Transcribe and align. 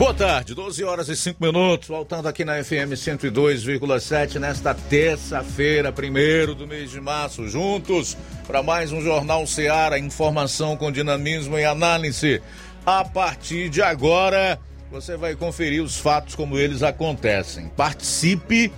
Boa 0.00 0.14
tarde, 0.14 0.54
12 0.54 0.82
horas 0.82 1.10
e 1.10 1.14
5 1.14 1.44
minutos, 1.44 1.86
voltando 1.86 2.26
aqui 2.26 2.42
na 2.42 2.64
FM 2.64 2.94
102,7 2.94 4.38
nesta 4.38 4.72
terça-feira, 4.72 5.92
primeiro 5.92 6.54
do 6.54 6.66
mês 6.66 6.90
de 6.90 6.98
março, 6.98 7.46
juntos 7.46 8.16
para 8.46 8.62
mais 8.62 8.92
um 8.92 9.02
Jornal 9.02 9.46
Seara, 9.46 9.98
informação 9.98 10.74
com 10.74 10.90
dinamismo 10.90 11.58
e 11.58 11.66
análise. 11.66 12.40
A 12.86 13.04
partir 13.04 13.68
de 13.68 13.82
agora, 13.82 14.58
você 14.90 15.18
vai 15.18 15.36
conferir 15.36 15.82
os 15.82 15.98
fatos 15.98 16.34
como 16.34 16.56
eles 16.56 16.82
acontecem. 16.82 17.68
Participe 17.68 18.72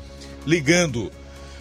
ligando 0.44 1.08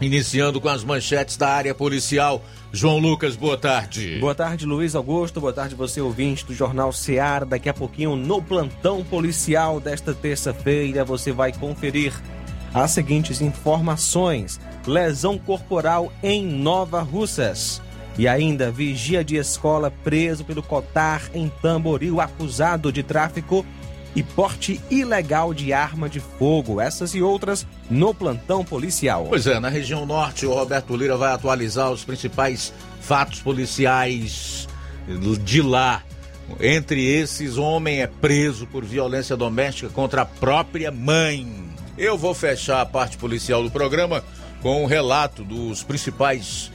Iniciando 0.03 0.61
com 0.61 0.69
as 0.69 0.83
manchetes 0.83 1.37
da 1.37 1.49
área 1.49 1.73
policial. 1.73 2.45
João 2.73 2.99
Lucas, 2.99 3.37
boa 3.37 3.57
tarde. 3.57 4.19
Boa 4.19 4.35
tarde, 4.35 4.67
Luiz 4.67 4.97
Augusto. 4.97 5.41
Boa 5.41 5.53
tarde, 5.53 5.77
você 5.77 6.01
ouvinte 6.01 6.45
do 6.45 6.53
Jornal 6.53 6.93
Seara. 6.93 7.47
Daqui 7.47 7.69
a 7.69 7.75
pouquinho, 7.75 8.17
no 8.17 8.43
plantão 8.43 9.05
policial 9.05 9.79
desta 9.79 10.13
terça-feira, 10.13 11.05
você 11.05 11.31
vai 11.31 11.53
conferir 11.53 12.13
as 12.75 12.91
seguintes 12.91 13.41
informações: 13.41 14.59
lesão 14.85 15.39
corporal 15.39 16.13
em 16.21 16.45
Nova 16.45 17.01
Russas. 17.01 17.81
E 18.19 18.27
ainda, 18.27 18.73
vigia 18.73 19.23
de 19.23 19.37
escola 19.37 19.91
preso 20.03 20.45
pelo 20.45 20.65
Cotar 20.65 21.31
em 21.33 21.49
Tamboril, 21.63 22.21
acusado 22.21 22.93
de 22.93 23.05
tráfico 23.05 23.65
e 24.15 24.23
porte 24.23 24.81
ilegal 24.91 25.55
de 25.55 25.73
arma 25.73 26.09
de 26.09 26.21
fogo. 26.21 26.81
Essas 26.81 27.15
e 27.15 27.23
outras 27.23 27.67
no 27.91 28.15
plantão 28.15 28.65
policial. 28.65 29.27
Pois 29.29 29.47
é, 29.47 29.59
na 29.59 29.69
região 29.69 30.05
norte, 30.05 30.47
o 30.47 30.55
Roberto 30.55 30.97
Lira 30.97 31.17
vai 31.17 31.33
atualizar 31.33 31.91
os 31.91 32.05
principais 32.05 32.73
fatos 33.01 33.41
policiais 33.41 34.69
de 35.45 35.63
lá. 35.63 36.03
Entre 36.61 37.05
esses, 37.05 37.57
homem 37.57 38.03
é 38.03 38.07
preso 38.07 38.67
por 38.67 38.85
violência 38.85 39.37
doméstica 39.37 39.89
contra 39.89 40.23
a 40.23 40.27
própria 40.27 40.91
mãe. 40.91 41.47
Eu 41.97 42.19
vou 42.19 42.35
fechar 42.35 42.81
a 42.81 42.87
parte 42.87 43.17
policial 43.17 43.63
do 43.63 43.71
programa 43.71 44.23
com 44.61 44.83
um 44.83 44.87
relato 44.87 45.43
dos 45.43 45.83
principais 45.83 46.71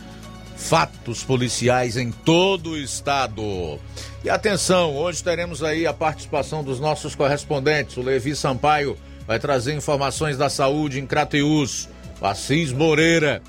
fatos 0.56 1.24
policiais 1.24 1.96
em 1.98 2.12
todo 2.12 2.72
o 2.72 2.78
estado. 2.78 3.80
E 4.28 4.30
atenção, 4.30 4.94
hoje 4.94 5.24
teremos 5.24 5.64
aí 5.64 5.88
a 5.88 5.94
participação 5.94 6.62
dos 6.62 6.82
nossos 6.82 7.16
correspondentes. 7.16 7.96
O 7.96 8.02
Levi 8.02 8.36
Sampaio 8.36 8.98
vai 9.26 9.40
trazer 9.40 9.74
informações 9.74 10.38
da 10.38 10.50
saúde 10.50 11.00
em 11.00 11.08
Crateus. 11.08 11.88
O 12.20 12.26
Assis 12.26 12.74
Moreira 12.74 13.42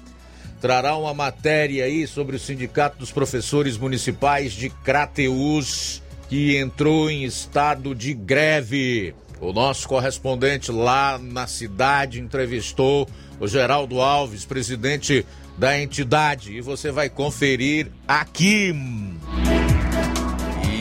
trará 0.60 0.96
uma 0.96 1.12
matéria 1.12 1.84
aí 1.84 2.06
sobre 2.06 2.36
o 2.36 2.38
Sindicato 2.38 2.96
dos 2.96 3.10
Professores 3.10 3.76
Municipais 3.76 4.52
de 4.52 4.70
Crateus, 4.70 6.00
que 6.28 6.56
entrou 6.56 7.10
em 7.10 7.24
estado 7.24 7.92
de 7.92 8.14
greve. 8.14 9.16
O 9.40 9.52
nosso 9.52 9.88
correspondente 9.88 10.70
lá 10.70 11.18
na 11.18 11.48
cidade 11.48 12.20
entrevistou 12.20 13.08
o 13.40 13.48
Geraldo 13.48 14.00
Alves, 14.00 14.44
presidente 14.44 15.26
da 15.56 15.76
entidade 15.76 16.56
e 16.56 16.60
você 16.60 16.92
vai 16.92 17.08
conferir 17.08 17.88
aqui. 18.06 18.72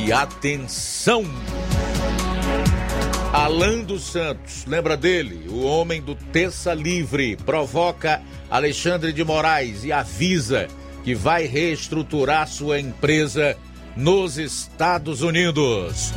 E 0.08 0.14
atenção! 0.14 1.26
Alan 3.34 3.80
dos 3.80 4.04
Santos, 4.04 4.64
lembra 4.66 4.96
dele? 4.96 5.50
O 5.50 5.66
homem 5.66 6.02
do 6.02 6.16
Terça 6.16 6.74
Livre 6.74 7.36
provoca 7.36 8.22
Alexandre 8.50 9.12
de 9.12 9.22
Moraes 9.26 9.84
e 9.84 9.92
avisa 9.92 10.70
que 11.04 11.14
vai 11.14 11.46
reestruturar 11.46 12.48
sua 12.48 12.80
empresa 12.80 13.58
nos 13.98 14.38
Estados 14.38 15.22
Unidos. 15.22 16.14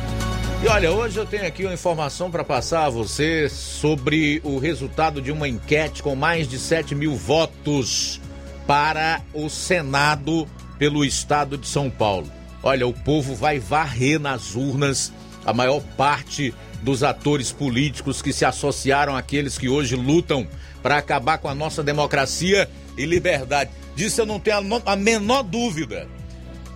E 0.63 0.69
olha, 0.69 0.89
hoje 0.93 1.17
eu 1.17 1.25
tenho 1.25 1.45
aqui 1.45 1.65
uma 1.65 1.73
informação 1.73 2.31
para 2.31 2.45
passar 2.45 2.85
a 2.85 2.89
você 2.89 3.49
sobre 3.49 4.39
o 4.45 4.57
resultado 4.57 5.21
de 5.21 5.33
uma 5.33 5.49
enquete 5.49 6.01
com 6.01 6.15
mais 6.15 6.47
de 6.47 6.57
7 6.57 6.95
mil 6.95 7.13
votos 7.13 8.21
para 8.65 9.19
o 9.33 9.49
Senado 9.49 10.47
pelo 10.79 11.03
estado 11.03 11.57
de 11.57 11.67
São 11.67 11.89
Paulo. 11.89 12.39
Olha, 12.63 12.87
o 12.87 12.93
povo 12.93 13.35
vai 13.35 13.59
varrer 13.59 14.19
nas 14.19 14.55
urnas 14.55 15.11
a 15.45 15.53
maior 15.53 15.81
parte 15.97 16.53
dos 16.81 17.03
atores 17.03 17.51
políticos 17.51 18.21
que 18.21 18.33
se 18.33 18.45
associaram 18.45 19.15
àqueles 19.15 19.57
que 19.57 19.69
hoje 19.69 19.95
lutam 19.95 20.47
para 20.81 20.97
acabar 20.97 21.37
com 21.37 21.47
a 21.47 21.55
nossa 21.55 21.83
democracia 21.83 22.69
e 22.97 23.05
liberdade. 23.05 23.71
Disso 23.95 24.21
eu 24.21 24.25
não 24.25 24.39
tenho 24.39 24.57
a 24.85 24.95
menor 24.95 25.43
dúvida. 25.43 26.07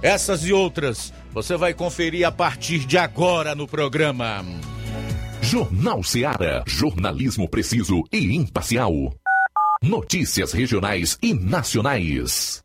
Essas 0.02 0.46
e 0.46 0.54
outras 0.54 1.14
você 1.34 1.58
vai 1.58 1.74
conferir 1.74 2.26
a 2.26 2.32
partir 2.32 2.80
de 2.86 2.98
agora 2.98 3.56
no 3.56 3.68
programa. 3.68 4.44
Jornal 5.42 6.04
Seara. 6.04 6.64
Jornalismo 6.66 7.48
preciso 7.48 8.04
e 8.12 8.36
imparcial. 8.36 8.92
Notícias 9.82 10.52
regionais 10.52 11.18
e 11.22 11.34
nacionais. 11.34 12.65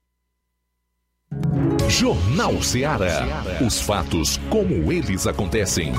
Jornal 1.91 2.63
Ceará. 2.63 3.43
Os 3.59 3.81
fatos 3.81 4.39
como 4.49 4.93
eles 4.93 5.27
acontecem. 5.27 5.91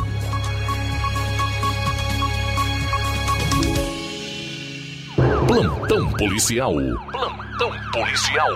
Plantão 5.46 6.10
policial. 6.12 6.72
Plantão 7.12 7.70
policial. 7.92 8.48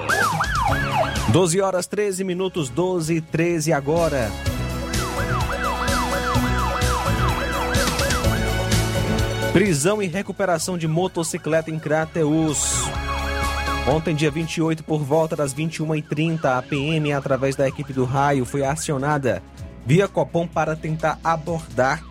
12 1.29 1.61
horas 1.61 1.87
13 1.87 2.25
minutos, 2.25 2.71
12 2.71 3.17
e 3.17 3.21
13 3.21 3.73
agora. 3.75 4.31
Prisão 9.53 10.03
e 10.03 10.07
recuperação 10.07 10.79
de 10.79 10.89
motocicleta 10.89 11.71
em 11.71 11.79
Crateus. 11.79 12.87
Ontem, 13.89 14.17
dia 14.17 14.33
28, 14.33 14.83
por 14.83 14.99
volta 14.99 15.37
das 15.37 15.55
21h30, 15.55 16.45
a 16.45 16.61
PM, 16.61 17.13
através 17.13 17.55
da 17.55 17.69
equipe 17.69 17.93
do 17.93 18.05
raio, 18.05 18.45
foi 18.45 18.65
acionada 18.65 19.41
via 19.87 20.09
Copom 20.09 20.45
para 20.45 20.75
tentar 20.75 21.21
abordar 21.23 22.03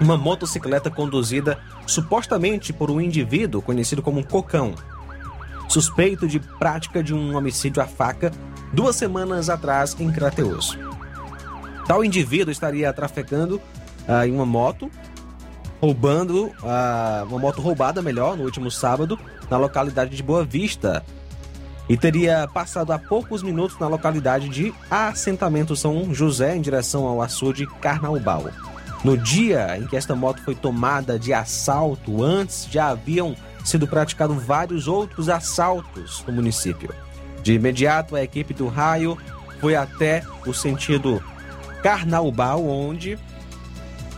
uma 0.00 0.16
motocicleta 0.16 0.92
conduzida 0.92 1.58
supostamente 1.88 2.72
por 2.72 2.88
um 2.88 3.00
indivíduo 3.00 3.60
conhecido 3.60 4.00
como 4.00 4.24
cocão, 4.24 4.76
suspeito 5.68 6.28
de 6.28 6.38
prática 6.38 7.02
de 7.02 7.12
um 7.12 7.36
homicídio 7.36 7.82
à 7.82 7.86
faca 7.86 8.30
duas 8.72 8.94
semanas 8.94 9.50
atrás 9.50 9.96
em 9.98 10.10
Crateus. 10.12 10.78
Tal 11.84 12.04
indivíduo 12.04 12.52
estaria 12.52 12.92
trafegando 12.92 13.60
ah, 14.06 14.24
em 14.24 14.32
uma 14.32 14.46
moto, 14.46 14.88
roubando 15.82 16.52
ah, 16.62 17.24
uma 17.28 17.40
moto 17.40 17.60
roubada, 17.60 18.00
melhor, 18.00 18.36
no 18.36 18.44
último 18.44 18.70
sábado, 18.70 19.18
na 19.50 19.56
localidade 19.56 20.14
de 20.14 20.22
Boa 20.22 20.44
Vista. 20.44 21.04
E 21.88 21.96
teria 21.96 22.48
passado 22.54 22.92
há 22.92 22.98
poucos 23.00 23.42
minutos 23.42 23.76
na 23.80 23.88
localidade 23.88 24.48
de 24.48 24.72
Assentamento 24.88 25.74
São 25.74 26.14
José, 26.14 26.56
em 26.56 26.60
direção 26.60 27.04
ao 27.04 27.20
açude 27.20 27.66
Carnaubal. 27.80 28.44
No 29.02 29.18
dia 29.18 29.76
em 29.76 29.84
que 29.88 29.96
esta 29.96 30.14
moto 30.14 30.40
foi 30.44 30.54
tomada 30.54 31.18
de 31.18 31.34
assalto, 31.34 32.22
antes 32.22 32.68
já 32.70 32.90
haviam 32.90 33.34
sido 33.64 33.88
praticados 33.88 34.40
vários 34.40 34.86
outros 34.86 35.28
assaltos 35.28 36.22
no 36.24 36.32
município. 36.32 36.94
De 37.42 37.54
imediato, 37.54 38.14
a 38.14 38.22
equipe 38.22 38.54
do 38.54 38.68
raio 38.68 39.18
foi 39.60 39.74
até 39.74 40.22
o 40.46 40.54
sentido 40.54 41.20
Carnaubal, 41.82 42.64
onde 42.64 43.18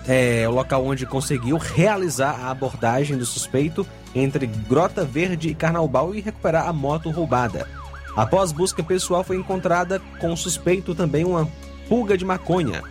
é 0.07 0.47
o 0.49 0.53
local 0.53 0.85
onde 0.85 1.07
conseguiu 1.07 1.57
realizar 1.57 2.39
a 2.41 2.51
abordagem 2.51 3.17
do 3.17 3.25
suspeito 3.25 3.87
entre 4.15 4.47
Grota 4.47 5.05
Verde 5.05 5.49
e 5.49 5.55
Carnaubal 5.55 6.15
e 6.15 6.21
recuperar 6.21 6.69
a 6.69 6.73
moto 6.73 7.11
roubada. 7.11 7.67
Após 8.17 8.53
busca 8.53 8.83
pessoal, 8.83 9.25
foi 9.25 9.37
encontrada 9.37 10.01
com 10.21 10.33
o 10.33 10.37
suspeito 10.37 10.95
também 10.95 11.25
uma 11.25 11.49
pulga 11.89 12.17
de 12.17 12.25
maconha. 12.25 12.83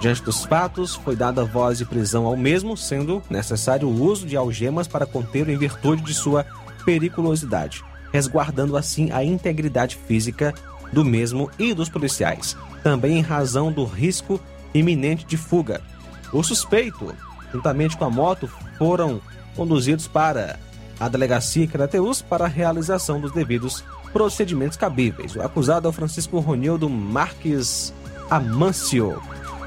Diante 0.00 0.22
dos 0.22 0.44
fatos, 0.46 0.94
foi 0.94 1.14
dada 1.14 1.44
voz 1.44 1.76
de 1.76 1.84
prisão 1.84 2.24
ao 2.24 2.36
mesmo, 2.36 2.74
sendo 2.76 3.22
necessário 3.28 3.86
o 3.86 4.02
uso 4.02 4.26
de 4.26 4.36
algemas 4.36 4.88
para 4.88 5.04
contê-lo 5.04 5.50
em 5.50 5.58
virtude 5.58 6.02
de 6.02 6.14
sua 6.14 6.46
periculosidade, 6.86 7.84
resguardando 8.10 8.78
assim 8.78 9.10
a 9.12 9.22
integridade 9.22 9.96
física 9.96 10.54
do 10.90 11.04
mesmo 11.04 11.50
e 11.58 11.74
dos 11.74 11.90
policiais, 11.90 12.56
também 12.82 13.18
em 13.18 13.22
razão 13.22 13.70
do 13.70 13.84
risco 13.84 14.40
iminente 14.72 15.26
de 15.26 15.36
fuga. 15.36 15.82
O 16.32 16.42
suspeito, 16.42 17.14
juntamente 17.52 17.96
com 17.96 18.04
a 18.04 18.10
moto, 18.10 18.48
foram 18.78 19.20
conduzidos 19.56 20.06
para 20.06 20.58
a 20.98 21.08
delegacia 21.08 21.66
Crateus 21.66 22.20
para 22.20 22.44
a 22.44 22.48
realização 22.48 23.20
dos 23.20 23.32
devidos 23.32 23.82
procedimentos 24.12 24.76
cabíveis. 24.76 25.34
O 25.34 25.42
acusado 25.42 25.86
é 25.86 25.90
o 25.90 25.92
Francisco 25.92 26.38
Ronildo 26.38 26.88
Marques 26.88 27.92
Amâncio. 28.28 29.20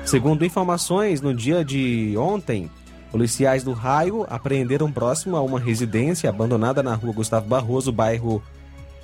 Segundo 0.05 0.45
informações, 0.45 1.21
no 1.21 1.33
dia 1.33 1.63
de 1.63 2.13
ontem, 2.17 2.69
policiais 3.11 3.63
do 3.63 3.73
raio 3.73 4.25
apreenderam 4.29 4.91
próximo 4.91 5.35
a 5.35 5.41
uma 5.41 5.59
residência 5.59 6.29
abandonada 6.29 6.83
na 6.83 6.93
rua 6.93 7.13
Gustavo 7.13 7.47
Barroso, 7.47 7.91
bairro 7.91 8.43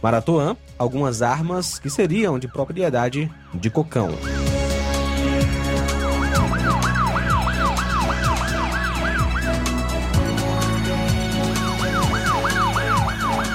Maratoã, 0.01 0.55
algumas 0.77 1.21
armas 1.21 1.79
que 1.79 1.89
seriam 1.89 2.39
de 2.39 2.47
propriedade 2.47 3.31
de 3.53 3.69
Cocão. 3.69 4.09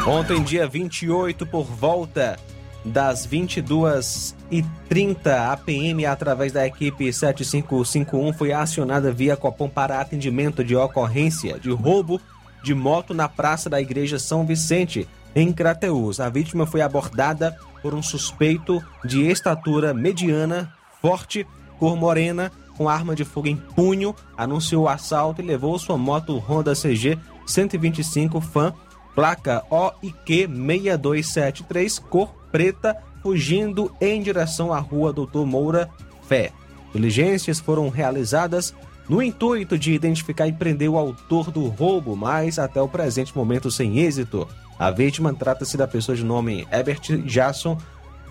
Ontem, 0.06 0.42
dia 0.42 0.68
28, 0.68 1.46
por 1.46 1.64
volta 1.64 2.38
das 2.84 3.26
22h30, 3.26 5.50
a 5.50 5.56
PM, 5.56 6.04
através 6.04 6.52
da 6.52 6.66
equipe 6.66 7.11
7551, 7.11 8.34
foi 8.34 8.52
acionada 8.52 9.11
via 9.11 9.34
Copom 9.34 9.66
para 9.66 9.99
atendimento 9.99 10.62
de 10.62 10.76
ocorrência 10.76 11.58
de 11.58 11.70
roubo 11.70 12.20
de 12.62 12.75
moto 12.75 13.14
na 13.14 13.30
Praça 13.30 13.70
da 13.70 13.80
Igreja 13.80 14.18
São 14.18 14.44
Vicente, 14.44 15.08
em 15.34 15.50
Crateús. 15.50 16.20
A 16.20 16.28
vítima 16.28 16.66
foi 16.66 16.82
abordada 16.82 17.56
por 17.80 17.94
um 17.94 18.02
suspeito 18.02 18.84
de 19.02 19.23
estatura 19.23 19.94
mediana, 19.94 20.70
forte, 21.00 21.46
cor 21.78 21.96
morena, 21.96 22.52
com 22.76 22.90
arma 22.90 23.14
de 23.14 23.25
fogo 23.25 23.49
em 23.49 23.56
punho, 23.56 24.14
anunciou 24.37 24.84
o 24.84 24.88
assalto 24.88 25.40
e 25.40 25.46
levou 25.46 25.78
sua 25.78 25.96
moto 25.96 26.37
Honda 26.37 26.75
CG 26.75 27.18
125 27.46 28.40
Fan 28.40 28.75
placa 29.14 29.64
OIQ 29.71 30.49
6273, 30.49 31.99
cor 31.99 32.35
preta, 32.50 32.97
fugindo 33.23 33.92
em 34.00 34.23
direção 34.23 34.73
à 34.73 34.78
rua 34.78 35.12
Doutor 35.12 35.47
Moura 35.47 35.88
Fé. 36.28 36.52
Diligências 36.92 37.59
foram 37.59 37.88
realizadas 37.88 38.75
no 39.09 39.23
intuito 39.23 39.78
de 39.78 39.92
identificar 39.92 40.47
e 40.47 40.52
prender 40.52 40.88
o 40.88 40.99
autor 40.99 41.50
do 41.50 41.66
roubo, 41.66 42.16
mas 42.16 42.59
até 42.59 42.80
o 42.80 42.88
presente 42.88 43.37
momento 43.37 43.71
sem 43.71 43.99
êxito. 43.99 44.49
A 44.78 44.90
vítima 44.90 45.33
trata-se 45.33 45.76
da 45.76 45.87
pessoa 45.87 46.16
de 46.16 46.25
nome 46.25 46.66
Herbert 46.71 47.23
Jason 47.25 47.78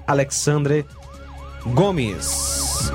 Alexandre 0.07 0.85
Gomes. 1.65 2.91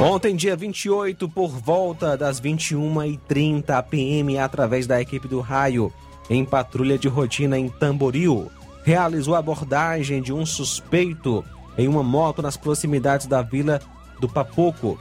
Ontem, 0.00 0.34
dia 0.34 0.56
28, 0.56 1.28
por 1.28 1.50
volta 1.50 2.16
das 2.16 2.40
21h30 2.40 3.70
a 3.70 3.82
PM, 3.82 4.38
através 4.38 4.88
da 4.88 5.00
equipe 5.00 5.28
do 5.28 5.40
Raio, 5.40 5.92
em 6.28 6.44
patrulha 6.44 6.98
de 6.98 7.06
rotina 7.06 7.56
em 7.56 7.68
Tamboril, 7.68 8.50
realizou 8.82 9.36
a 9.36 9.38
abordagem 9.38 10.20
de 10.20 10.32
um 10.32 10.44
suspeito 10.44 11.44
em 11.78 11.86
uma 11.86 12.02
moto 12.02 12.42
nas 12.42 12.56
proximidades 12.56 13.26
da 13.26 13.40
vila 13.40 13.80
do 14.20 14.28
Papoco. 14.28 14.98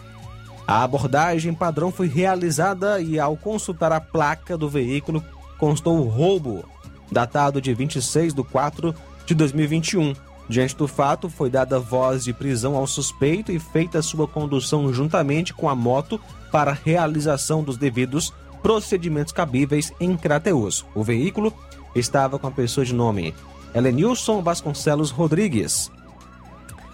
A 0.65 0.83
abordagem 0.83 1.53
padrão 1.55 1.91
foi 1.91 2.07
realizada 2.07 3.01
e, 3.01 3.19
ao 3.19 3.35
consultar 3.35 3.91
a 3.91 3.99
placa 3.99 4.55
do 4.55 4.69
veículo, 4.69 5.23
constou 5.57 5.97
o 5.97 6.07
roubo, 6.07 6.63
datado 7.11 7.59
de 7.59 7.73
26 7.73 8.33
de 8.33 8.43
4 8.43 8.93
de 9.25 9.33
2021. 9.33 10.13
Diante 10.47 10.75
do 10.75 10.87
fato, 10.87 11.29
foi 11.29 11.49
dada 11.49 11.79
voz 11.79 12.23
de 12.23 12.33
prisão 12.33 12.75
ao 12.75 12.85
suspeito 12.85 13.51
e 13.51 13.59
feita 13.59 14.01
sua 14.01 14.27
condução 14.27 14.91
juntamente 14.93 15.53
com 15.53 15.69
a 15.69 15.75
moto 15.75 16.19
para 16.51 16.73
realização 16.73 17.63
dos 17.63 17.77
devidos 17.77 18.33
procedimentos 18.61 19.33
cabíveis 19.33 19.91
em 19.99 20.15
Crateus. 20.15 20.85
O 20.93 21.03
veículo 21.03 21.53
estava 21.95 22.37
com 22.37 22.47
a 22.47 22.51
pessoa 22.51 22.85
de 22.85 22.93
nome 22.93 23.33
Helenilson 23.73 24.41
Vasconcelos 24.41 25.09
Rodrigues, 25.09 25.91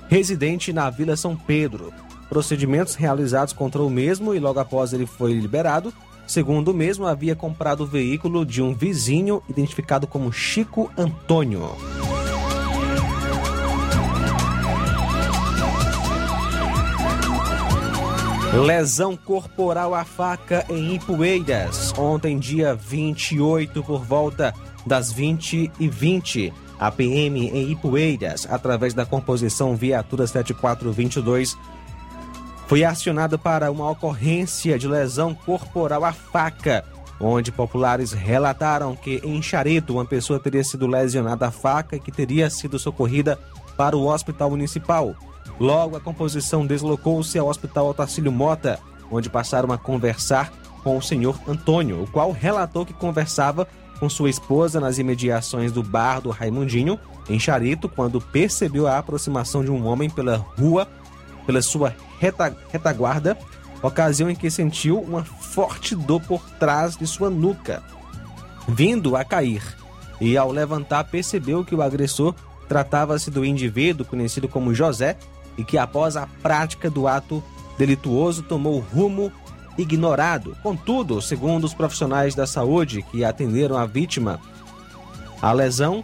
residente 0.07 0.71
na 0.71 0.89
Vila 0.89 1.15
São 1.15 1.35
Pedro. 1.35 1.91
Procedimentos 2.29 2.95
realizados 2.95 3.53
contra 3.53 3.81
o 3.81 3.89
mesmo 3.89 4.35
e 4.35 4.39
logo 4.39 4.59
após 4.59 4.93
ele 4.93 5.05
foi 5.05 5.33
liberado. 5.33 5.91
Segundo 6.27 6.69
o 6.69 6.73
mesmo, 6.75 7.07
havia 7.07 7.35
comprado 7.35 7.81
o 7.81 7.87
veículo 7.87 8.45
de 8.45 8.61
um 8.61 8.73
vizinho 8.73 9.41
identificado 9.49 10.05
como 10.05 10.31
Chico 10.31 10.91
Antônio. 10.95 11.71
Lesão 18.53 19.15
corporal 19.15 19.93
à 19.93 20.03
faca 20.03 20.65
em 20.69 20.95
Ipueiras. 20.95 21.93
Ontem, 21.95 22.39
dia 22.39 22.73
28, 22.73 23.83
por 23.83 24.03
volta 24.03 24.55
das 24.87 25.11
20 25.11 25.71
e 25.79 25.87
20 25.87 26.51
a 26.79 26.89
PM 26.89 27.47
em 27.47 27.71
Ipueiras, 27.71 28.47
através 28.49 28.95
da 28.95 29.05
composição 29.05 29.75
Viatura 29.75 30.25
7422, 30.25 31.55
foi 32.65 32.83
acionada 32.83 33.37
para 33.37 33.71
uma 33.71 33.87
ocorrência 33.89 34.79
de 34.79 34.87
lesão 34.87 35.35
corporal 35.35 36.03
à 36.03 36.11
faca, 36.11 36.83
onde 37.19 37.51
populares 37.51 38.13
relataram 38.13 38.95
que 38.95 39.21
em 39.23 39.39
Chareto 39.43 39.93
uma 39.93 40.05
pessoa 40.05 40.39
teria 40.39 40.63
sido 40.63 40.87
lesionada 40.87 41.47
à 41.47 41.51
faca 41.51 41.97
e 41.97 41.99
que 41.99 42.11
teria 42.11 42.49
sido 42.49 42.79
socorrida 42.79 43.37
para 43.77 43.95
o 43.95 44.07
hospital 44.07 44.49
municipal. 44.49 45.15
Logo, 45.59 45.97
a 45.97 45.99
composição 45.99 46.65
deslocou-se 46.65 47.37
ao 47.37 47.47
Hospital 47.47 47.87
Otacílio 47.87 48.31
Mota, 48.31 48.79
onde 49.11 49.29
passaram 49.29 49.71
a 49.73 49.77
conversar 49.77 50.51
com 50.83 50.97
o 50.97 51.01
senhor 51.01 51.37
Antônio, 51.47 52.03
o 52.03 52.07
qual 52.07 52.31
relatou 52.31 52.85
que 52.85 52.93
conversava 52.93 53.67
com 53.99 54.09
sua 54.09 54.29
esposa 54.29 54.79
nas 54.79 54.97
imediações 54.97 55.71
do 55.73 55.83
bar 55.83 56.21
do 56.21 56.29
Raimundinho, 56.29 56.97
em 57.29 57.37
Charito, 57.37 57.89
quando 57.89 58.21
percebeu 58.21 58.87
a 58.87 58.97
aproximação 58.97 59.63
de 59.63 59.69
um 59.69 59.85
homem 59.85 60.09
pela 60.09 60.37
rua, 60.37 60.87
pela 61.45 61.61
sua 61.61 61.93
reta, 62.17 62.55
retaguarda, 62.71 63.37
ocasião 63.83 64.29
em 64.29 64.35
que 64.35 64.49
sentiu 64.49 64.99
uma 64.99 65.23
forte 65.23 65.95
dor 65.95 66.21
por 66.21 66.41
trás 66.51 66.95
de 66.95 67.05
sua 67.05 67.29
nuca, 67.29 67.83
vindo 68.67 69.17
a 69.17 69.25
cair. 69.25 69.63
E 70.21 70.37
ao 70.37 70.51
levantar, 70.51 71.03
percebeu 71.05 71.65
que 71.65 71.75
o 71.75 71.81
agressor 71.81 72.33
tratava-se 72.67 73.29
do 73.29 73.43
indivíduo 73.43 74.05
conhecido 74.05 74.47
como 74.47 74.73
José, 74.73 75.17
e 75.59 75.63
que 75.65 75.77
após 75.77 76.15
a 76.15 76.25
prática 76.41 76.89
do 76.89 77.05
ato 77.05 77.43
delituoso 77.77 78.43
tomou 78.43 78.79
rumo 78.79 79.29
ignorado. 79.77 80.55
Contudo, 80.63 81.21
segundo 81.21 81.65
os 81.65 81.73
profissionais 81.73 82.33
da 82.33 82.47
saúde 82.47 83.01
que 83.01 83.25
atenderam 83.25 83.77
a 83.77 83.85
vítima, 83.85 84.39
a 85.41 85.51
lesão 85.51 86.03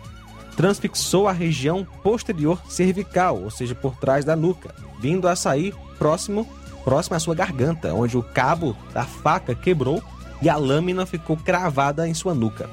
transfixou 0.58 1.28
a 1.28 1.32
região 1.32 1.88
posterior 2.04 2.62
cervical, 2.68 3.42
ou 3.42 3.50
seja, 3.50 3.74
por 3.74 3.96
trás 3.96 4.26
da 4.26 4.36
nuca, 4.36 4.76
vindo 5.00 5.28
a 5.28 5.36
sair 5.36 5.74
próximo, 5.98 6.46
próximo 6.84 7.16
à 7.16 7.20
sua 7.20 7.36
garganta, 7.36 7.94
onde 7.94 8.18
o 8.18 8.24
cabo 8.24 8.76
da 8.94 9.06
faca 9.06 9.56
quebrou 9.56 10.04
e 10.42 10.50
a 10.50 10.58
lâmina 10.58 11.06
ficou 11.06 11.38
cravada 11.38 12.08
em 12.08 12.14
sua 12.14 12.34
nuca. 12.34 12.70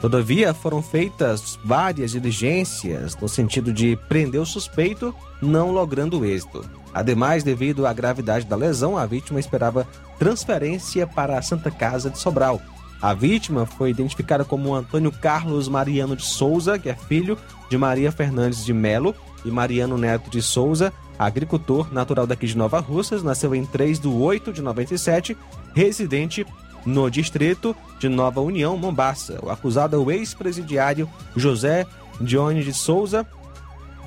Todavia, 0.00 0.54
foram 0.54 0.80
feitas 0.80 1.58
várias 1.64 2.12
diligências 2.12 3.16
no 3.16 3.28
sentido 3.28 3.72
de 3.72 3.96
prender 4.08 4.40
o 4.40 4.46
suspeito, 4.46 5.12
não 5.42 5.72
logrando 5.72 6.24
êxito. 6.24 6.64
Ademais, 6.94 7.42
devido 7.42 7.84
à 7.84 7.92
gravidade 7.92 8.46
da 8.46 8.54
lesão, 8.54 8.96
a 8.96 9.04
vítima 9.04 9.40
esperava 9.40 9.86
transferência 10.18 11.06
para 11.06 11.36
a 11.36 11.42
Santa 11.42 11.70
Casa 11.70 12.10
de 12.10 12.18
Sobral. 12.18 12.60
A 13.02 13.12
vítima 13.12 13.66
foi 13.66 13.90
identificada 13.90 14.44
como 14.44 14.74
Antônio 14.74 15.12
Carlos 15.12 15.68
Mariano 15.68 16.16
de 16.16 16.24
Souza, 16.24 16.78
que 16.78 16.88
é 16.88 16.94
filho 16.94 17.38
de 17.68 17.76
Maria 17.76 18.10
Fernandes 18.10 18.64
de 18.64 18.72
Melo 18.72 19.14
e 19.44 19.50
Mariano 19.50 19.96
Neto 19.96 20.30
de 20.30 20.42
Souza, 20.42 20.92
agricultor 21.18 21.92
natural 21.92 22.26
daqui 22.26 22.46
de 22.46 22.56
Nova 22.56 22.80
Russas, 22.80 23.22
nasceu 23.22 23.54
em 23.54 23.64
3 23.64 24.00
de 24.00 24.08
8 24.08 24.52
de 24.52 24.62
97, 24.62 25.36
residente 25.74 26.44
no 26.84 27.10
distrito 27.10 27.74
de 27.98 28.08
Nova 28.08 28.40
União, 28.40 28.76
Mombaça. 28.76 29.38
O 29.42 29.50
acusado 29.50 29.96
é 29.96 29.98
o 29.98 30.10
ex-presidiário 30.10 31.08
José 31.36 31.86
Dione 32.20 32.62
de 32.62 32.72
Souza, 32.72 33.26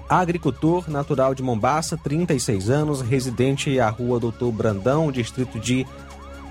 agricultor 0.09 0.89
natural 0.89 1.33
de 1.33 1.41
Mombaça, 1.41 1.97
36 1.97 2.69
anos, 2.69 3.01
residente 3.01 3.79
à 3.79 3.89
rua 3.89 4.19
Doutor 4.19 4.51
Brandão, 4.51 5.11
distrito 5.11 5.59
de 5.59 5.85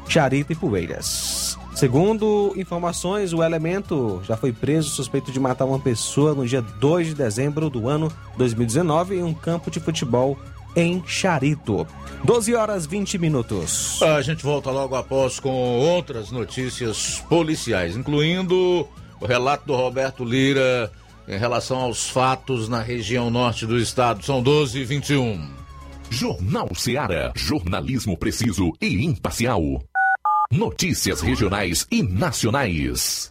Charita 0.08 0.52
e 0.52 0.56
Poeiras. 0.56 1.58
Segundo 1.74 2.52
informações, 2.56 3.32
o 3.32 3.42
elemento 3.42 4.20
já 4.24 4.36
foi 4.36 4.52
preso 4.52 4.90
suspeito 4.90 5.30
de 5.30 5.38
matar 5.38 5.64
uma 5.64 5.78
pessoa 5.78 6.34
no 6.34 6.46
dia 6.46 6.60
2 6.60 7.08
de 7.08 7.14
dezembro 7.14 7.70
do 7.70 7.88
ano 7.88 8.10
2019 8.36 9.16
em 9.16 9.22
um 9.22 9.32
campo 9.32 9.70
de 9.70 9.78
futebol 9.78 10.38
em 10.76 11.02
Charito. 11.06 11.86
12 12.24 12.54
horas 12.54 12.86
20 12.86 13.18
minutos. 13.18 14.02
A 14.02 14.20
gente 14.22 14.42
volta 14.42 14.70
logo 14.70 14.94
após 14.94 15.40
com 15.40 15.50
outras 15.50 16.30
notícias 16.30 17.22
policiais, 17.28 17.96
incluindo 17.96 18.86
o 19.20 19.26
relato 19.26 19.66
do 19.66 19.74
Roberto 19.74 20.24
Lira 20.24 20.90
em 21.26 21.38
relação 21.38 21.78
aos 21.78 22.08
fatos 22.08 22.68
na 22.68 22.82
região 22.82 23.30
norte 23.30 23.64
do 23.66 23.78
estado. 23.78 24.24
São 24.24 24.42
12 24.42 24.80
e 24.80 24.84
21. 24.84 25.48
Jornal 26.10 26.68
Seara. 26.74 27.32
Jornalismo 27.36 28.16
preciso 28.16 28.72
e 28.80 29.04
imparcial. 29.04 29.62
Notícias 30.52 31.20
regionais 31.20 31.86
e 31.90 32.02
nacionais. 32.02 33.30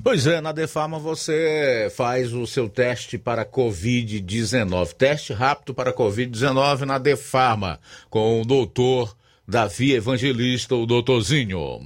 Pois 0.03 0.27
é, 0.27 0.41
na 0.41 0.53
Defarma 0.53 0.99
você 0.99 1.93
faz 1.97 2.33
o 2.33 2.47
seu 2.47 2.69
teste 2.69 3.19
para 3.19 3.45
Covid-19. 3.45 4.95
Teste 4.95 5.33
rápido 5.33 5.75
para 5.75 5.93
Covid-19 5.93 6.81
na 6.81 6.99
Defarma, 6.99 7.79
com 8.11 8.41
o 8.41 8.45
doutor 8.45 9.17
Davi 9.47 9.93
Evangelista, 9.93 10.75
o 10.75 10.87
doutorzinho. 10.87 11.81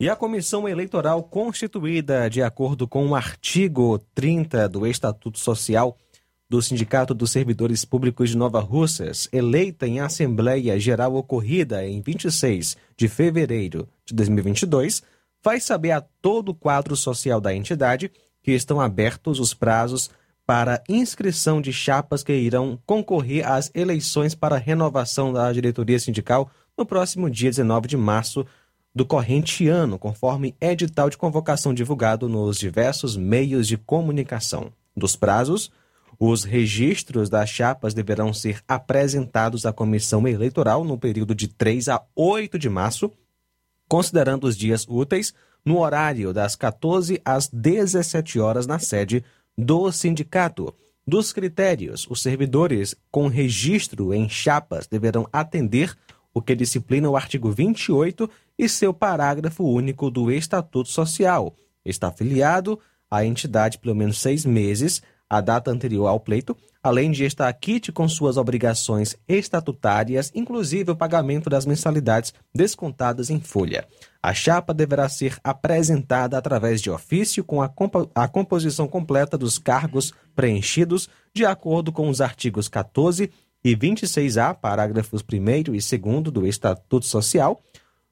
E 0.00 0.08
a 0.08 0.16
comissão 0.16 0.68
eleitoral 0.68 1.22
constituída 1.22 2.28
de 2.28 2.42
acordo 2.42 2.88
com 2.88 3.06
o 3.06 3.14
artigo 3.14 3.98
30 4.14 4.68
do 4.68 4.86
Estatuto 4.86 5.38
Social 5.38 5.96
do 6.48 6.62
Sindicato 6.62 7.14
dos 7.14 7.30
Servidores 7.30 7.84
Públicos 7.84 8.30
de 8.30 8.36
Nova 8.36 8.60
Russas, 8.60 9.28
eleita 9.32 9.86
em 9.86 10.00
Assembleia 10.00 10.78
Geral 10.78 11.14
ocorrida 11.14 11.86
em 11.86 12.00
26 12.00 12.76
de 12.96 13.08
fevereiro 13.08 13.88
de 14.04 14.14
2022, 14.14 15.02
vai 15.42 15.60
saber 15.60 15.90
a 15.90 16.00
todo 16.00 16.50
o 16.50 16.54
quadro 16.54 16.96
social 16.96 17.40
da 17.40 17.54
entidade 17.54 18.10
que 18.42 18.52
estão 18.52 18.80
abertos 18.80 19.38
os 19.38 19.52
prazos 19.52 20.10
para 20.46 20.82
inscrição 20.88 21.60
de 21.60 21.72
chapas 21.72 22.22
que 22.22 22.32
irão 22.32 22.78
concorrer 22.84 23.48
às 23.48 23.70
eleições 23.74 24.34
para 24.34 24.58
renovação 24.58 25.32
da 25.32 25.52
diretoria 25.52 25.98
sindical 25.98 26.50
no 26.76 26.84
próximo 26.84 27.30
dia 27.30 27.50
19 27.50 27.88
de 27.88 27.96
março 27.96 28.46
do 28.94 29.04
corrente 29.04 29.66
ano, 29.66 29.98
conforme 29.98 30.54
edital 30.60 31.10
de 31.10 31.16
convocação 31.16 31.74
divulgado 31.74 32.28
nos 32.28 32.58
diversos 32.58 33.16
meios 33.16 33.66
de 33.66 33.76
comunicação. 33.76 34.72
Dos 34.96 35.16
prazos, 35.16 35.72
os 36.18 36.44
registros 36.44 37.28
das 37.28 37.48
chapas 37.48 37.92
deverão 37.92 38.32
ser 38.32 38.60
apresentados 38.68 39.66
à 39.66 39.72
comissão 39.72 40.28
eleitoral 40.28 40.84
no 40.84 40.96
período 40.96 41.34
de 41.34 41.48
3 41.48 41.88
a 41.88 42.02
8 42.14 42.58
de 42.58 42.68
março, 42.68 43.10
considerando 43.88 44.44
os 44.44 44.56
dias 44.56 44.86
úteis, 44.88 45.34
no 45.64 45.80
horário 45.80 46.32
das 46.32 46.54
14 46.54 47.20
às 47.24 47.48
17 47.48 48.38
horas 48.38 48.66
na 48.66 48.78
sede 48.78 49.24
do 49.56 49.90
sindicato. 49.92 50.74
Dos 51.06 51.32
critérios, 51.32 52.06
os 52.08 52.22
servidores 52.22 52.94
com 53.10 53.28
registro 53.28 54.14
em 54.14 54.28
chapas 54.28 54.86
deverão 54.86 55.28
atender 55.32 55.94
o 56.32 56.40
que 56.40 56.56
disciplina 56.56 57.08
o 57.08 57.16
artigo 57.16 57.50
28 57.50 58.28
e 58.58 58.68
seu 58.68 58.92
parágrafo 58.92 59.64
único 59.64 60.10
do 60.10 60.30
Estatuto 60.30 60.88
Social. 60.88 61.54
Está 61.84 62.08
afiliado 62.08 62.80
à 63.10 63.24
entidade 63.24 63.78
pelo 63.78 63.94
menos 63.94 64.18
seis 64.18 64.44
meses, 64.44 65.02
a 65.28 65.40
data 65.40 65.70
anterior 65.70 66.06
ao 66.06 66.20
pleito, 66.20 66.56
além 66.82 67.10
de 67.10 67.24
estar 67.24 67.52
quite 67.54 67.90
com 67.90 68.08
suas 68.08 68.36
obrigações 68.36 69.16
estatutárias, 69.26 70.30
inclusive 70.34 70.90
o 70.90 70.96
pagamento 70.96 71.48
das 71.48 71.64
mensalidades 71.64 72.34
descontadas 72.54 73.30
em 73.30 73.40
folha. 73.40 73.86
A 74.22 74.34
chapa 74.34 74.74
deverá 74.74 75.08
ser 75.08 75.38
apresentada 75.42 76.36
através 76.36 76.80
de 76.80 76.90
ofício 76.90 77.42
com 77.42 77.62
a, 77.62 77.72
a 78.14 78.28
composição 78.28 78.86
completa 78.86 79.38
dos 79.38 79.58
cargos 79.58 80.12
preenchidos, 80.34 81.08
de 81.34 81.44
acordo 81.44 81.90
com 81.90 82.08
os 82.08 82.20
artigos 82.20 82.68
14 82.68 83.30
e 83.64 83.74
26A, 83.74 84.54
parágrafos 84.54 85.22
1 85.22 85.48
e 85.50 85.62
2 85.64 85.90
do 86.30 86.46
Estatuto 86.46 87.06
Social, 87.06 87.62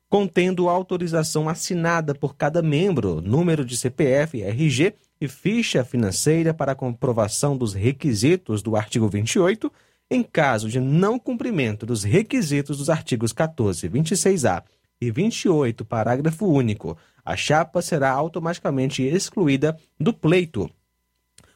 contendo 0.08 0.68
autorização 0.68 1.48
assinada 1.48 2.14
por 2.14 2.36
cada 2.36 2.62
membro, 2.62 3.20
número 3.20 3.64
de 3.64 3.76
CPF, 3.76 4.42
RG 4.42 4.94
e 5.22 5.28
ficha 5.28 5.84
financeira 5.84 6.52
para 6.52 6.74
comprovação 6.74 7.56
dos 7.56 7.74
requisitos 7.74 8.60
do 8.60 8.74
artigo 8.74 9.08
28, 9.08 9.72
em 10.10 10.20
caso 10.20 10.68
de 10.68 10.80
não 10.80 11.16
cumprimento 11.16 11.86
dos 11.86 12.02
requisitos 12.02 12.78
dos 12.78 12.90
artigos 12.90 13.32
14, 13.32 13.88
26A 13.88 14.64
e 15.00 15.12
28, 15.12 15.84
parágrafo 15.84 16.44
único, 16.44 16.98
a 17.24 17.36
chapa 17.36 17.80
será 17.80 18.10
automaticamente 18.10 19.04
excluída 19.04 19.78
do 19.98 20.12
pleito. 20.12 20.68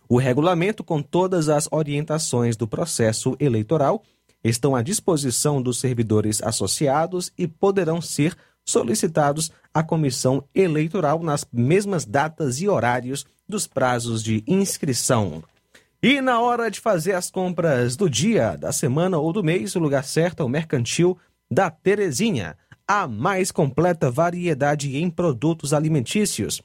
O 0.09 0.17
regulamento, 0.17 0.85
com 0.85 1.03
todas 1.03 1.49
as 1.49 1.67
orientações 1.73 2.57
do 2.57 2.69
processo 2.69 3.37
eleitoral, 3.41 4.01
estão 4.45 4.77
à 4.77 4.83
disposição 4.83 5.61
dos 5.61 5.81
servidores 5.81 6.41
associados 6.41 7.33
e 7.37 7.49
poderão 7.49 8.01
ser 8.01 8.37
solicitados 8.67 9.53
à 9.73 9.83
comissão 9.83 10.45
eleitoral 10.55 11.23
nas 11.23 11.47
mesmas 11.53 12.05
datas 12.05 12.61
e 12.61 12.69
horários 12.69 13.25
dos 13.49 13.67
prazos 13.67 14.23
de 14.23 14.43
inscrição. 14.47 15.43
E 16.03 16.21
na 16.21 16.41
hora 16.41 16.71
de 16.71 16.81
fazer 16.81 17.13
as 17.13 17.31
compras 17.31 17.97
do 17.97 18.11
dia, 18.11 18.57
da 18.57 18.73
semana 18.73 19.19
ou 19.19 19.33
do 19.33 19.43
mês, 19.43 19.75
o 19.77 19.79
lugar 19.79 20.05
certo 20.05 20.43
é 20.43 20.45
o 20.45 20.49
Mercantil 20.49 21.17
da 21.51 21.71
Terezinha. 21.71 22.57
A 22.87 23.09
mais 23.09 23.51
completa 23.51 24.11
variedade 24.11 24.97
em 24.97 25.11
produtos 25.11 25.73
alimentícios, 25.73 26.63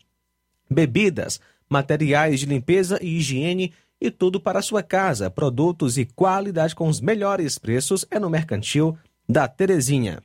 bebidas, 0.69 1.39
materiais 1.67 2.39
de 2.39 2.45
limpeza 2.45 2.99
e 3.01 3.17
higiene 3.17 3.73
e 3.99 4.11
tudo 4.11 4.39
para 4.39 4.59
a 4.59 4.61
sua 4.61 4.83
casa. 4.83 5.31
Produtos 5.31 5.97
e 5.97 6.05
qualidade 6.05 6.75
com 6.75 6.87
os 6.87 7.01
melhores 7.01 7.57
preços 7.57 8.05
é 8.11 8.19
no 8.19 8.29
Mercantil 8.29 8.97
da 9.27 9.47
Terezinha. 9.47 10.21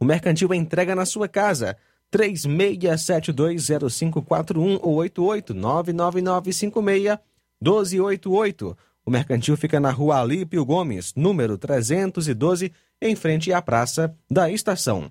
O 0.00 0.04
Mercantil 0.04 0.54
entrega 0.54 0.94
na 0.94 1.04
sua 1.04 1.26
casa. 1.28 1.76
36720541 2.12 4.78
ou 4.82 4.96
88 4.96 5.54
99956 5.54 7.18
1288. 7.60 8.76
O 9.04 9.10
Mercantil 9.10 9.56
fica 9.56 9.80
na 9.80 9.90
rua 9.90 10.20
Alípio 10.20 10.64
Gomes, 10.64 11.12
número 11.16 11.56
312, 11.56 12.72
em 13.00 13.16
frente 13.16 13.52
à 13.52 13.62
Praça 13.62 14.14
da 14.30 14.50
Estação. 14.50 15.10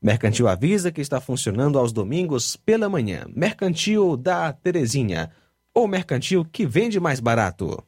Mercantil 0.00 0.48
avisa 0.48 0.92
que 0.92 1.00
está 1.00 1.20
funcionando 1.20 1.78
aos 1.78 1.92
domingos 1.92 2.56
pela 2.56 2.88
manhã. 2.88 3.26
Mercantil 3.34 4.16
da 4.16 4.52
Terezinha. 4.52 5.30
Ou 5.74 5.88
mercantil 5.88 6.44
que 6.44 6.66
vende 6.66 7.00
mais 7.00 7.20
barato. 7.20 7.82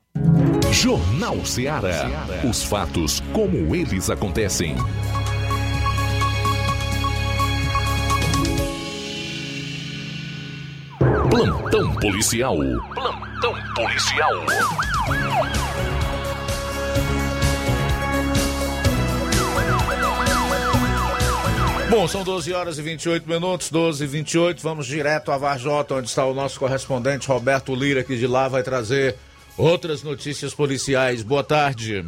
Jornal 0.73 1.45
Ceará. 1.45 2.27
Os 2.49 2.63
fatos 2.63 3.21
como 3.33 3.75
eles 3.75 4.09
acontecem. 4.11 4.77
Plantão 11.31 11.93
policial. 11.97 12.57
Plantão 12.95 13.55
policial. 13.75 14.33
Bom, 21.91 22.07
são 22.07 22.23
12 22.23 22.53
horas 22.53 22.79
e 22.79 22.83
28 22.83 23.29
minutos, 23.29 23.71
12 23.71 24.05
e 24.05 24.07
28. 24.07 24.63
Vamos 24.63 24.87
direto 24.87 25.33
a 25.33 25.39
Varjota, 25.39 25.95
onde 25.95 26.09
está 26.09 26.25
o 26.25 26.35
nosso 26.35 26.59
correspondente 26.61 27.29
Roberto 27.29 27.75
Lira, 27.75 28.05
que 28.05 28.17
de 28.17 28.27
lá 28.27 28.49
vai 28.49 28.63
trazer 28.63 29.17
outras 29.59 30.03
notícias 30.03 30.55
policiais. 30.55 31.23
Boa 31.23 31.43
tarde. 31.43 32.05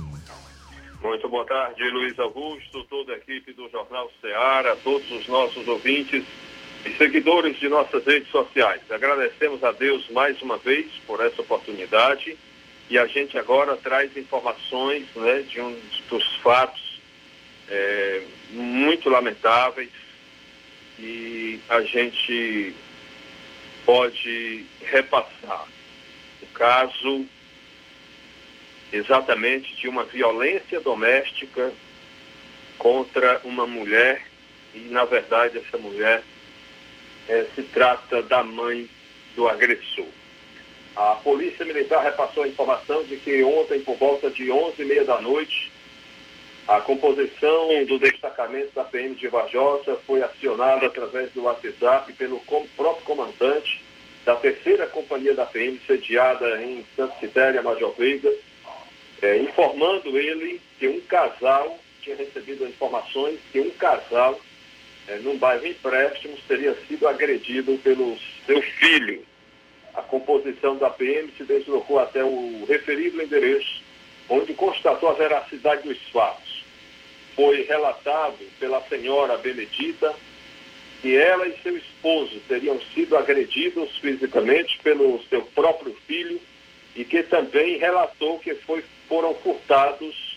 Muito 1.03 1.29
boa 1.29 1.45
tarde, 1.45 1.89
Luiz 1.91 2.19
Augusto, 2.19 2.85
toda 2.85 3.13
a 3.13 3.17
equipe 3.17 3.53
do 3.53 3.69
Jornal 3.71 4.11
Ceará, 4.21 4.77
todos 4.83 5.11
os 5.11 5.27
nossos 5.27 5.67
ouvintes 5.67 6.25
e 6.89 6.97
seguidores 6.97 7.59
de 7.59 7.69
nossas 7.69 8.05
redes 8.05 8.31
sociais. 8.31 8.81
Agradecemos 8.91 9.63
a 9.63 9.73
Deus 9.73 10.09
mais 10.09 10.41
uma 10.41 10.57
vez 10.57 10.87
por 11.07 11.21
essa 11.21 11.43
oportunidade 11.43 12.37
e 12.89 12.97
a 12.99 13.07
gente 13.07 13.37
agora 13.37 13.77
traz 13.77 14.17
informações 14.17 15.05
né, 15.15 15.43
de 15.43 15.61
um 15.61 15.79
dos 16.09 16.37
fatos 16.37 17.01
é, 17.69 18.23
muito 18.53 19.11
lamentáveis 19.11 19.91
e 20.99 21.61
a 21.69 21.83
gente 21.83 22.75
pode 23.85 24.65
repassar 24.81 25.67
o 26.41 26.47
caso 26.55 27.27
exatamente 28.91 29.77
de 29.77 29.89
uma 29.89 30.05
violência 30.05 30.81
doméstica 30.81 31.71
contra 32.79 33.43
uma 33.45 33.67
mulher 33.67 34.23
e 34.75 34.79
na 34.89 35.05
verdade 35.05 35.59
essa 35.59 35.77
mulher 35.77 36.23
eh, 37.29 37.47
se 37.55 37.63
trata 37.63 38.23
da 38.23 38.43
mãe 38.43 38.89
do 39.37 39.49
agressor. 39.49 40.07
A 40.97 41.15
Polícia 41.17 41.65
Militar 41.65 42.03
repassou 42.03 42.43
a 42.43 42.49
informação 42.49 43.05
de 43.05 43.17
que 43.17 43.43
ontem, 43.45 43.81
por 43.81 43.97
volta 43.97 44.31
de 44.31 44.47
11h30 44.47 45.05
da 45.05 45.21
noite, 45.21 45.71
a 46.67 46.81
composição 46.81 47.85
do 47.87 47.99
destacamento 47.99 48.75
da 48.75 48.85
PM 48.85 49.15
de 49.15 49.29
Varjosa 49.29 49.97
foi 50.07 50.23
acionada 50.23 50.87
através 50.87 51.33
do 51.33 51.45
WhatsApp 51.45 52.13
pelo 52.13 52.41
próprio 52.77 53.05
comandante 53.05 53.81
da 54.25 54.37
terceira 54.37 54.87
companhia 54.87 55.35
da 55.35 55.47
PM, 55.47 55.81
sediada 55.87 56.63
em 56.63 56.85
Santa 56.95 57.19
Citéria, 57.19 57.63
Major 57.63 57.95
Veiga, 57.97 58.31
eh, 59.23 59.39
informando 59.39 60.19
ele 60.19 60.61
que 60.79 60.87
um 60.87 61.01
casal 61.01 61.79
tinha 62.03 62.17
recebido 62.17 62.67
informações 62.67 63.39
que 63.51 63.61
um 63.61 63.71
casal, 63.71 64.39
eh, 65.09 65.19
num 65.23 65.39
bairro 65.39 65.67
Empréstimos, 65.67 66.41
teria 66.47 66.75
sido 66.87 67.09
agredido 67.09 67.79
pelo 67.79 68.17
seu 68.47 68.61
filho. 68.63 69.25
A 69.95 70.03
composição 70.03 70.77
da 70.77 70.91
PM 70.91 71.33
se 71.37 71.45
deslocou 71.45 71.99
até 71.99 72.23
o 72.23 72.65
referido 72.69 73.23
endereço, 73.23 73.83
onde 74.29 74.55
constatou 74.55 75.09
a 75.09 75.15
veracidade 75.15 75.89
dos 75.89 75.99
fatos. 76.11 76.65
Foi 77.35 77.63
relatado 77.63 78.39
pela 78.61 78.81
senhora 78.83 79.39
Benedita 79.39 80.15
que 81.01 81.17
ela 81.17 81.47
e 81.47 81.57
seu 81.63 81.77
esposo 81.77 82.41
teriam 82.49 82.81
sido 82.93 83.17
agredidos 83.17 83.97
fisicamente 83.99 84.79
pelo 84.83 85.23
seu 85.29 85.43
próprio 85.43 85.97
filho 86.07 86.41
e 86.97 87.05
que 87.05 87.23
também 87.23 87.79
relatou 87.79 88.39
que 88.41 88.55
foi, 88.57 88.85
foram 89.09 89.33
furtados 89.37 90.37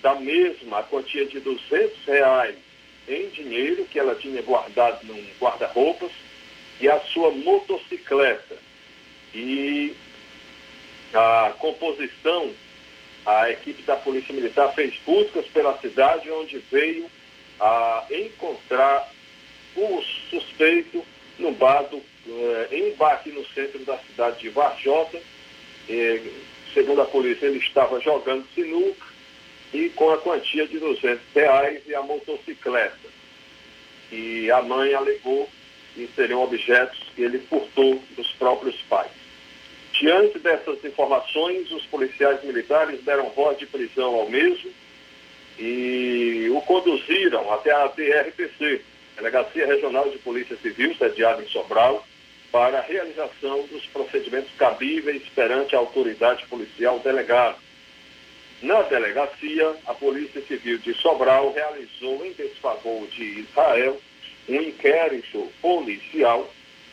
da 0.00 0.14
mesma 0.14 0.84
quantia 0.84 1.26
de 1.26 1.40
200 1.40 2.04
reais 2.06 2.71
em 3.08 3.28
dinheiro 3.30 3.84
que 3.86 3.98
ela 3.98 4.14
tinha 4.14 4.40
guardado 4.42 5.04
num 5.06 5.24
guarda-roupas 5.40 6.10
e 6.80 6.88
a 6.88 7.00
sua 7.00 7.30
motocicleta. 7.30 8.56
E 9.34 9.94
a 11.14 11.52
composição, 11.58 12.50
a 13.24 13.50
equipe 13.50 13.82
da 13.82 13.96
Polícia 13.96 14.34
Militar 14.34 14.72
fez 14.74 14.94
buscas 15.06 15.46
pela 15.46 15.78
cidade, 15.78 16.30
onde 16.30 16.58
veio 16.70 17.10
a 17.60 18.06
encontrar 18.10 19.10
o 19.76 20.02
suspeito 20.30 21.04
no 21.38 21.52
bar 21.52 21.82
do, 21.84 22.02
eh, 22.26 22.68
em 22.72 22.94
bar 22.94 23.14
aqui 23.14 23.30
no 23.30 23.46
centro 23.48 23.78
da 23.84 23.98
cidade 23.98 24.40
de 24.40 24.48
Varjota. 24.50 25.20
Eh, 25.88 26.22
segundo 26.74 27.02
a 27.02 27.06
polícia, 27.06 27.46
ele 27.46 27.58
estava 27.58 28.00
jogando 28.00 28.46
sinuca 28.54 29.11
e 29.72 29.88
com 29.90 30.10
a 30.10 30.18
quantia 30.18 30.66
de 30.66 30.78
200 30.78 31.20
reais 31.34 31.82
e 31.86 31.94
a 31.94 32.02
motocicleta. 32.02 33.10
E 34.10 34.50
a 34.50 34.62
mãe 34.62 34.92
alegou 34.94 35.48
que 35.94 36.08
seriam 36.14 36.42
objetos 36.42 36.98
que 37.14 37.22
ele 37.22 37.38
furtou 37.38 38.02
dos 38.16 38.30
próprios 38.32 38.76
pais. 38.82 39.10
Diante 39.92 40.38
dessas 40.38 40.82
informações, 40.84 41.70
os 41.70 41.84
policiais 41.86 42.42
militares 42.44 43.02
deram 43.04 43.30
voz 43.30 43.58
de 43.58 43.66
prisão 43.66 44.14
ao 44.14 44.28
mesmo 44.28 44.70
e 45.58 46.48
o 46.50 46.60
conduziram 46.62 47.52
até 47.52 47.72
a 47.72 47.86
DRPC, 47.88 48.80
Delegacia 49.16 49.66
Regional 49.66 50.08
de 50.10 50.18
Polícia 50.18 50.56
Civil, 50.56 50.94
sediada 50.96 51.42
em 51.42 51.48
Sobral, 51.48 52.06
para 52.50 52.78
a 52.78 52.82
realização 52.82 53.66
dos 53.66 53.86
procedimentos 53.86 54.50
cabíveis 54.58 55.22
perante 55.34 55.74
a 55.74 55.78
autoridade 55.78 56.44
policial 56.46 56.98
delegada. 56.98 57.56
Na 58.62 58.80
delegacia, 58.82 59.74
a 59.86 59.94
Polícia 59.94 60.40
Civil 60.42 60.78
de 60.78 60.94
Sobral 60.94 61.52
realizou 61.52 62.24
em 62.24 62.32
desfavor 62.32 63.08
de 63.08 63.40
Israel 63.40 64.00
um 64.48 64.54
inquérito 64.54 65.50
policial 65.60 66.48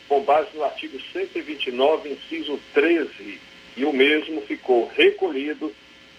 com 0.08 0.20
base 0.22 0.48
no 0.54 0.64
artigo 0.64 0.98
129, 1.12 2.10
inciso 2.10 2.58
13, 2.74 3.40
e 3.76 3.84
o 3.84 3.92
mesmo 3.92 4.40
ficou 4.42 4.88
recolhido 4.88 5.72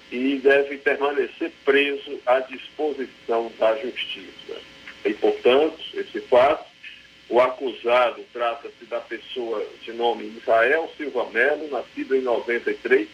e 0.10 0.38
deve 0.38 0.78
permanecer 0.78 1.52
preso 1.66 2.18
à 2.26 2.40
disposição 2.40 3.52
da 3.60 3.76
Justiça. 3.76 4.56
E, 5.04 5.14
portanto, 5.14 5.80
esse 5.94 6.22
fato, 6.22 6.66
o 7.28 7.42
acusado 7.42 8.24
trata-se 8.32 8.86
da 8.86 9.02
pessoa 9.02 9.66
de 9.84 9.92
nome 9.92 10.34
Israel 10.38 10.90
Silva 10.96 11.30
Melo, 11.30 11.70
nascido 11.70 12.16
em 12.16 12.22
93, 12.22 13.10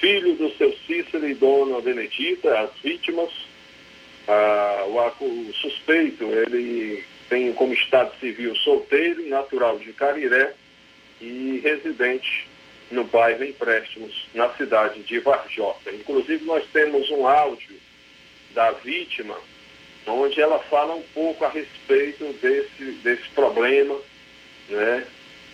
filho 0.00 0.34
do 0.34 0.50
seu 0.56 0.72
Cícero 0.86 1.28
e 1.28 1.34
dona 1.34 1.80
Benedita, 1.80 2.60
as 2.60 2.70
vítimas. 2.82 3.30
Ah, 4.26 4.84
o, 5.20 5.24
o 5.24 5.54
suspeito, 5.54 6.24
ele 6.24 7.04
tem 7.28 7.52
como 7.52 7.72
estado 7.72 8.12
civil 8.20 8.54
solteiro 8.56 9.20
e 9.22 9.28
natural 9.28 9.78
de 9.78 9.92
Cariré 9.92 10.54
e 11.20 11.60
residente 11.62 12.46
no 12.90 13.04
bairro 13.04 13.44
Empréstimos, 13.44 14.26
na 14.34 14.48
cidade 14.54 15.02
de 15.02 15.18
Varjota. 15.18 15.90
Inclusive, 15.90 16.44
nós 16.44 16.64
temos 16.72 17.10
um 17.10 17.26
áudio 17.26 17.76
da 18.54 18.70
vítima, 18.72 19.36
onde 20.06 20.40
ela 20.40 20.58
fala 20.58 20.94
um 20.94 21.02
pouco 21.14 21.44
a 21.44 21.50
respeito 21.50 22.24
desse, 22.40 22.92
desse 23.02 23.28
problema, 23.30 23.98
né? 24.68 25.06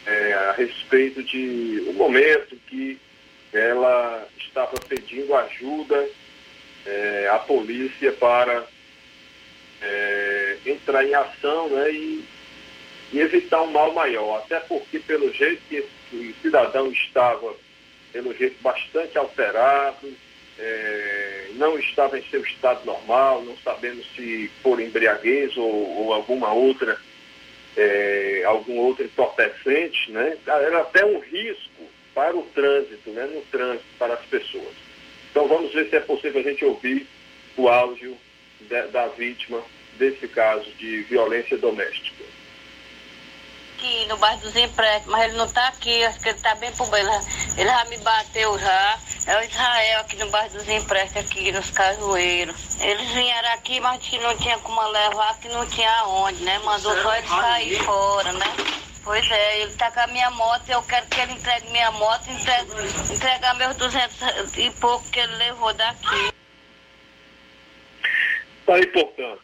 É, 0.07 0.33
a 0.35 0.52
respeito 0.52 1.22
de 1.22 1.83
o 1.88 1.94
momento 1.94 2.57
que 2.68 2.98
ela 3.55 4.27
estava 4.37 4.77
pedindo 4.88 5.35
ajuda 5.35 6.09
é, 6.85 7.29
à 7.33 7.38
polícia 7.38 8.12
para 8.12 8.67
é, 9.81 10.57
entrar 10.67 11.05
em 11.05 11.14
ação 11.14 11.69
né, 11.69 11.90
e, 11.93 12.25
e 13.12 13.21
evitar 13.21 13.62
um 13.62 13.71
mal 13.71 13.93
maior. 13.95 14.38
Até 14.38 14.59
porque, 14.61 14.99
pelo 14.99 15.33
jeito 15.33 15.62
que 15.69 15.77
esse 15.77 16.35
cidadão 16.43 16.90
estava, 16.90 17.55
pelo 18.12 18.35
jeito 18.35 18.61
bastante 18.61 19.17
alterado, 19.17 20.12
é, 20.59 21.49
não 21.55 21.79
estava 21.79 22.19
em 22.19 22.25
seu 22.25 22.43
estado 22.43 22.85
normal, 22.85 23.43
não 23.43 23.57
sabemos 23.59 24.05
se 24.17 24.51
por 24.62 24.81
embriaguez 24.81 25.57
ou, 25.57 25.99
ou 25.99 26.12
alguma 26.12 26.53
outra, 26.53 26.99
algum 28.47 28.77
outro 28.77 29.05
entorpecente, 29.05 30.12
né? 30.12 30.38
Era 30.47 30.83
até 30.83 31.05
um 31.05 31.19
risco 31.19 31.73
para 32.14 32.37
o 32.37 32.42
trânsito, 32.55 33.11
né? 33.11 33.27
No 33.27 33.40
trânsito 33.42 33.85
para 33.98 34.14
as 34.14 34.24
pessoas. 34.27 34.74
Então 35.31 35.48
vamos 35.48 35.72
ver 35.72 35.88
se 35.90 35.96
é 35.96 36.00
possível 36.00 36.40
a 36.40 36.44
gente 36.44 36.64
ouvir 36.64 37.07
o 37.57 37.68
áudio 37.68 38.16
da, 38.61 38.87
da 38.87 39.07
vítima 39.09 39.62
desse 39.98 40.29
caso 40.29 40.70
de 40.72 41.03
violência 41.03 41.57
doméstica. 41.59 42.24
aqui 43.85 44.07
no 44.07 44.16
bairro 44.16 44.40
dos 44.40 44.57
empréstimos, 44.57 45.11
mas 45.11 45.24
ele 45.24 45.37
não 45.37 45.44
está 45.44 45.68
aqui, 45.68 46.05
acho 46.05 46.20
que 46.20 46.29
ele 46.29 46.37
está 46.37 46.55
bem 46.55 46.72
por 46.72 46.88
bem. 46.88 47.00
Ele, 47.00 47.11
ele 47.59 47.68
já 47.68 47.85
me 47.85 47.98
bateu 47.98 48.59
já. 48.59 48.98
É 49.27 49.38
o 49.38 49.42
Israel 49.42 50.00
aqui 50.00 50.16
no 50.16 50.31
bairro 50.31 50.53
dos 50.55 50.68
empréstimos, 50.68 51.27
aqui 51.27 51.53
nos 51.53 51.70
cajueiros. 51.70 52.81
Eles 52.81 53.09
vieram 53.11 53.53
aqui, 53.55 53.81
mas 53.81 53.98
que 54.03 54.18
não 54.18 54.37
tinha 54.37 54.59
como 54.59 54.81
levar, 54.88 55.38
que 55.38 55.48
não 55.48 55.66
tinha 55.66 56.05
onde, 56.07 56.42
né? 56.42 56.59
Mandou 56.61 56.94
só 57.03 57.16
ele 57.16 57.27
sair 57.27 57.77
fora, 57.85 58.33
né? 58.33 58.46
Pois 59.05 59.31
é, 59.31 59.61
ele 59.61 59.73
tá 59.75 59.90
com 59.90 60.01
a 60.01 60.07
minha 60.07 60.31
moto, 60.31 60.69
eu 60.71 60.83
quero 60.83 61.07
que 61.09 61.21
ele 61.21 61.33
entregue 61.33 61.69
minha 61.71 61.90
moto, 61.93 62.27
entregue, 62.31 62.71
entregar 63.12 63.55
meus 63.57 63.77
200 63.77 64.19
e 64.57 64.71
pouco 64.81 65.05
que 65.11 65.21
ele 65.21 65.37
levou 65.37 65.75
daqui. 65.75 66.33
Está 68.61 68.77
aí, 68.77 68.87
portanto, 68.87 69.43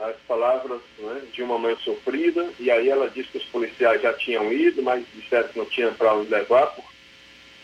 as 0.00 0.16
palavras 0.26 0.80
né, 0.98 1.22
de 1.30 1.42
uma 1.42 1.58
mãe 1.58 1.76
sofrida, 1.84 2.50
e 2.58 2.70
aí 2.70 2.88
ela 2.88 3.10
disse 3.10 3.28
que 3.28 3.38
os 3.38 3.44
policiais 3.44 4.00
já 4.00 4.14
tinham 4.14 4.50
ido, 4.50 4.82
mas 4.82 5.04
disseram 5.14 5.48
que 5.48 5.58
não 5.58 5.66
tinham 5.66 5.92
para 5.92 6.14
onde 6.14 6.30
levar, 6.30 6.74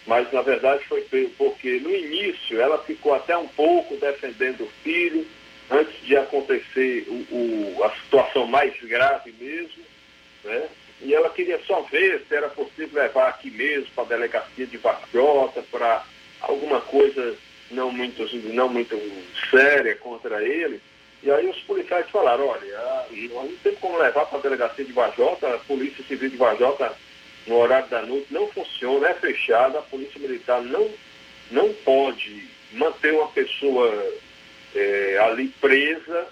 mas 0.07 0.31
na 0.31 0.43
verdade 0.43 0.85
foi 0.85 1.01
porque 1.39 1.81
no 1.81 1.91
início 1.91 2.61
ela 2.61 2.77
ficou 2.85 3.15
até 3.15 3.35
um 3.37 3.49
pouco 3.49 3.97
defendendo 3.97 4.65
o 4.65 4.73
filho, 4.83 5.27
antes 5.71 5.99
de 6.03 6.15
acontecer 6.15 7.07
o, 7.09 7.77
o- 7.79 7.85
a 7.85 7.91
situação 8.03 8.47
mais 8.47 8.79
grave 8.83 9.33
mesmo, 9.33 9.83
né? 10.45 10.69
E 11.01 11.15
ela 11.15 11.31
queria 11.31 11.61
só 11.67 11.81
ver 11.83 12.25
se 12.29 12.35
era 12.35 12.49
possível 12.49 13.03
levar 13.03 13.29
aqui 13.29 13.51
mesmo 13.51 13.87
para 13.95 14.05
a 14.05 14.09
delegacia 14.09 14.67
de 14.67 14.77
Varjota, 14.77 15.63
para 15.71 16.05
alguma 16.41 16.81
coisa 16.81 17.37
não 17.71 17.93
muito, 17.93 18.25
não 18.53 18.69
muito 18.69 18.97
séria 19.51 19.95
contra 19.97 20.43
ele. 20.43 20.81
E 21.23 21.31
aí 21.31 21.49
os 21.49 21.59
policiais 21.63 22.09
falaram, 22.11 22.47
olha, 22.47 23.07
não 23.33 23.49
temos 23.63 23.79
como 23.81 23.99
levar 23.99 24.27
para 24.27 24.39
a 24.39 24.43
delegacia 24.43 24.85
de 24.85 24.93
Vajota, 24.93 25.55
a 25.55 25.59
Polícia 25.59 26.05
Civil 26.05 26.31
de 26.31 26.37
Vajota 26.37 26.95
no 27.47 27.57
horário 27.57 27.89
da 27.89 28.03
noite 28.03 28.27
não 28.31 28.47
funciona, 28.49 29.09
é 29.09 29.15
fechada, 29.15 29.79
a 29.79 29.83
Polícia 29.83 30.21
Militar 30.21 30.61
não, 30.63 30.89
não 31.51 31.73
pode 31.85 32.47
manter 32.73 33.15
uma 33.15 33.29
pessoa 33.29 33.91
eh, 34.75 35.19
ali 35.23 35.49
presa, 35.61 36.29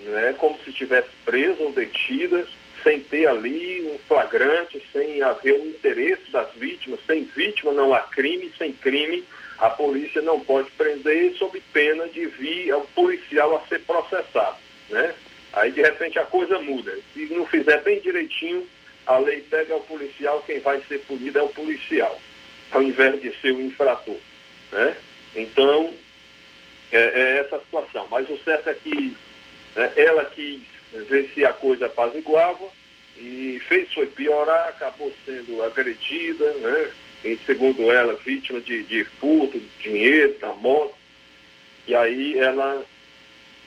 né, 0.00 0.34
como 0.38 0.58
se 0.64 0.70
estivesse 0.70 1.08
presa 1.24 1.62
ou 1.62 1.72
detida, 1.72 2.46
sem 2.82 3.00
ter 3.00 3.26
ali 3.26 3.82
um 3.82 3.98
flagrante, 4.06 4.82
sem 4.92 5.22
haver 5.22 5.54
um 5.54 5.66
interesse 5.66 6.30
das 6.30 6.52
vítimas, 6.54 7.00
sem 7.06 7.24
vítima 7.24 7.72
não 7.72 7.92
há 7.94 8.00
crime, 8.00 8.52
sem 8.58 8.72
crime 8.72 9.24
a 9.60 9.68
polícia 9.68 10.22
não 10.22 10.40
pode 10.40 10.70
prender 10.70 11.34
sob 11.36 11.62
pena 11.72 12.08
de 12.08 12.26
vir 12.26 12.74
o 12.74 12.80
policial 12.94 13.56
a 13.56 13.68
ser 13.68 13.80
processado, 13.80 14.56
né? 14.88 15.14
Aí 15.52 15.70
de 15.70 15.82
repente 15.82 16.18
a 16.18 16.24
coisa 16.24 16.58
muda. 16.60 16.96
Se 17.12 17.26
não 17.26 17.44
fizer 17.46 17.82
bem 17.82 18.00
direitinho, 18.00 18.66
a 19.06 19.18
lei 19.18 19.42
pega 19.42 19.76
o 19.76 19.82
policial, 19.82 20.42
quem 20.46 20.60
vai 20.60 20.80
ser 20.88 21.00
punido 21.00 21.38
é 21.38 21.42
o 21.42 21.48
policial, 21.48 22.18
ao 22.70 22.82
invés 22.82 23.20
de 23.20 23.34
ser 23.40 23.52
o 23.52 23.60
infrator. 23.60 24.16
Né? 24.72 24.96
Então, 25.34 25.92
é, 26.92 26.98
é 26.98 27.38
essa 27.40 27.56
a 27.56 27.60
situação. 27.60 28.06
Mas 28.10 28.30
o 28.30 28.38
certo 28.38 28.70
é 28.70 28.74
que 28.74 29.16
né, 29.74 29.92
ela 29.96 30.24
quis 30.24 30.62
ver 30.92 31.30
se 31.34 31.44
a 31.44 31.52
coisa 31.52 31.86
apaziguava 31.86 32.68
e 33.16 33.60
fez 33.68 33.92
foi 33.92 34.06
piorar, 34.06 34.68
acabou 34.68 35.12
sendo 35.24 35.62
agredida, 35.62 36.52
né? 36.54 36.90
E, 37.24 37.38
segundo 37.44 37.90
ela, 37.92 38.14
vítima 38.14 38.60
de, 38.60 38.82
de 38.84 39.04
furto, 39.04 39.58
de 39.58 39.68
dinheiro, 39.82 40.38
da 40.38 40.54
moto. 40.54 40.94
E 41.86 41.94
aí 41.94 42.38
ela 42.38 42.82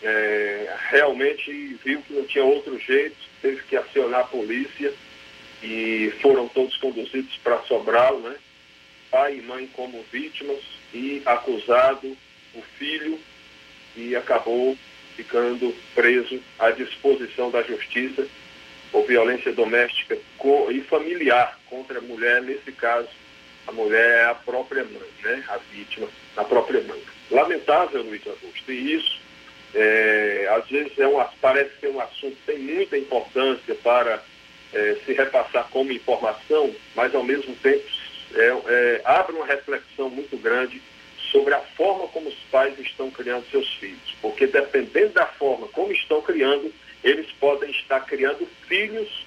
é, 0.02 0.76
realmente 0.90 1.52
viu 1.84 2.02
que 2.02 2.14
não 2.14 2.26
tinha 2.26 2.44
outro 2.44 2.78
jeito, 2.80 3.16
teve 3.42 3.62
que 3.64 3.76
acionar 3.76 4.22
a 4.22 4.26
polícia 4.26 4.94
e 5.62 6.12
foram 6.22 6.48
todos 6.48 6.76
conduzidos 6.78 7.38
para 7.44 7.62
Sobral, 7.64 8.20
né? 8.20 8.36
Pai 9.12 9.38
e 9.38 9.42
mãe 9.42 9.68
como 9.74 10.04
vítimas 10.12 10.60
e 10.94 11.22
acusado 11.26 12.18
o 12.56 12.62
filho 12.78 13.20
e 13.96 14.16
acabou 14.16 14.78
ficando 15.16 15.74
preso 15.96 16.40
à 16.60 16.72
disposição 16.72 17.50
da 17.50 17.62
justiça 17.64 18.26
por 18.92 19.06
violência 19.06 19.52
doméstica 19.52 20.18
e 20.70 20.82
familiar 20.82 21.60
contra 21.70 22.00
a 22.00 22.02
mulher, 22.02 22.42
nesse 22.42 22.72
caso, 22.72 23.10
a 23.66 23.72
mulher 23.72 24.20
é 24.20 24.26
a 24.26 24.36
própria 24.36 24.84
mãe, 24.84 25.10
né? 25.24 25.44
a 25.48 25.58
vítima, 25.72 26.08
a 26.38 26.44
própria 26.44 26.82
mãe. 26.82 27.02
Lamentável, 27.32 28.04
Luiz 28.04 28.22
Augusto, 28.28 28.72
e 28.72 28.94
isso 28.94 29.20
é, 29.74 30.48
às 30.52 30.68
vezes 30.70 30.98
é 31.00 31.08
um, 31.08 31.24
parece 31.42 31.72
ser 31.80 31.88
um 31.88 32.00
assunto 32.00 32.36
que 32.36 32.52
tem 32.52 32.60
muita 32.60 32.98
importância 32.98 33.74
para 33.76 34.24
é, 34.74 34.98
se 35.06 35.14
repassar 35.14 35.68
como 35.72 35.92
informação, 35.92 36.74
mas 36.96 37.16
ao 37.16 37.24
mesmo 37.24 37.56
tempo 37.56 37.84
é, 38.36 38.54
é, 38.68 39.02
abre 39.06 39.36
uma 39.36 39.46
reflexão 39.46 40.10
muito 40.10 40.38
grande 40.38 40.82
sobre 41.34 41.54
a 41.56 41.60
forma 41.60 42.08
como 42.10 42.30
os 42.30 42.38
pais 42.52 42.78
estão 42.80 43.10
criando 43.10 43.50
seus 43.50 43.68
filhos. 43.76 44.16
Porque 44.22 44.46
dependendo 44.46 45.14
da 45.14 45.26
forma 45.26 45.68
como 45.70 45.92
estão 45.92 46.22
criando, 46.22 46.72
eles 47.04 47.30
podem 47.40 47.72
estar 47.72 48.02
criando 48.02 48.48
filhos 48.68 49.26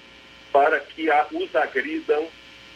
para 0.51 0.79
que 0.79 1.11
a, 1.11 1.27
os 1.31 1.53
agridam 1.53 2.25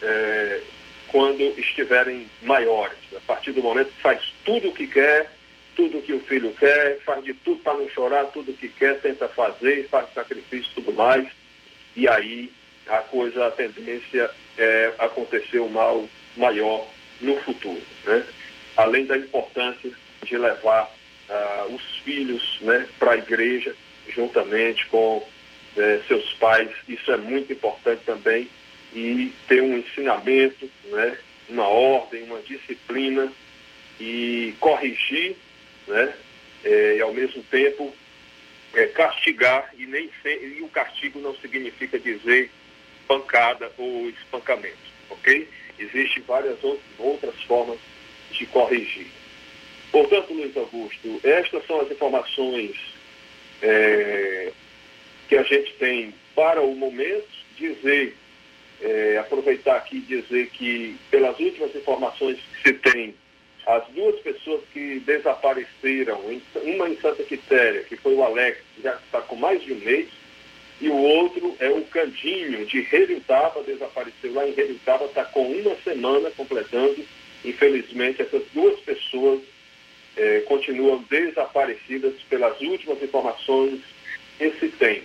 é, 0.02 0.60
quando 1.08 1.40
estiverem 1.58 2.28
maiores. 2.42 2.98
A 3.16 3.20
partir 3.20 3.52
do 3.52 3.62
momento 3.62 3.92
que 3.92 4.02
faz 4.02 4.22
tudo 4.44 4.68
o 4.68 4.74
que 4.74 4.86
quer, 4.86 5.32
tudo 5.74 5.98
o 5.98 6.02
que 6.02 6.12
o 6.12 6.20
filho 6.20 6.52
quer, 6.52 7.00
faz 7.00 7.24
de 7.24 7.32
tudo 7.32 7.62
para 7.62 7.78
não 7.78 7.88
chorar, 7.88 8.26
tudo 8.26 8.52
o 8.52 8.56
que 8.56 8.68
quer, 8.68 9.00
tenta 9.00 9.26
fazer, 9.28 9.88
faz 9.88 10.12
sacrifício 10.12 10.70
e 10.70 10.74
tudo 10.74 10.92
mais. 10.92 11.26
E 11.96 12.06
aí 12.06 12.52
a 12.86 12.98
coisa, 12.98 13.46
a 13.46 13.50
tendência 13.50 14.30
é 14.58 14.92
acontecer 14.98 15.58
o 15.58 15.70
mal 15.70 16.06
maior 16.36 16.86
no 17.20 17.36
futuro. 17.40 17.80
Né? 18.04 18.24
Além 18.76 19.04
da 19.06 19.16
importância 19.16 19.90
de 20.24 20.36
levar 20.36 20.84
uh, 20.84 21.74
os 21.74 21.82
filhos 22.04 22.58
né, 22.60 22.86
para 22.98 23.12
a 23.12 23.18
igreja, 23.18 23.74
juntamente 24.08 24.86
com 24.86 25.26
eh, 25.76 26.00
seus 26.06 26.34
pais. 26.34 26.70
Isso 26.88 27.10
é 27.10 27.16
muito 27.16 27.52
importante 27.52 28.02
também. 28.04 28.48
E 28.94 29.32
ter 29.48 29.62
um 29.62 29.78
ensinamento, 29.78 30.70
né, 30.84 31.16
uma 31.48 31.66
ordem, 31.66 32.24
uma 32.24 32.40
disciplina 32.40 33.32
e 33.98 34.54
corrigir, 34.60 35.36
né, 35.86 36.12
eh, 36.64 36.96
e 36.98 37.00
ao 37.00 37.14
mesmo 37.14 37.42
tempo 37.44 37.94
eh, 38.74 38.86
castigar, 38.88 39.70
e, 39.78 39.86
nem 39.86 40.10
e 40.24 40.60
o 40.62 40.68
castigo 40.68 41.20
não 41.20 41.34
significa 41.36 41.98
dizer 41.98 42.50
pancada 43.08 43.70
ou 43.78 44.08
espancamento, 44.10 44.76
ok? 45.08 45.48
Existem 45.78 46.22
várias 46.22 46.58
outras 46.98 47.42
formas 47.42 47.78
de 48.32 48.46
corrigir. 48.46 49.06
Portanto, 49.90 50.32
Luiz 50.32 50.56
Augusto, 50.56 51.20
estas 51.22 51.66
são 51.66 51.80
as 51.80 51.90
informações 51.90 52.76
é, 53.60 54.50
que 55.28 55.36
a 55.36 55.42
gente 55.42 55.72
tem 55.74 56.14
para 56.34 56.62
o 56.62 56.74
momento. 56.74 57.42
Dizer, 57.58 58.16
é, 58.80 59.18
aproveitar 59.18 59.76
aqui 59.76 59.98
e 59.98 60.00
dizer 60.00 60.48
que, 60.50 60.96
pelas 61.10 61.38
últimas 61.38 61.74
informações 61.76 62.38
que 62.62 62.68
se 62.68 62.74
tem, 62.74 63.14
as 63.66 63.86
duas 63.88 64.18
pessoas 64.20 64.62
que 64.72 65.00
desapareceram, 65.00 66.20
uma 66.56 66.88
em 66.88 66.96
Santa 66.96 67.22
Quitéria, 67.22 67.84
que 67.84 67.96
foi 67.96 68.14
o 68.14 68.24
Alex, 68.24 68.58
já 68.82 68.94
está 68.94 69.20
com 69.20 69.36
mais 69.36 69.62
de 69.62 69.72
um 69.74 69.78
mês, 69.78 70.08
e 70.80 70.88
o 70.88 70.96
outro 70.96 71.54
é 71.60 71.70
o 71.70 71.84
Candinho, 71.84 72.66
de 72.66 72.80
Relutava, 72.80 73.62
desapareceu 73.62 74.32
lá 74.32 74.48
em 74.48 74.52
Relutava, 74.52 75.04
está 75.04 75.24
com 75.26 75.46
uma 75.46 75.76
semana 75.84 76.30
completando 76.32 77.04
Infelizmente, 77.44 78.22
essas 78.22 78.42
duas 78.52 78.78
pessoas 78.80 79.40
é, 80.16 80.40
continuam 80.40 81.04
desaparecidas 81.08 82.14
pelas 82.28 82.60
últimas 82.60 83.02
informações 83.02 83.80
que 84.38 84.50
se 84.58 84.68
tem. 84.68 85.02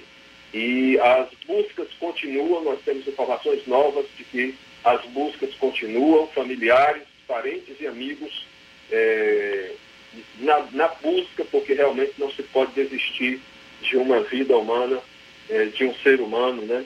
E 0.53 0.99
as 0.99 1.29
buscas 1.45 1.87
continuam, 1.99 2.63
nós 2.63 2.79
temos 2.83 3.07
informações 3.07 3.65
novas 3.67 4.05
de 4.17 4.23
que 4.23 4.55
as 4.83 5.03
buscas 5.07 5.53
continuam, 5.55 6.27
familiares, 6.27 7.03
parentes 7.27 7.75
e 7.79 7.87
amigos 7.87 8.45
é, 8.91 9.71
na, 10.39 10.65
na, 10.71 10.87
busca, 10.87 11.43
porque 11.45 11.73
realmente 11.73 12.13
não 12.17 12.31
se 12.31 12.41
pode 12.43 12.71
desistir 12.71 13.41
de 13.81 13.97
uma 13.97 14.21
vida 14.23 14.57
humana, 14.57 15.01
é, 15.49 15.65
de 15.65 15.85
um 15.85 15.93
ser 15.95 16.21
humano, 16.21 16.61
né, 16.63 16.85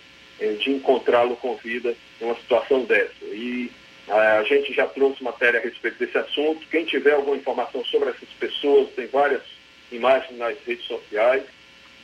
de 0.60 0.72
encontrá-lo 0.72 1.36
com 1.36 1.56
vida 1.58 1.96
em 2.20 2.26
uma 2.26 2.36
situação 2.36 2.84
dessa. 2.84 3.24
E 3.26 3.70
a 4.08 4.44
gente 4.44 4.74
já 4.74 4.88
trouxe 4.88 5.24
matéria 5.24 5.60
a 5.60 5.64
respeito 5.64 6.00
desse 6.00 6.18
assunto. 6.18 6.68
Quem 6.70 6.86
tiver 6.86 7.14
alguma 7.14 7.38
informação 7.38 7.84
sobre 7.86 8.10
essas 8.10 8.30
pessoas, 8.40 8.90
tem 8.92 9.08
várias 9.08 9.44
imagens 9.92 10.38
nas 10.38 10.58
redes 10.66 10.86
sociais. 10.86 11.44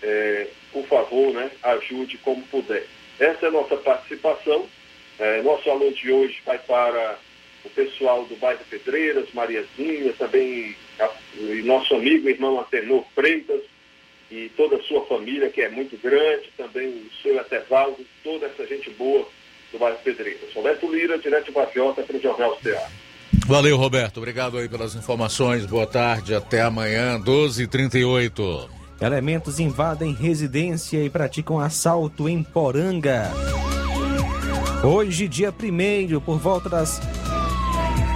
É, 0.02 0.48
por 0.72 0.86
favor, 0.86 1.34
né, 1.34 1.50
ajude 1.64 2.18
como 2.20 2.42
puder. 2.44 2.86
Essa 3.20 3.48
é 3.48 3.50
a 3.50 3.52
nossa 3.52 3.76
participação. 3.78 4.68
É, 5.18 5.42
nosso 5.42 5.70
alô 5.70 5.90
de 5.90 6.12
hoje 6.12 6.40
vai 6.46 6.60
para 6.60 7.18
o 7.66 7.70
pessoal 7.72 8.24
do 8.26 8.36
bairro 8.36 8.64
Pedreiras, 8.70 9.34
Mariazinha, 9.34 10.14
também 10.14 10.76
a, 11.00 11.10
e 11.40 11.64
nosso 11.64 11.96
amigo 11.96 12.30
irmão 12.30 12.60
Atenor 12.60 13.04
Freitas 13.16 13.64
e 14.30 14.52
toda 14.56 14.76
a 14.76 14.84
sua 14.84 15.06
família, 15.06 15.50
que 15.50 15.62
é 15.62 15.70
muito 15.70 15.98
grande, 15.98 16.52
também 16.56 16.90
o 16.90 17.10
seu 17.24 17.38
Etevaldo, 17.38 18.06
toda 18.24 18.46
essa 18.46 18.68
gente 18.68 18.90
boa 18.92 19.28
do 19.72 19.80
bairro 19.80 19.98
Pedreiras. 20.04 20.54
Roberto 20.54 20.92
Lira, 20.92 21.18
direto 21.18 21.46
de 21.46 21.52
Baviota, 21.52 22.02
para 22.02 22.18
o 22.18 22.22
Jornal 22.22 22.58
CA. 22.64 22.88
Valeu, 23.46 23.78
Roberto. 23.78 24.18
Obrigado 24.18 24.58
aí 24.58 24.68
pelas 24.68 24.96
informações. 24.96 25.66
Boa 25.66 25.88
tarde. 25.88 26.36
Até 26.36 26.62
amanhã, 26.62 27.20
12h38. 27.20 28.70
Elementos 29.00 29.60
invadem 29.60 30.14
residência 30.14 31.04
e 31.04 31.10
praticam 31.10 31.60
assalto 31.60 32.28
em 32.28 32.42
Poranga. 32.44 33.32
Hoje, 34.84 35.28
dia 35.28 35.50
1 35.50 36.20
por 36.20 36.38
volta 36.40 36.68
das 36.68 37.00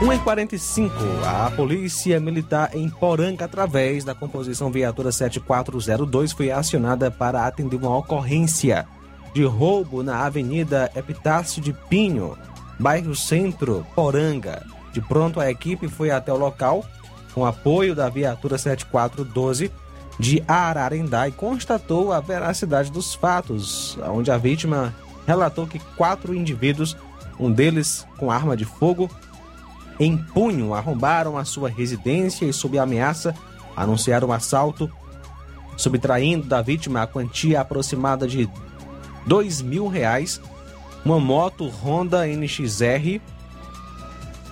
1h45, 0.02 0.92
a 1.26 1.52
Polícia 1.52 2.20
Militar 2.20 2.72
em 2.74 2.90
Poranga, 2.90 3.46
através 3.46 4.04
da 4.04 4.16
composição 4.16 4.72
viatura 4.72 5.12
7402, 5.12 6.32
foi 6.32 6.52
acionada 6.52 7.12
para 7.12 7.46
atender 7.46 7.76
uma 7.76 7.96
ocorrência 7.96 8.88
de 9.34 9.44
roubo 9.44 10.04
na 10.04 10.26
Avenida 10.26 10.91
Epitácio 10.96 11.62
de 11.62 11.74
Pinho, 11.74 12.38
bairro 12.80 13.15
Centro, 13.15 13.86
Poranga. 13.96 14.65
De 14.91 15.02
pronto, 15.02 15.39
a 15.39 15.50
equipe 15.50 15.88
foi 15.88 16.12
até 16.12 16.32
o 16.34 16.38
local 16.38 16.86
com 17.34 17.46
apoio 17.46 17.96
da 17.96 18.10
viatura 18.10 18.58
7412 18.58 19.72
de 20.20 20.44
Ararendá 20.48 21.28
e 21.28 21.32
constatou 21.32 22.12
a 22.12 22.20
veracidade 22.20 22.91
dos 22.91 23.15
fatos, 23.15 23.98
onde 24.10 24.30
a 24.30 24.38
vítima 24.38 24.94
relatou 25.26 25.65
que 25.65 25.80
quatro 25.96 26.36
indivíduos, 26.36 26.98
um 27.39 27.52
deles 27.52 28.06
com 28.17 28.30
arma 28.30 28.56
de 28.58 28.65
fogo, 28.65 29.10
em 30.00 30.17
punho, 30.17 30.74
arrombaram 30.74 31.38
a 31.38 31.46
sua 31.46 31.70
residência 31.70 32.46
e, 32.46 32.54
sob 32.54 32.78
ameaça, 32.78 33.36
anunciaram 33.76 34.30
um 34.30 34.32
assalto, 34.32 34.91
subtraindo 35.78 36.48
da 36.48 36.62
vítima 36.62 37.04
a 37.04 37.08
quantia 37.08 37.62
aproximada 37.62 38.28
de 38.28 38.50
dois 39.26 39.62
mil 39.62 39.88
reais, 39.88 40.42
uma 41.04 41.20
moto 41.20 41.68
Honda 41.68 42.28
NXR 42.28 43.20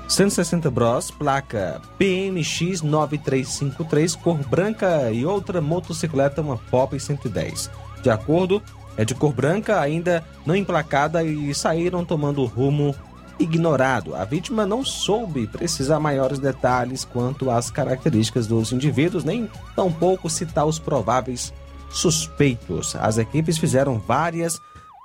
160 0.10 0.72
Bros, 0.72 1.12
placa 1.12 1.80
PMX 2.00 2.82
9353, 2.82 4.16
cor 4.16 4.38
branca 4.48 5.12
e 5.12 5.24
outra 5.24 5.62
motocicleta, 5.62 6.42
uma 6.42 6.58
Pop 6.58 7.00
110. 7.00 7.70
De 8.02 8.10
acordo, 8.10 8.62
é 8.98 9.06
de 9.06 9.14
cor 9.14 9.32
branca, 9.32 9.80
ainda 9.80 10.24
não 10.46 10.56
emplacada 10.56 11.24
e 11.24 11.54
saíram 11.54 12.04
tomando 12.04 12.44
rumo 12.46 12.96
ignorado. 13.40 14.16
A 14.16 14.26
vítima 14.26 14.66
não 14.66 14.84
soube 14.84 15.46
precisar 15.46 16.00
maiores 16.00 16.40
detalhes 16.40 17.06
quanto 17.06 17.52
às 17.52 17.70
características 17.70 18.48
dos 18.48 18.72
indivíduos, 18.74 19.24
nem 19.24 19.48
tampouco 19.76 20.28
citar 20.28 20.66
os 20.66 20.80
prováveis 20.80 21.54
suspeitos. 21.92 22.96
As 22.96 23.18
equipes 23.20 23.58
fizeram 23.58 24.00
várias 24.00 24.60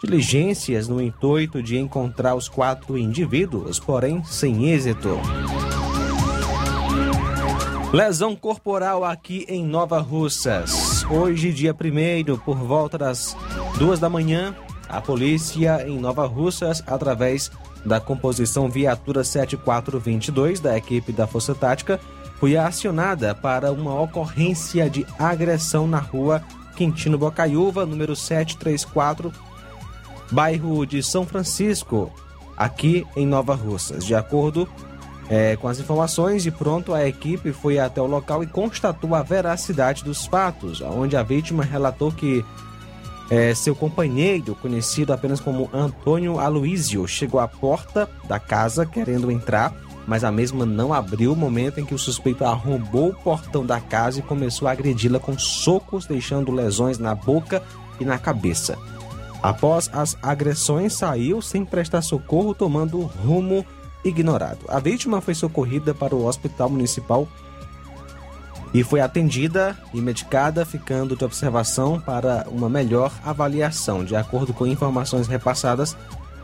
diligências 0.04 0.86
no 0.86 1.00
intuito 1.00 1.62
de 1.62 1.78
encontrar 1.78 2.34
os 2.34 2.48
quatro 2.48 2.98
indivíduos, 2.98 3.80
porém 3.80 4.22
sem 4.24 4.68
êxito. 4.70 5.18
Lesão 7.92 8.36
corporal 8.36 9.04
aqui 9.04 9.46
em 9.48 9.64
Nova 9.64 10.00
Russas. 10.00 11.04
Hoje, 11.08 11.52
dia 11.52 11.72
1 11.72 12.36
por 12.38 12.56
volta 12.56 12.98
das 12.98 13.36
duas 13.78 13.98
da 13.98 14.10
manhã, 14.10 14.54
a 14.88 15.00
polícia 15.00 15.86
em 15.88 15.98
Nova 15.98 16.26
Russas, 16.26 16.82
através 16.86 17.50
da 17.84 18.00
composição 18.00 18.68
Viatura 18.68 19.24
7422 19.24 20.60
da 20.60 20.76
equipe 20.76 21.12
da 21.12 21.26
Força 21.26 21.54
Tática, 21.54 21.98
foi 22.38 22.56
acionada 22.56 23.34
para 23.34 23.72
uma 23.72 23.98
ocorrência 24.00 24.90
de 24.90 25.06
agressão 25.18 25.86
na 25.86 25.98
rua 25.98 26.42
Quintino 26.76 27.16
Bocaiúva, 27.16 27.86
número 27.86 28.16
734, 28.16 29.32
bairro 30.34 30.84
de 30.84 31.00
São 31.00 31.24
Francisco, 31.24 32.12
aqui 32.56 33.06
em 33.14 33.24
Nova 33.24 33.54
Russas. 33.54 34.04
De 34.04 34.16
acordo 34.16 34.68
é, 35.30 35.56
com 35.56 35.68
as 35.68 35.78
informações, 35.78 36.42
de 36.42 36.50
pronto 36.50 36.92
a 36.92 37.06
equipe 37.06 37.52
foi 37.52 37.78
até 37.78 38.02
o 38.02 38.06
local 38.06 38.42
e 38.42 38.46
constatou 38.46 39.14
a 39.14 39.22
veracidade 39.22 40.02
dos 40.02 40.26
fatos, 40.26 40.80
onde 40.80 41.16
a 41.16 41.22
vítima 41.22 41.62
relatou 41.62 42.10
que 42.10 42.44
é, 43.30 43.54
seu 43.54 43.76
companheiro, 43.76 44.56
conhecido 44.56 45.12
apenas 45.12 45.40
como 45.40 45.70
Antônio 45.72 46.40
Aloísio, 46.40 47.06
chegou 47.06 47.38
à 47.38 47.46
porta 47.46 48.10
da 48.28 48.40
casa 48.40 48.84
querendo 48.84 49.30
entrar, 49.30 49.72
mas 50.04 50.24
a 50.24 50.32
mesma 50.32 50.66
não 50.66 50.92
abriu, 50.92 51.34
momento 51.36 51.78
em 51.78 51.86
que 51.86 51.94
o 51.94 51.98
suspeito 51.98 52.44
arrombou 52.44 53.10
o 53.10 53.14
portão 53.14 53.64
da 53.64 53.80
casa 53.80 54.18
e 54.18 54.22
começou 54.22 54.66
a 54.66 54.72
agredi-la 54.72 55.20
com 55.20 55.38
socos, 55.38 56.06
deixando 56.06 56.52
lesões 56.52 56.98
na 56.98 57.14
boca 57.14 57.62
e 57.98 58.04
na 58.04 58.18
cabeça. 58.18 58.76
Após 59.44 59.90
as 59.92 60.16
agressões, 60.22 60.94
saiu 60.94 61.42
sem 61.42 61.66
prestar 61.66 62.00
socorro, 62.00 62.54
tomando 62.54 63.02
rumo 63.02 63.62
ignorado. 64.02 64.60
A 64.68 64.80
vítima 64.80 65.20
foi 65.20 65.34
socorrida 65.34 65.92
para 65.92 66.16
o 66.16 66.24
Hospital 66.24 66.70
Municipal 66.70 67.28
e 68.72 68.82
foi 68.82 69.02
atendida 69.02 69.76
e 69.92 70.00
medicada, 70.00 70.64
ficando 70.64 71.14
de 71.14 71.26
observação 71.26 72.00
para 72.00 72.46
uma 72.50 72.70
melhor 72.70 73.12
avaliação, 73.22 74.02
de 74.02 74.16
acordo 74.16 74.54
com 74.54 74.66
informações 74.66 75.28
repassadas 75.28 75.94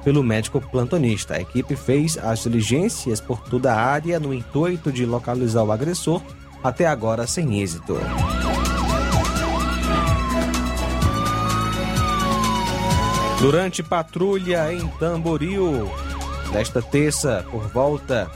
pelo 0.05 0.23
médico 0.23 0.61
plantonista. 0.61 1.37
A 1.37 1.41
equipe 1.41 1.77
fez 1.77 2.19
as 2.19 2.41
diligências 2.41 3.19
por 3.19 3.41
toda 3.41 3.73
a 3.73 3.83
área 3.83 4.21
no 4.21 4.35
intuito 4.35 4.93
de 4.93 5.07
localizar 5.07 5.65
o 5.65 5.73
agressor, 5.73 6.21
até 6.63 6.87
agora 6.87 7.27
sem 7.27 7.63
êxito. 7.63 7.97
Durante 13.41 13.83
patrulha 13.83 14.73
em 14.73 14.87
Tamboril, 14.99 15.91
Nesta 16.53 16.83
terça, 16.83 17.45
por 17.49 17.69
volta 17.69 18.29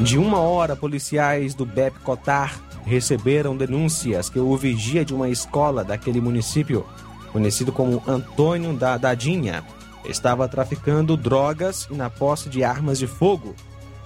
de 0.00 0.16
uma 0.18 0.38
hora, 0.38 0.76
policiais 0.76 1.52
do 1.52 1.66
BEP 1.66 1.98
Cotar 2.00 2.60
receberam 2.84 3.56
denúncias 3.56 4.30
que 4.30 4.38
o 4.38 4.56
vigia 4.56 5.04
de 5.04 5.12
uma 5.12 5.28
escola 5.28 5.82
daquele 5.82 6.20
município, 6.20 6.86
conhecido 7.32 7.72
como 7.72 8.02
Antônio 8.06 8.72
da 8.72 8.96
Dadinha, 8.96 9.64
estava 10.04 10.46
traficando 10.46 11.16
drogas 11.16 11.88
e 11.90 11.94
na 11.94 12.08
posse 12.08 12.48
de 12.48 12.62
armas 12.62 13.00
de 13.00 13.08
fogo 13.08 13.54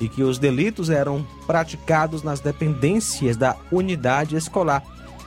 e 0.00 0.08
que 0.08 0.22
os 0.22 0.38
delitos 0.38 0.88
eram 0.88 1.26
praticados 1.46 2.22
nas 2.22 2.40
dependências 2.40 3.36
da 3.36 3.54
unidade 3.70 4.36
escolar. 4.36 4.82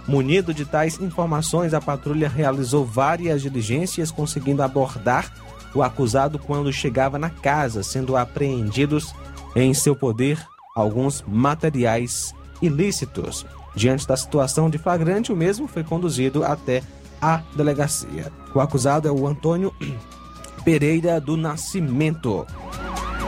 Munido 0.08 0.54
de 0.54 0.66
tais 0.66 1.00
informações, 1.00 1.74
a 1.74 1.80
patrulha 1.80 2.28
realizou 2.28 2.86
várias 2.86 3.42
diligências, 3.42 4.12
conseguindo 4.12 4.62
abordar 4.62 5.32
o 5.74 5.82
acusado 5.82 6.38
quando 6.38 6.72
chegava 6.74 7.18
na 7.18 7.30
casa, 7.30 7.84
sendo 7.84 8.16
apreendidos 8.18 9.14
em 9.56 9.74
seu 9.74 9.96
poder 9.96 10.38
alguns 10.76 11.24
materiais 11.28 12.34
ilícitos. 12.62 13.46
Diante 13.76 14.08
da 14.08 14.16
situação 14.16 14.70
de 14.70 14.78
flagrante, 14.78 15.32
o 15.32 15.36
mesmo 15.36 15.68
foi 15.68 15.84
conduzido 15.84 16.44
até 16.44 16.84
a 17.22 17.42
delegacia. 17.56 18.32
O 18.54 18.60
acusado 18.60 19.08
é 19.08 19.12
o 19.12 19.26
Antônio 19.26 19.74
Pereira 20.64 21.20
do 21.20 21.36
Nascimento. 21.36 22.46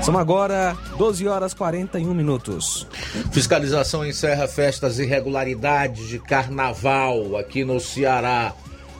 São 0.06 0.20
agora 0.20 0.78
12 0.99 1.28
horas 1.28 1.56
41 1.56 2.14
minutos. 2.14 2.86
Fiscalização 3.32 4.06
encerra 4.06 4.47
festas 4.47 4.99
irregularidades 4.99 6.08
de 6.08 6.20
carnaval 6.20 7.36
aqui 7.36 7.66
no 7.66 7.80
Ceará. 7.80 8.53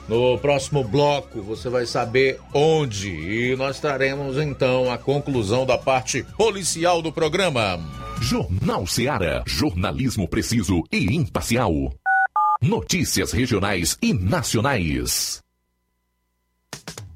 No 0.08 0.36
próximo 0.36 0.82
bloco 0.82 1.40
você 1.42 1.68
vai 1.68 1.86
saber 1.86 2.40
onde 2.52 3.08
e 3.08 3.54
nós 3.54 3.78
traremos 3.78 4.36
então 4.36 4.90
a 4.90 4.98
conclusão 4.98 5.64
da 5.64 5.78
parte 5.78 6.24
policial 6.36 7.00
do 7.00 7.12
programa. 7.12 7.78
Jornal 8.20 8.84
Seara. 8.84 9.44
Jornalismo 9.46 10.26
preciso 10.26 10.82
e 10.90 11.14
imparcial. 11.14 11.72
Notícias 12.60 13.30
regionais 13.30 13.96
e 14.02 14.12
nacionais. 14.12 15.40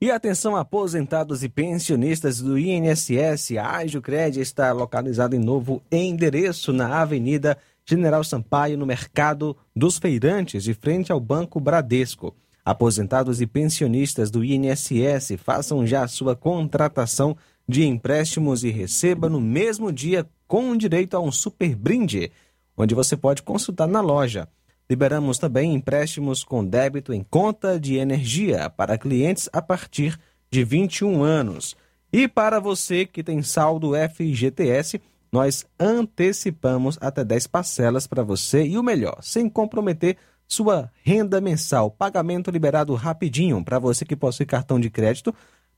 E 0.00 0.12
atenção, 0.12 0.54
aposentados 0.54 1.42
e 1.42 1.48
pensionistas 1.48 2.40
do 2.40 2.56
INSS, 2.56 3.56
a 3.58 3.78
Agiocred 3.78 4.40
está 4.40 4.70
localizada 4.70 5.34
em 5.34 5.40
novo 5.40 5.82
endereço 5.90 6.72
na 6.72 7.00
Avenida 7.00 7.58
General 7.84 8.22
Sampaio, 8.22 8.78
no 8.78 8.86
Mercado 8.86 9.56
dos 9.74 9.98
Feirantes, 9.98 10.62
de 10.62 10.72
frente 10.72 11.10
ao 11.10 11.18
Banco 11.18 11.58
Bradesco. 11.58 12.32
Aposentados 12.64 13.40
e 13.40 13.46
pensionistas 13.46 14.30
do 14.30 14.44
INSS, 14.44 15.32
façam 15.36 15.84
já 15.84 16.06
sua 16.06 16.36
contratação 16.36 17.36
de 17.66 17.84
empréstimos 17.84 18.62
e 18.62 18.70
receba 18.70 19.28
no 19.28 19.40
mesmo 19.40 19.90
dia 19.90 20.24
com 20.46 20.76
direito 20.76 21.16
a 21.16 21.20
um 21.20 21.32
super 21.32 21.74
brinde, 21.74 22.30
onde 22.76 22.94
você 22.94 23.16
pode 23.16 23.42
consultar 23.42 23.88
na 23.88 24.00
loja. 24.00 24.48
Liberamos 24.90 25.38
também 25.38 25.74
empréstimos 25.74 26.42
com 26.42 26.64
débito 26.64 27.12
em 27.12 27.22
conta 27.22 27.78
de 27.78 27.96
energia 27.96 28.70
para 28.70 28.96
clientes 28.96 29.48
a 29.52 29.60
partir 29.60 30.18
de 30.50 30.64
21 30.64 31.22
anos. 31.22 31.76
E 32.10 32.26
para 32.26 32.58
você 32.58 33.04
que 33.04 33.22
tem 33.22 33.42
saldo 33.42 33.92
FGTS, 33.94 34.98
nós 35.30 35.66
antecipamos 35.78 36.96
até 37.02 37.22
10 37.22 37.46
parcelas 37.48 38.06
para 38.06 38.22
você 38.22 38.64
e 38.66 38.78
o 38.78 38.82
melhor, 38.82 39.18
sem 39.20 39.46
comprometer 39.46 40.16
sua 40.46 40.90
renda 41.02 41.38
mensal. 41.38 41.90
Pagamento 41.90 42.50
liberado 42.50 42.94
rapidinho 42.94 43.62
para 43.62 43.78
você 43.78 44.06
que 44.06 44.16
possui 44.16 44.46
cartão 44.46 44.80
de 44.80 44.88
crédito. 44.88 45.34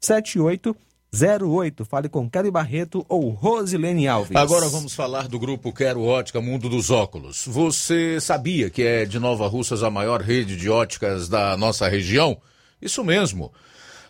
99633-7808. 0.02 1.84
Fale 1.84 2.08
com 2.08 2.28
Kelly 2.28 2.50
Barreto 2.50 3.06
ou 3.08 3.30
Rosilene 3.30 4.08
Alves. 4.08 4.36
Agora 4.36 4.68
vamos 4.68 4.94
falar 4.94 5.28
do 5.28 5.38
grupo 5.38 5.72
Quero 5.72 6.02
Ótica 6.02 6.40
Mundo 6.40 6.68
dos 6.68 6.90
Óculos. 6.90 7.44
Você 7.46 8.20
sabia 8.20 8.68
que 8.68 8.82
é 8.82 9.04
de 9.04 9.18
Nova 9.18 9.46
Russas 9.46 9.82
a 9.82 9.90
maior 9.90 10.20
rede 10.20 10.56
de 10.56 10.68
óticas 10.68 11.28
da 11.28 11.56
nossa 11.56 11.88
região? 11.88 12.38
Isso 12.82 13.04
mesmo. 13.04 13.52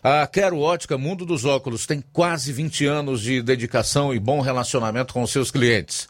A 0.03 0.25
Quero 0.25 0.59
Ótica 0.59 0.97
Mundo 0.97 1.27
dos 1.27 1.45
Óculos 1.45 1.85
tem 1.85 2.03
quase 2.11 2.51
20 2.51 2.87
anos 2.87 3.21
de 3.21 3.39
dedicação 3.43 4.11
e 4.11 4.19
bom 4.19 4.41
relacionamento 4.41 5.13
com 5.13 5.27
seus 5.27 5.51
clientes. 5.51 6.09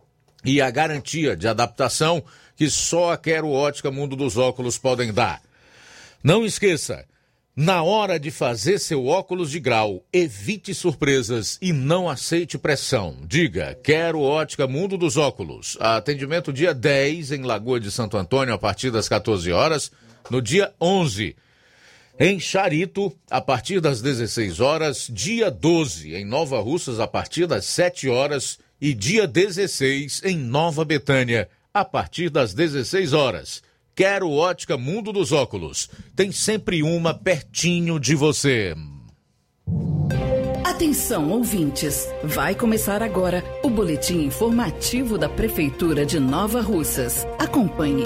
e 0.43 0.61
a 0.61 0.69
garantia 0.69 1.35
de 1.35 1.47
adaptação 1.47 2.23
que 2.55 2.69
só 2.69 3.11
a 3.11 3.17
Quero 3.17 3.49
Ótica 3.49 3.91
Mundo 3.91 4.15
dos 4.15 4.37
Óculos 4.37 4.77
podem 4.77 5.13
dar. 5.13 5.41
Não 6.23 6.45
esqueça, 6.45 7.05
na 7.55 7.83
hora 7.83 8.17
de 8.17 8.31
fazer 8.31 8.79
seu 8.79 9.05
óculos 9.07 9.51
de 9.51 9.59
grau, 9.59 10.05
evite 10.13 10.73
surpresas 10.73 11.57
e 11.61 11.73
não 11.73 12.07
aceite 12.07 12.57
pressão. 12.57 13.17
Diga, 13.27 13.77
quero 13.83 14.21
ótica 14.21 14.67
Mundo 14.67 14.97
dos 14.97 15.17
Óculos. 15.17 15.77
Atendimento 15.79 16.53
dia 16.53 16.73
10 16.73 17.33
em 17.33 17.43
Lagoa 17.43 17.77
de 17.77 17.91
Santo 17.91 18.15
Antônio 18.15 18.53
a 18.53 18.57
partir 18.57 18.89
das 18.89 19.09
14 19.09 19.51
horas. 19.51 19.91
No 20.29 20.41
dia 20.41 20.73
11 20.79 21.35
em 22.17 22.39
Charito 22.39 23.13
a 23.29 23.41
partir 23.41 23.81
das 23.81 24.01
16 24.01 24.61
horas. 24.61 25.07
Dia 25.11 25.51
12 25.51 26.15
em 26.15 26.23
Nova 26.23 26.57
Russas 26.61 27.01
a 27.01 27.07
partir 27.07 27.47
das 27.47 27.65
7 27.65 28.07
horas 28.07 28.59
e 28.81 28.93
dia 28.93 29.27
16 29.27 30.23
em 30.25 30.37
Nova 30.37 30.83
Betânia, 30.83 31.47
a 31.71 31.85
partir 31.85 32.29
das 32.29 32.53
16 32.53 33.13
horas. 33.13 33.61
Quero 33.95 34.31
Ótica 34.31 34.77
Mundo 34.77 35.13
dos 35.13 35.31
Óculos. 35.31 35.89
Tem 36.15 36.31
sempre 36.31 36.81
uma 36.81 37.13
pertinho 37.13 37.99
de 37.99 38.15
você. 38.15 38.73
Atenção, 40.63 41.29
ouvintes! 41.29 42.07
Vai 42.23 42.55
começar 42.55 43.03
agora 43.03 43.43
o 43.61 43.69
boletim 43.69 44.23
informativo 44.23 45.17
da 45.17 45.29
Prefeitura 45.29 46.05
de 46.05 46.19
Nova 46.19 46.61
Russas. 46.61 47.27
Acompanhe. 47.37 48.05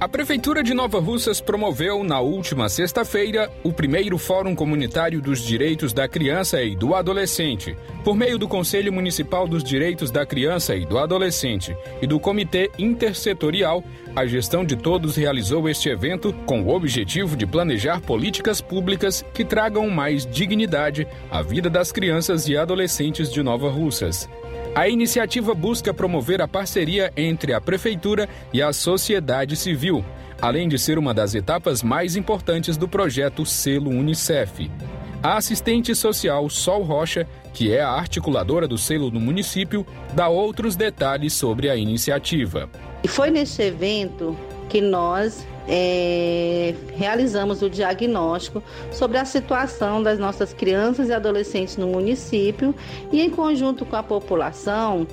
A 0.00 0.06
Prefeitura 0.06 0.62
de 0.62 0.72
Nova 0.74 1.00
Russas 1.00 1.40
promoveu, 1.40 2.04
na 2.04 2.20
última 2.20 2.68
sexta-feira, 2.68 3.50
o 3.64 3.72
primeiro 3.72 4.16
Fórum 4.16 4.54
Comunitário 4.54 5.20
dos 5.20 5.44
Direitos 5.44 5.92
da 5.92 6.06
Criança 6.06 6.62
e 6.62 6.76
do 6.76 6.94
Adolescente, 6.94 7.76
por 8.04 8.16
meio 8.16 8.38
do 8.38 8.46
Conselho 8.46 8.92
Municipal 8.92 9.48
dos 9.48 9.64
Direitos 9.64 10.12
da 10.12 10.24
Criança 10.24 10.76
e 10.76 10.86
do 10.86 10.98
Adolescente 10.98 11.76
e 12.00 12.06
do 12.06 12.20
Comitê 12.20 12.70
Intersetorial. 12.78 13.82
A 14.14 14.24
gestão 14.24 14.64
de 14.64 14.76
todos 14.76 15.16
realizou 15.16 15.68
este 15.68 15.88
evento 15.88 16.32
com 16.46 16.62
o 16.62 16.68
objetivo 16.68 17.36
de 17.36 17.44
planejar 17.44 18.00
políticas 18.00 18.60
públicas 18.60 19.24
que 19.34 19.44
tragam 19.44 19.90
mais 19.90 20.24
dignidade 20.24 21.08
à 21.28 21.42
vida 21.42 21.68
das 21.68 21.90
crianças 21.90 22.46
e 22.46 22.56
adolescentes 22.56 23.32
de 23.32 23.42
Nova 23.42 23.68
Russas. 23.68 24.28
A 24.78 24.88
iniciativa 24.88 25.54
busca 25.54 25.92
promover 25.92 26.40
a 26.40 26.46
parceria 26.46 27.12
entre 27.16 27.52
a 27.52 27.60
Prefeitura 27.60 28.28
e 28.52 28.62
a 28.62 28.72
sociedade 28.72 29.56
civil, 29.56 30.04
além 30.40 30.68
de 30.68 30.78
ser 30.78 31.00
uma 31.00 31.12
das 31.12 31.34
etapas 31.34 31.82
mais 31.82 32.14
importantes 32.14 32.76
do 32.76 32.86
projeto 32.86 33.44
Selo 33.44 33.90
Unicef. 33.90 34.70
A 35.20 35.36
assistente 35.36 35.96
social 35.96 36.48
Sol 36.48 36.84
Rocha, 36.84 37.26
que 37.52 37.72
é 37.72 37.80
a 37.80 37.90
articuladora 37.90 38.68
do 38.68 38.78
selo 38.78 39.10
no 39.10 39.18
município, 39.18 39.84
dá 40.14 40.28
outros 40.28 40.76
detalhes 40.76 41.32
sobre 41.32 41.68
a 41.68 41.74
iniciativa. 41.74 42.70
E 43.02 43.08
foi 43.08 43.32
neste 43.32 43.62
evento 43.62 44.38
que 44.68 44.80
nós 44.80 45.44
é, 45.68 46.74
realizamos 46.96 47.60
o 47.60 47.68
diagnóstico 47.68 48.62
sobre 48.90 49.18
a 49.18 49.24
situação 49.24 50.02
das 50.02 50.18
nossas 50.18 50.54
crianças 50.54 51.10
e 51.10 51.12
adolescentes 51.12 51.76
no 51.76 51.86
município 51.86 52.74
e, 53.12 53.20
em 53.20 53.28
conjunto 53.28 53.84
com 53.84 53.94
a 53.94 54.02
população, 54.02 55.06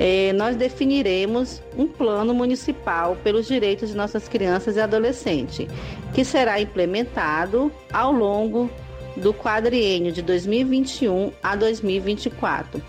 é, 0.00 0.32
nós 0.32 0.56
definiremos 0.56 1.62
um 1.76 1.86
plano 1.86 2.34
municipal 2.34 3.16
pelos 3.22 3.46
direitos 3.46 3.90
de 3.90 3.96
nossas 3.96 4.28
crianças 4.28 4.76
e 4.76 4.80
adolescentes, 4.80 5.68
que 6.12 6.24
será 6.24 6.60
implementado 6.60 7.70
ao 7.92 8.12
longo 8.12 8.68
do 9.16 9.32
quadriênio 9.32 10.10
de 10.10 10.22
2021 10.22 11.32
a 11.42 11.54
2024. 11.54 12.82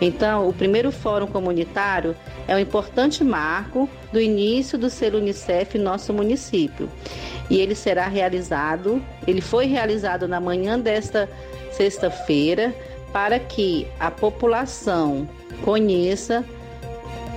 Então, 0.00 0.48
o 0.48 0.52
primeiro 0.52 0.90
fórum 0.90 1.28
comunitário 1.28 2.16
é 2.48 2.56
um 2.56 2.58
importante 2.58 3.22
marco 3.22 3.88
do 4.12 4.20
início 4.20 4.78
do 4.78 4.90
selo 4.90 5.18
Unicef 5.18 5.76
em 5.76 5.80
nosso 5.80 6.12
município. 6.12 6.88
E 7.48 7.58
ele 7.58 7.74
será 7.74 8.06
realizado, 8.08 9.02
ele 9.26 9.40
foi 9.40 9.66
realizado 9.66 10.28
na 10.28 10.40
manhã 10.40 10.78
desta 10.78 11.28
sexta-feira 11.72 12.74
para 13.12 13.38
que 13.38 13.86
a 13.98 14.10
população 14.10 15.28
conheça 15.64 16.44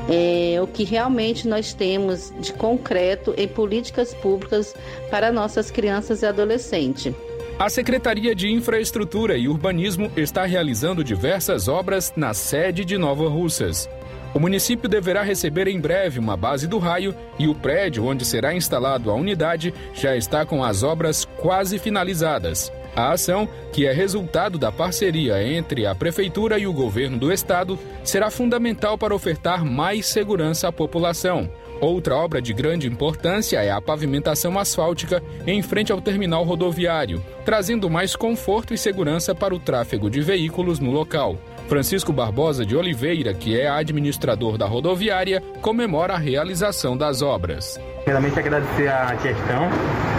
é, 0.10 0.62
o 0.62 0.68
que 0.68 0.84
realmente 0.84 1.48
nós 1.48 1.74
temos 1.74 2.32
de 2.40 2.54
concreto 2.54 3.34
em 3.38 3.48
políticas 3.48 4.14
públicas 4.14 4.76
para 5.10 5.32
nossas 5.32 5.72
crianças 5.72 6.22
e 6.22 6.26
adolescentes. 6.26 7.14
A 7.58 7.70
Secretaria 7.70 8.36
de 8.36 8.52
Infraestrutura 8.52 9.38
e 9.38 9.48
Urbanismo 9.48 10.12
está 10.18 10.46
realizando 10.46 11.04
diversas 11.04 11.70
obras 11.70 12.12
na 12.16 12.34
sede 12.34 12.84
de 12.84 12.98
Nova 12.98 13.30
Russas. 13.30 13.90
O 14.36 14.40
município 14.40 14.90
deverá 14.90 15.24
receber 15.24 15.66
em 15.66 15.80
breve 15.80 16.20
uma 16.20 16.36
base 16.36 16.68
do 16.68 16.78
raio 16.78 17.16
e 17.40 17.48
o 17.48 17.56
prédio 17.56 18.06
onde 18.06 18.26
será 18.26 18.54
instalado 18.54 19.10
a 19.10 19.14
unidade 19.14 19.74
já 19.94 20.14
está 20.18 20.46
com 20.46 20.62
as 20.62 20.84
obras 20.84 21.24
quase 21.38 21.80
finalizadas. 21.80 22.70
A 22.94 23.14
ação, 23.14 23.48
que 23.72 23.86
é 23.86 23.94
resultado 23.94 24.58
da 24.58 24.74
parceria 24.74 25.42
entre 25.42 25.86
a 25.86 25.96
Prefeitura 25.96 26.60
e 26.60 26.68
o 26.68 26.74
governo 26.74 27.18
do 27.18 27.32
estado, 27.32 27.80
será 28.04 28.30
fundamental 28.30 28.98
para 28.98 29.16
ofertar 29.16 29.64
mais 29.64 30.06
segurança 30.06 30.68
à 30.68 30.72
população. 30.72 31.50
Outra 31.80 32.18
obra 32.18 32.42
de 32.42 32.52
grande 32.52 32.88
importância 32.88 33.64
é 33.64 33.72
a 33.72 33.82
pavimentação 33.82 34.60
asfáltica 34.60 35.24
em 35.48 35.62
frente 35.62 35.94
ao 35.94 36.02
terminal 36.02 36.44
rodoviário, 36.44 37.24
trazendo 37.46 37.90
mais 37.90 38.18
conforto 38.18 38.74
e 38.74 38.78
segurança 38.78 39.34
para 39.34 39.56
o 39.56 39.60
tráfego 39.60 40.10
de 40.10 40.20
veículos 40.20 40.80
no 40.80 40.92
local. 40.92 41.38
Francisco 41.68 42.14
Barbosa 42.14 42.66
de 42.66 42.76
Oliveira, 42.76 43.34
que 43.34 43.60
é 43.60 43.68
administrador 43.68 44.58
da 44.58 44.68
rodoviária, 44.68 45.42
comemora 45.62 46.14
a 46.14 46.18
realização 46.18 46.96
das 46.96 47.22
obras. 47.22 47.80
Primeiramente 48.04 48.40
agradecer 48.40 48.88
à 48.88 49.16
gestão 49.16 49.70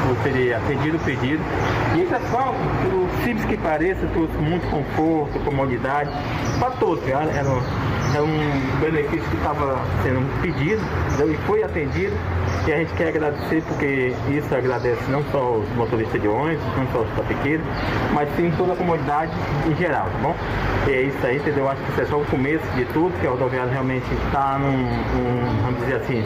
por 0.07 0.17
ter 0.25 0.55
atendido 0.55 0.97
o 0.97 1.01
pedido. 1.01 1.43
E 1.97 2.03
esse 2.03 2.15
asfalto, 2.15 2.59
por 2.83 3.25
simples 3.25 3.45
que 3.47 3.57
pareça, 3.57 4.07
trouxe 4.09 4.37
muito 4.39 4.69
conforto, 4.69 5.39
comodidade 5.45 6.11
para 6.59 6.71
todos. 6.73 7.07
Era 7.07 7.45
um 8.23 8.81
benefício 8.81 9.29
que 9.29 9.37
estava 9.37 9.79
sendo 10.03 10.43
pedido 10.43 10.83
e 11.31 11.37
foi 11.47 11.63
atendido. 11.63 12.15
E 12.67 12.73
a 12.73 12.79
gente 12.79 12.93
quer 12.95 13.09
agradecer 13.09 13.63
porque 13.63 14.13
isso 14.29 14.53
agradece 14.53 15.01
não 15.09 15.23
só 15.31 15.53
os 15.53 15.69
motoristas 15.77 16.21
de 16.21 16.27
ônibus, 16.27 16.65
não 16.77 16.87
só 16.89 16.99
os 16.99 17.11
tapiqueiros, 17.15 17.65
mas 18.13 18.29
sim 18.37 18.53
toda 18.57 18.73
a 18.73 18.77
comunidade 18.77 19.31
em 19.67 19.77
geral, 19.77 20.07
tá 20.07 20.19
bom? 20.21 20.35
E 20.89 20.91
é 20.91 21.03
isso 21.03 21.27
aí, 21.27 21.37
entendeu? 21.37 21.65
Eu 21.65 21.71
acho 21.71 21.83
que 21.83 21.91
isso 21.93 22.01
é 22.01 22.05
só 22.07 22.17
o 22.17 22.25
começo 22.25 22.67
de 22.75 22.85
tudo, 22.87 23.13
que 23.21 23.27
a 23.27 23.31
rodoviária 23.31 23.71
realmente 23.71 24.07
está 24.27 24.59
num, 24.59 25.63
vamos 25.63 25.81
dizer 25.81 25.97
assim, 25.97 26.25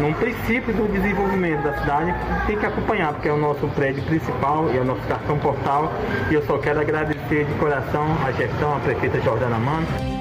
num 0.00 0.12
princípio 0.14 0.74
do 0.74 0.90
desenvolvimento 0.92 1.62
da 1.62 1.78
cidade 1.78 2.14
tem 2.46 2.56
que 2.56 2.66
acompanhar, 2.66 3.12
porque 3.12 3.28
é 3.28 3.32
o 3.32 3.38
nosso 3.38 3.66
prédio 3.68 4.02
principal 4.04 4.68
e 4.72 4.78
é 4.78 4.80
o 4.80 4.84
nosso 4.84 5.02
cartão 5.02 5.38
portal. 5.38 5.92
E 6.30 6.34
eu 6.34 6.42
só 6.46 6.58
quero 6.58 6.80
agradecer 6.80 7.44
de 7.44 7.54
coração 7.54 8.06
a 8.24 8.32
gestão, 8.32 8.76
a 8.76 8.80
prefeita 8.80 9.20
Jordana 9.20 9.58
Mano. 9.58 10.13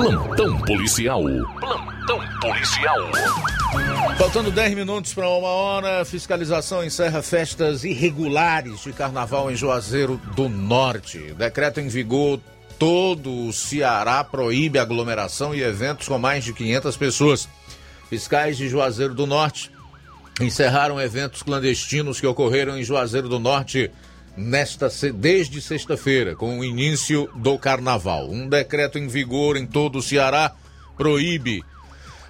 Plantão 0.00 0.58
policial. 0.62 1.22
Plantão 1.60 2.20
policial. 2.40 3.12
Faltando 4.16 4.50
10 4.50 4.74
minutos 4.74 5.12
para 5.12 5.28
uma 5.28 5.48
hora, 5.48 6.04
fiscalização 6.06 6.82
encerra 6.82 7.20
festas 7.20 7.84
irregulares 7.84 8.80
de 8.80 8.94
carnaval 8.94 9.50
em 9.50 9.56
Juazeiro 9.56 10.18
do 10.34 10.48
Norte. 10.48 11.34
Decreto 11.34 11.80
em 11.80 11.88
vigor 11.88 12.40
todo 12.78 13.48
o 13.48 13.52
Ceará 13.52 14.24
proíbe 14.24 14.78
aglomeração 14.78 15.54
e 15.54 15.60
eventos 15.62 16.08
com 16.08 16.18
mais 16.18 16.44
de 16.44 16.54
500 16.54 16.96
pessoas. 16.96 17.46
Fiscais 18.08 18.56
de 18.56 18.70
Juazeiro 18.70 19.14
do 19.14 19.26
Norte 19.26 19.70
encerraram 20.40 20.98
eventos 20.98 21.42
clandestinos 21.42 22.18
que 22.18 22.26
ocorreram 22.26 22.78
em 22.78 22.82
Juazeiro 22.82 23.28
do 23.28 23.38
Norte 23.38 23.90
nesta 24.40 24.88
desde 25.12 25.60
sexta-feira, 25.60 26.34
com 26.34 26.58
o 26.58 26.64
início 26.64 27.30
do 27.36 27.58
carnaval. 27.58 28.30
Um 28.30 28.48
decreto 28.48 28.98
em 28.98 29.06
vigor 29.06 29.56
em 29.56 29.66
todo 29.66 29.98
o 29.98 30.02
Ceará 30.02 30.52
proíbe 30.96 31.62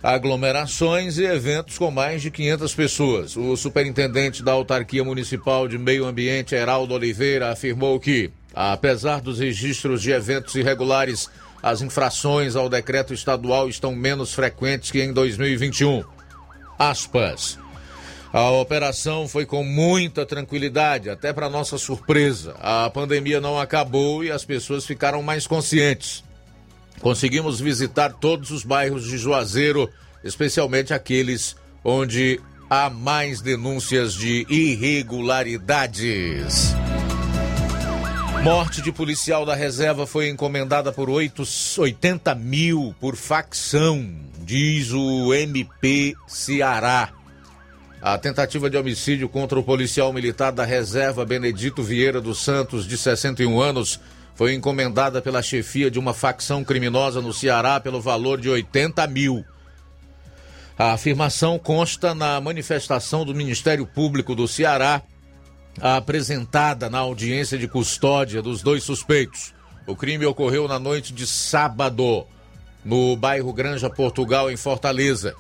aglomerações 0.03 1.19
e 1.19 1.25
eventos 1.25 1.79
com 1.79 1.91
mais 1.91 2.23
de 2.23 2.31
500 2.31 2.75
pessoas. 2.75 3.37
O 3.37 3.57
superintendente 3.57 4.43
da 4.43 4.53
Autarquia 4.53 5.05
Municipal 5.05 5.69
de 5.69 5.79
Meio 5.79 6.07
Ambiente, 6.07 6.55
Heraldo 6.55 6.95
Oliveira, 6.95 7.51
afirmou 7.51 8.01
que, 8.01 8.31
apesar 8.55 9.21
dos 9.21 9.39
registros 9.39 10.03
de 10.03 10.11
eventos 10.11 10.55
irregulares, 10.55 11.29
as 11.63 11.83
infrações 11.83 12.57
ao 12.57 12.69
decreto 12.69 13.13
estadual 13.13 13.69
estão 13.69 13.95
menos 13.95 14.33
frequentes 14.33 14.91
que 14.91 15.03
em 15.03 15.13
2021. 15.13 16.03
Aspas. 16.79 17.59
A 18.33 18.49
operação 18.51 19.27
foi 19.27 19.45
com 19.45 19.65
muita 19.65 20.25
tranquilidade, 20.25 21.11
até 21.11 21.33
para 21.33 21.51
nossa 21.51 21.77
surpresa. 21.77 22.55
A 22.61 22.89
pandemia 22.89 23.41
não 23.41 23.59
acabou 23.59 24.23
e 24.23 24.31
as 24.31 24.45
pessoas 24.45 24.87
ficaram 24.87 25.21
mais 25.21 25.49
conscientes. 25.49 26.23
Conseguimos 27.01 27.59
visitar 27.59 28.13
todos 28.13 28.53
os 28.53 28.63
bairros 28.63 29.05
de 29.05 29.19
Juazeiro, 29.19 29.91
especialmente 30.23 30.95
aqueles 30.95 31.57
onde 31.83 32.41
há 32.69 32.89
mais 32.89 33.41
denúncias 33.41 34.15
de 34.15 34.47
irregularidades. 34.49 36.73
Morte 38.45 38.81
de 38.81 38.93
policial 38.93 39.45
da 39.45 39.57
reserva 39.57 40.07
foi 40.07 40.29
encomendada 40.29 40.93
por 40.93 41.11
8, 41.11 41.43
80 41.79 42.33
mil 42.37 42.95
por 43.01 43.17
facção, 43.17 44.09
diz 44.41 44.93
o 44.93 45.35
MP 45.35 46.15
Ceará. 46.29 47.20
A 48.03 48.17
tentativa 48.17 48.71
de 48.71 48.79
homicídio 48.79 49.29
contra 49.29 49.59
o 49.59 49.63
policial 49.63 50.11
militar 50.11 50.53
da 50.53 50.65
reserva 50.65 51.27
Benedito 51.27 51.83
Vieira 51.83 52.19
dos 52.19 52.43
Santos, 52.43 52.87
de 52.87 52.97
61 52.97 53.61
anos, 53.61 54.01
foi 54.35 54.55
encomendada 54.55 55.21
pela 55.21 55.43
chefia 55.43 55.91
de 55.91 55.99
uma 55.99 56.15
facção 56.15 56.65
criminosa 56.65 57.21
no 57.21 57.31
Ceará 57.31 57.79
pelo 57.79 58.01
valor 58.01 58.41
de 58.41 58.49
80 58.49 59.07
mil. 59.07 59.45
A 60.79 60.93
afirmação 60.93 61.59
consta 61.59 62.15
na 62.15 62.41
manifestação 62.41 63.23
do 63.23 63.35
Ministério 63.35 63.87
Público 63.87 64.35
do 64.35 64.49
Ceará, 64.49 65.03
apresentada 65.79 66.89
na 66.89 67.01
audiência 67.01 67.59
de 67.59 67.69
custódia 67.69 68.41
dos 68.41 68.63
dois 68.63 68.83
suspeitos. 68.83 69.53
O 69.87 69.95
crime 69.95 70.25
ocorreu 70.25 70.67
na 70.67 70.79
noite 70.79 71.13
de 71.13 71.27
sábado, 71.27 72.27
no 72.83 73.15
bairro 73.15 73.53
Granja 73.53 73.91
Portugal, 73.91 74.51
em 74.51 74.57
Fortaleza. 74.57 75.35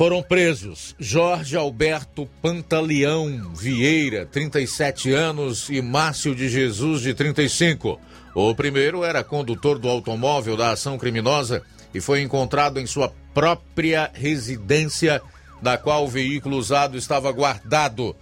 Foram 0.00 0.22
presos 0.22 0.96
Jorge 0.98 1.58
Alberto 1.58 2.26
Pantaleão 2.40 3.52
Vieira, 3.54 4.24
37 4.24 5.12
anos, 5.12 5.68
e 5.68 5.82
Márcio 5.82 6.34
de 6.34 6.48
Jesus, 6.48 7.02
de 7.02 7.12
35. 7.12 8.00
O 8.34 8.54
primeiro 8.54 9.04
era 9.04 9.22
condutor 9.22 9.78
do 9.78 9.90
automóvel 9.90 10.56
da 10.56 10.70
ação 10.70 10.96
criminosa 10.96 11.62
e 11.92 12.00
foi 12.00 12.22
encontrado 12.22 12.80
em 12.80 12.86
sua 12.86 13.12
própria 13.34 14.10
residência, 14.14 15.20
da 15.60 15.76
qual 15.76 16.06
o 16.06 16.08
veículo 16.08 16.56
usado 16.56 16.96
estava 16.96 17.30
guardado. 17.30 18.16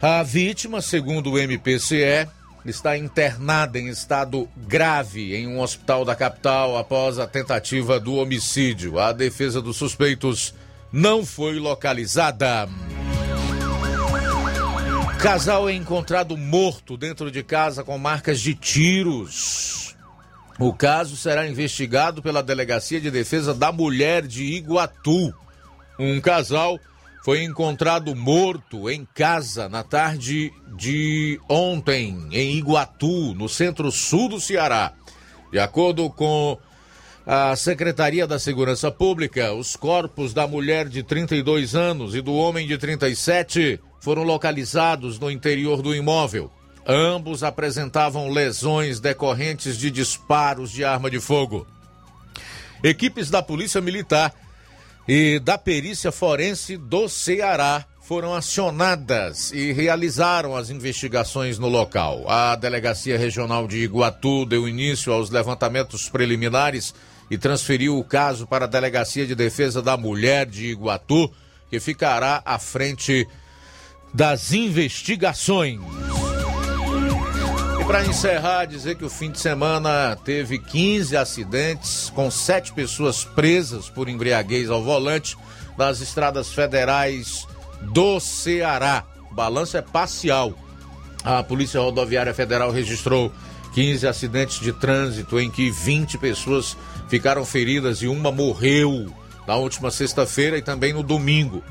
A 0.00 0.22
vítima, 0.22 0.80
segundo 0.80 1.32
o 1.32 1.38
MPCE, 1.38 2.26
está 2.64 2.96
internada 2.96 3.78
em 3.78 3.88
estado 3.88 4.48
grave 4.56 5.36
em 5.36 5.48
um 5.48 5.60
hospital 5.60 6.06
da 6.06 6.16
capital 6.16 6.78
após 6.78 7.18
a 7.18 7.26
tentativa 7.26 8.00
do 8.00 8.14
homicídio. 8.14 8.98
A 8.98 9.12
defesa 9.12 9.60
dos 9.60 9.76
suspeitos 9.76 10.54
não 10.92 11.24
foi 11.24 11.58
localizada. 11.58 12.68
Casal 15.20 15.68
é 15.68 15.74
encontrado 15.74 16.36
morto 16.36 16.96
dentro 16.96 17.30
de 17.30 17.42
casa 17.42 17.82
com 17.82 17.98
marcas 17.98 18.40
de 18.40 18.54
tiros. 18.54 19.96
O 20.58 20.72
caso 20.72 21.16
será 21.16 21.46
investigado 21.46 22.22
pela 22.22 22.42
Delegacia 22.42 23.00
de 23.00 23.10
Defesa 23.10 23.52
da 23.52 23.72
Mulher 23.72 24.26
de 24.26 24.44
Iguatu. 24.44 25.34
Um 25.98 26.20
casal 26.20 26.78
foi 27.24 27.42
encontrado 27.42 28.14
morto 28.14 28.88
em 28.88 29.06
casa 29.12 29.68
na 29.68 29.82
tarde 29.82 30.52
de 30.76 31.40
ontem, 31.48 32.28
em 32.32 32.56
Iguatu, 32.56 33.34
no 33.34 33.48
centro-sul 33.48 34.28
do 34.28 34.40
Ceará. 34.40 34.94
De 35.50 35.58
acordo 35.58 36.08
com 36.10 36.58
a 37.30 37.54
Secretaria 37.56 38.26
da 38.26 38.38
Segurança 38.38 38.90
Pública, 38.90 39.52
os 39.52 39.76
corpos 39.76 40.32
da 40.32 40.46
mulher 40.46 40.88
de 40.88 41.02
32 41.02 41.74
anos 41.74 42.14
e 42.14 42.22
do 42.22 42.32
homem 42.32 42.66
de 42.66 42.78
37 42.78 43.78
foram 44.00 44.22
localizados 44.22 45.18
no 45.18 45.30
interior 45.30 45.82
do 45.82 45.94
imóvel. 45.94 46.50
Ambos 46.86 47.42
apresentavam 47.42 48.30
lesões 48.30 48.98
decorrentes 48.98 49.76
de 49.76 49.90
disparos 49.90 50.72
de 50.72 50.86
arma 50.86 51.10
de 51.10 51.20
fogo. 51.20 51.66
Equipes 52.82 53.28
da 53.28 53.42
Polícia 53.42 53.82
Militar 53.82 54.32
e 55.06 55.38
da 55.38 55.58
Perícia 55.58 56.10
Forense 56.10 56.78
do 56.78 57.10
Ceará 57.10 57.84
foram 58.00 58.34
acionadas 58.34 59.52
e 59.52 59.70
realizaram 59.70 60.56
as 60.56 60.70
investigações 60.70 61.58
no 61.58 61.68
local. 61.68 62.24
A 62.26 62.56
Delegacia 62.56 63.18
Regional 63.18 63.68
de 63.68 63.80
Iguatu 63.84 64.46
deu 64.46 64.66
início 64.66 65.12
aos 65.12 65.28
levantamentos 65.28 66.08
preliminares 66.08 66.94
e 67.30 67.36
transferiu 67.36 67.98
o 67.98 68.04
caso 68.04 68.46
para 68.46 68.64
a 68.64 68.68
Delegacia 68.68 69.26
de 69.26 69.34
Defesa 69.34 69.82
da 69.82 69.96
Mulher 69.96 70.46
de 70.46 70.66
Iguatu, 70.66 71.30
que 71.70 71.78
ficará 71.78 72.42
à 72.44 72.58
frente 72.58 73.26
das 74.12 74.52
investigações. 74.52 75.80
E 77.80 77.84
para 77.84 78.06
encerrar, 78.06 78.64
dizer 78.64 78.96
que 78.96 79.04
o 79.04 79.10
fim 79.10 79.30
de 79.30 79.38
semana 79.38 80.16
teve 80.24 80.58
15 80.58 81.16
acidentes, 81.16 82.10
com 82.14 82.30
sete 82.30 82.72
pessoas 82.72 83.24
presas 83.24 83.88
por 83.88 84.08
embriaguez 84.08 84.70
ao 84.70 84.82
volante 84.82 85.36
nas 85.76 86.00
estradas 86.00 86.52
federais 86.52 87.46
do 87.92 88.18
Ceará. 88.18 89.04
O 89.30 89.34
balanço 89.34 89.76
é 89.76 89.82
parcial. 89.82 90.54
A 91.22 91.42
Polícia 91.42 91.80
Rodoviária 91.80 92.32
Federal 92.32 92.70
registrou 92.70 93.32
15 93.74 94.06
acidentes 94.06 94.60
de 94.60 94.72
trânsito 94.72 95.38
em 95.38 95.50
que 95.50 95.70
20 95.70 96.18
pessoas 96.18 96.76
ficaram 97.08 97.44
feridas 97.44 98.02
e 98.02 98.06
uma 98.06 98.30
morreu 98.30 99.12
na 99.46 99.56
última 99.56 99.90
sexta-feira 99.90 100.58
e 100.58 100.62
também 100.62 100.92
no 100.92 101.02
domingo. 101.02 101.62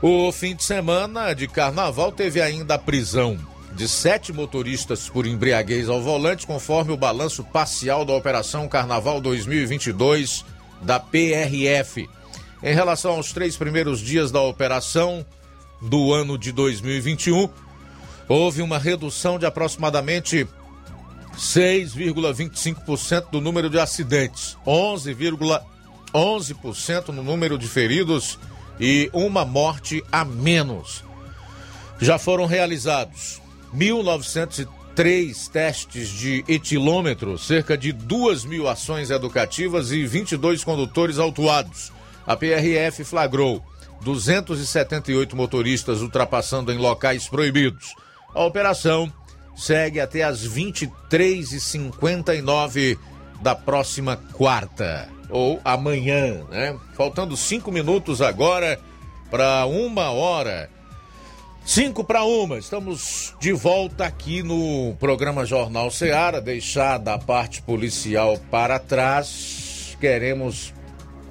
O 0.00 0.30
fim 0.32 0.54
de 0.54 0.62
semana 0.62 1.32
de 1.34 1.48
carnaval 1.48 2.12
teve 2.12 2.40
ainda 2.40 2.74
a 2.74 2.78
prisão 2.78 3.38
de 3.74 3.88
sete 3.88 4.32
motoristas 4.32 5.08
por 5.08 5.26
embriaguez 5.26 5.88
ao 5.88 6.00
volante, 6.00 6.46
conforme 6.46 6.92
o 6.92 6.96
balanço 6.96 7.42
parcial 7.42 8.04
da 8.04 8.12
Operação 8.12 8.68
Carnaval 8.68 9.20
2022 9.20 10.44
da 10.80 11.00
PRF. 11.00 12.08
Em 12.62 12.74
relação 12.74 13.12
aos 13.12 13.32
três 13.32 13.56
primeiros 13.56 14.00
dias 14.00 14.30
da 14.30 14.40
operação 14.40 15.26
do 15.82 16.12
ano 16.12 16.38
de 16.38 16.52
2021, 16.52 17.48
houve 18.28 18.62
uma 18.62 18.78
redução 18.78 19.38
de 19.38 19.46
aproximadamente 19.46 20.46
6,25% 21.36 23.30
do 23.30 23.40
número 23.40 23.70
de 23.70 23.78
acidentes, 23.78 24.56
11,11% 24.66 27.08
no 27.08 27.22
número 27.22 27.58
de 27.58 27.68
feridos 27.68 28.38
e 28.78 29.10
uma 29.12 29.44
morte 29.44 30.02
a 30.10 30.24
menos. 30.24 31.04
Já 32.00 32.18
foram 32.18 32.46
realizados 32.46 33.40
1.903 33.74 35.50
testes 35.50 36.08
de 36.08 36.44
etilômetro, 36.48 37.38
cerca 37.38 37.76
de 37.76 37.92
2 37.92 38.44
mil 38.44 38.68
ações 38.68 39.10
educativas 39.10 39.90
e 39.90 40.04
22 40.04 40.62
condutores 40.62 41.18
autuados. 41.18 41.92
A 42.26 42.36
PRF 42.36 43.04
flagrou 43.04 43.62
278 44.02 45.36
motoristas 45.36 46.00
ultrapassando 46.00 46.72
em 46.72 46.78
locais 46.78 47.28
proibidos. 47.28 47.94
A 48.34 48.44
operação 48.44 49.12
segue 49.56 50.00
até 50.00 50.22
às 50.22 50.46
23h59 50.46 52.98
da 53.40 53.54
próxima 53.54 54.16
quarta, 54.32 55.08
ou 55.28 55.60
amanhã, 55.64 56.42
né? 56.50 56.76
Faltando 56.94 57.36
cinco 57.36 57.70
minutos 57.70 58.20
agora 58.22 58.80
para 59.30 59.66
uma 59.66 60.10
hora. 60.10 60.68
Cinco 61.66 62.04
para 62.04 62.24
uma, 62.24 62.58
estamos 62.58 63.34
de 63.40 63.52
volta 63.52 64.04
aqui 64.04 64.42
no 64.42 64.94
programa 65.00 65.46
Jornal 65.46 65.90
Seara, 65.90 66.38
deixada 66.40 67.14
a 67.14 67.18
parte 67.18 67.62
policial 67.62 68.38
para 68.50 68.78
trás. 68.78 69.96
Queremos 69.98 70.74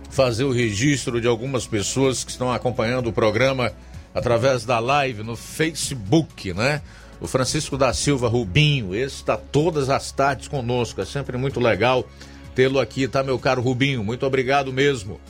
fazer 0.09 0.43
o 0.43 0.51
registro 0.51 1.21
de 1.21 1.27
algumas 1.27 1.67
pessoas 1.67 2.23
que 2.23 2.31
estão 2.31 2.51
acompanhando 2.51 3.09
o 3.09 3.13
programa 3.13 3.71
através 4.13 4.65
da 4.65 4.79
live 4.79 5.23
no 5.23 5.35
Facebook, 5.35 6.53
né? 6.53 6.81
O 7.23 7.27
Francisco 7.27 7.77
da 7.77 7.93
Silva 7.93 8.27
Rubinho, 8.27 8.93
esse 8.93 9.15
está 9.15 9.37
todas 9.37 9.89
as 9.89 10.11
tardes 10.11 10.49
conosco, 10.49 10.99
é 10.99 11.05
sempre 11.05 11.37
muito 11.37 11.57
legal 11.57 12.05
tê-lo 12.53 12.81
aqui, 12.81 13.07
tá, 13.07 13.23
meu 13.23 13.39
caro 13.39 13.61
Rubinho? 13.61 14.03
Muito 14.03 14.25
obrigado 14.25 14.73
mesmo. 14.73 15.21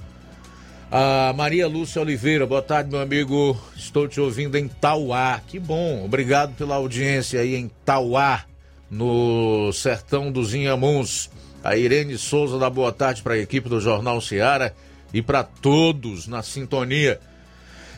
A 0.91 1.31
Maria 1.33 1.67
Lúcia 1.67 2.01
Oliveira, 2.01 2.47
boa 2.47 2.63
tarde, 2.63 2.89
meu 2.89 2.99
amigo. 2.99 3.55
Estou 3.75 4.07
te 4.07 4.19
ouvindo 4.19 4.57
em 4.57 4.67
Tauá. 4.67 5.39
Que 5.45 5.59
bom, 5.59 6.03
obrigado 6.03 6.55
pela 6.55 6.75
audiência 6.77 7.41
aí 7.41 7.53
em 7.53 7.69
Tauá, 7.85 8.43
no 8.89 9.71
sertão 9.71 10.31
dos 10.31 10.55
Inhamuns. 10.55 11.29
A 11.63 11.77
Irene 11.77 12.17
Souza 12.17 12.57
dá 12.57 12.71
boa 12.71 12.91
tarde 12.91 13.21
para 13.21 13.35
a 13.35 13.39
equipe 13.39 13.69
do 13.69 13.79
Jornal 13.79 14.19
Seara 14.19 14.75
e 15.13 15.21
para 15.21 15.43
todos 15.43 16.25
na 16.25 16.41
sintonia. 16.41 17.19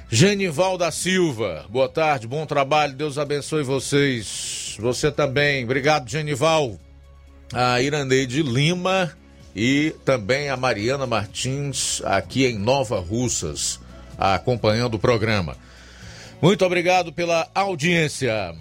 Genival 0.09 0.77
da 0.77 0.91
Silva, 0.91 1.65
boa 1.67 1.89
tarde, 1.89 2.27
bom 2.27 2.45
trabalho, 2.45 2.93
Deus 2.93 3.17
abençoe 3.17 3.63
vocês. 3.63 4.77
Você 4.79 5.11
também, 5.11 5.63
obrigado, 5.63 6.07
Genival. 6.07 6.79
A 7.51 7.81
Iraneide 7.81 8.43
Lima 8.43 9.11
e 9.55 9.95
também 10.05 10.49
a 10.49 10.55
Mariana 10.55 11.07
Martins, 11.07 12.01
aqui 12.05 12.45
em 12.45 12.57
Nova 12.57 12.99
Russas, 12.99 13.79
acompanhando 14.17 14.93
o 14.93 14.99
programa. 14.99 15.57
Muito 16.39 16.63
obrigado 16.63 17.11
pela 17.11 17.47
audiência. 17.55 18.53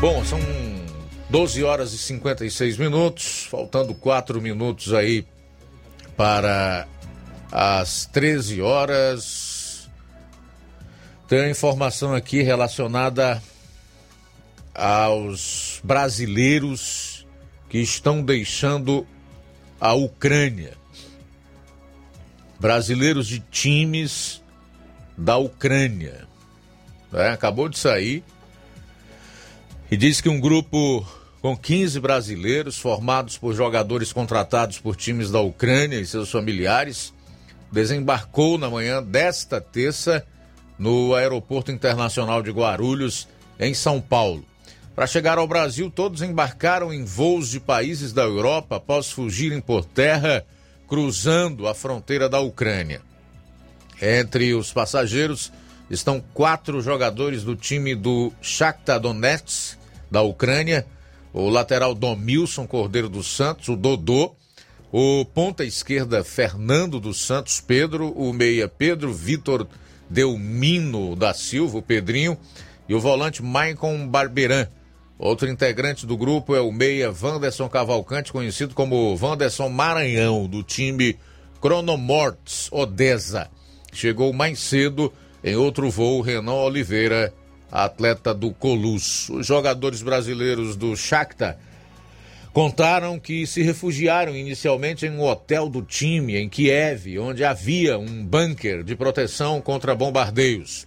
Bom, 0.00 0.22
são 0.24 0.38
12 1.30 1.64
horas 1.64 1.94
e 1.94 1.98
56 1.98 2.76
minutos, 2.76 3.46
faltando 3.50 3.94
4 3.94 4.40
minutos 4.40 4.92
aí 4.92 5.24
para 6.14 6.86
as 7.50 8.04
13 8.06 8.60
horas. 8.60 9.51
Tem 11.28 11.50
informação 11.50 12.14
aqui 12.14 12.42
relacionada 12.42 13.42
aos 14.74 15.80
brasileiros 15.82 17.26
que 17.68 17.78
estão 17.78 18.22
deixando 18.22 19.06
a 19.80 19.94
Ucrânia. 19.94 20.74
Brasileiros 22.60 23.26
de 23.26 23.40
times 23.40 24.42
da 25.16 25.36
Ucrânia. 25.36 26.26
É, 27.12 27.28
acabou 27.28 27.68
de 27.68 27.78
sair. 27.78 28.22
E 29.90 29.96
diz 29.96 30.20
que 30.20 30.28
um 30.28 30.40
grupo 30.40 31.06
com 31.42 31.56
15 31.56 31.98
brasileiros, 31.98 32.78
formados 32.78 33.36
por 33.36 33.52
jogadores 33.52 34.12
contratados 34.12 34.78
por 34.78 34.94
times 34.94 35.30
da 35.30 35.40
Ucrânia 35.40 35.98
e 35.98 36.06
seus 36.06 36.30
familiares, 36.30 37.12
desembarcou 37.70 38.56
na 38.56 38.70
manhã 38.70 39.02
desta 39.02 39.60
terça 39.60 40.24
no 40.78 41.14
Aeroporto 41.14 41.70
Internacional 41.70 42.42
de 42.42 42.50
Guarulhos, 42.50 43.28
em 43.58 43.74
São 43.74 44.00
Paulo. 44.00 44.44
Para 44.94 45.06
chegar 45.06 45.38
ao 45.38 45.46
Brasil, 45.46 45.90
todos 45.90 46.20
embarcaram 46.20 46.92
em 46.92 47.04
voos 47.04 47.48
de 47.48 47.58
países 47.58 48.12
da 48.12 48.22
Europa 48.22 48.76
após 48.76 49.10
fugirem 49.10 49.60
por 49.60 49.84
terra, 49.84 50.44
cruzando 50.86 51.66
a 51.66 51.74
fronteira 51.74 52.28
da 52.28 52.40
Ucrânia. 52.40 53.00
Entre 54.00 54.52
os 54.52 54.72
passageiros 54.72 55.52
estão 55.88 56.22
quatro 56.34 56.80
jogadores 56.82 57.42
do 57.42 57.56
time 57.56 57.94
do 57.94 58.32
Shakhtar 58.42 59.00
Donetsk, 59.00 59.78
da 60.10 60.20
Ucrânia, 60.20 60.86
o 61.32 61.48
lateral 61.48 61.94
Domilson 61.94 62.66
Cordeiro 62.66 63.08
dos 63.08 63.34
Santos, 63.34 63.68
o 63.68 63.76
Dodô, 63.76 64.34
o 64.90 65.24
ponta 65.24 65.64
esquerda 65.64 66.22
Fernando 66.22 67.00
dos 67.00 67.24
Santos 67.24 67.60
Pedro, 67.60 68.10
o 68.10 68.30
meia 68.32 68.68
Pedro 68.68 69.10
Vitor 69.12 69.66
Delmino 70.12 71.16
da 71.16 71.32
Silva, 71.32 71.78
o 71.78 71.82
Pedrinho, 71.82 72.36
e 72.88 72.94
o 72.94 73.00
volante 73.00 73.42
Maicon 73.42 74.06
Barberan. 74.06 74.68
Outro 75.18 75.48
integrante 75.48 76.04
do 76.04 76.16
grupo 76.16 76.54
é 76.54 76.60
o 76.60 76.70
meia 76.70 77.10
Vanderson 77.10 77.68
Cavalcante, 77.68 78.32
conhecido 78.32 78.74
como 78.74 79.16
Vanderson 79.16 79.68
Maranhão, 79.70 80.46
do 80.46 80.62
time 80.62 81.18
Cronomortes 81.60 82.68
Odessa. 82.70 83.48
Chegou 83.92 84.32
mais 84.32 84.58
cedo 84.58 85.12
em 85.42 85.56
outro 85.56 85.90
voo 85.90 86.20
Renan 86.20 86.54
Oliveira, 86.54 87.32
atleta 87.70 88.34
do 88.34 88.52
Colus. 88.52 89.28
Os 89.30 89.46
jogadores 89.46 90.02
brasileiros 90.02 90.76
do 90.76 90.94
Shakhtar 90.96 91.56
Contaram 92.52 93.18
que 93.18 93.46
se 93.46 93.62
refugiaram 93.62 94.36
inicialmente 94.36 95.06
em 95.06 95.10
um 95.10 95.22
hotel 95.22 95.70
do 95.70 95.80
time 95.80 96.36
em 96.36 96.50
Kiev, 96.50 97.18
onde 97.18 97.42
havia 97.42 97.98
um 97.98 98.26
bunker 98.26 98.82
de 98.82 98.94
proteção 98.94 99.58
contra 99.62 99.94
bombardeios. 99.94 100.86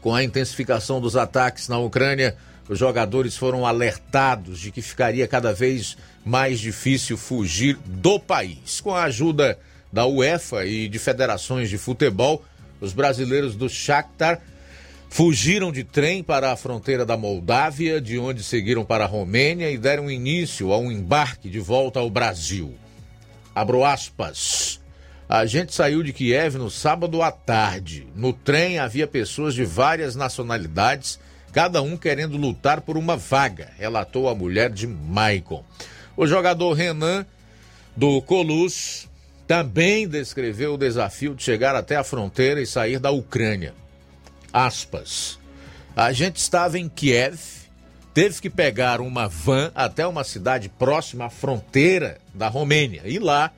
Com 0.00 0.14
a 0.14 0.22
intensificação 0.22 1.00
dos 1.00 1.16
ataques 1.16 1.68
na 1.68 1.78
Ucrânia, 1.78 2.36
os 2.68 2.78
jogadores 2.78 3.36
foram 3.36 3.66
alertados 3.66 4.60
de 4.60 4.70
que 4.70 4.80
ficaria 4.80 5.26
cada 5.26 5.52
vez 5.52 5.96
mais 6.24 6.60
difícil 6.60 7.16
fugir 7.16 7.76
do 7.84 8.20
país. 8.20 8.80
Com 8.80 8.94
a 8.94 9.02
ajuda 9.02 9.58
da 9.92 10.06
UEFA 10.06 10.64
e 10.64 10.88
de 10.88 10.98
federações 11.00 11.68
de 11.68 11.76
futebol, 11.76 12.44
os 12.80 12.92
brasileiros 12.92 13.56
do 13.56 13.68
Shakhtar 13.68 14.40
Fugiram 15.14 15.70
de 15.70 15.84
trem 15.84 16.24
para 16.24 16.50
a 16.50 16.56
fronteira 16.56 17.06
da 17.06 17.16
Moldávia, 17.16 18.00
de 18.00 18.18
onde 18.18 18.42
seguiram 18.42 18.84
para 18.84 19.04
a 19.04 19.06
Romênia 19.06 19.70
e 19.70 19.78
deram 19.78 20.10
início 20.10 20.72
a 20.72 20.76
um 20.76 20.90
embarque 20.90 21.48
de 21.48 21.60
volta 21.60 22.00
ao 22.00 22.10
Brasil. 22.10 22.74
Abro 23.54 23.84
aspas. 23.84 24.80
A 25.28 25.46
gente 25.46 25.72
saiu 25.72 26.02
de 26.02 26.12
Kiev 26.12 26.56
no 26.56 26.68
sábado 26.68 27.22
à 27.22 27.30
tarde. 27.30 28.08
No 28.16 28.32
trem 28.32 28.80
havia 28.80 29.06
pessoas 29.06 29.54
de 29.54 29.64
várias 29.64 30.16
nacionalidades, 30.16 31.20
cada 31.52 31.80
um 31.80 31.96
querendo 31.96 32.36
lutar 32.36 32.80
por 32.80 32.96
uma 32.96 33.16
vaga, 33.16 33.70
relatou 33.78 34.28
a 34.28 34.34
mulher 34.34 34.68
de 34.68 34.88
Maicon. 34.88 35.64
O 36.16 36.26
jogador 36.26 36.72
Renan, 36.72 37.24
do 37.96 38.20
Colus, 38.20 39.08
também 39.46 40.08
descreveu 40.08 40.74
o 40.74 40.78
desafio 40.78 41.36
de 41.36 41.44
chegar 41.44 41.76
até 41.76 41.94
a 41.94 42.02
fronteira 42.02 42.60
e 42.60 42.66
sair 42.66 42.98
da 42.98 43.12
Ucrânia 43.12 43.83
aspas. 44.54 45.40
A 45.96 46.12
gente 46.12 46.36
estava 46.36 46.78
em 46.78 46.88
Kiev, 46.88 47.38
teve 48.14 48.40
que 48.40 48.48
pegar 48.48 49.00
uma 49.00 49.28
van 49.28 49.72
até 49.74 50.06
uma 50.06 50.22
cidade 50.22 50.68
próxima 50.68 51.26
à 51.26 51.30
fronteira 51.30 52.18
da 52.32 52.48
Romênia. 52.48 53.02
E 53.04 53.18
lá 53.18 53.50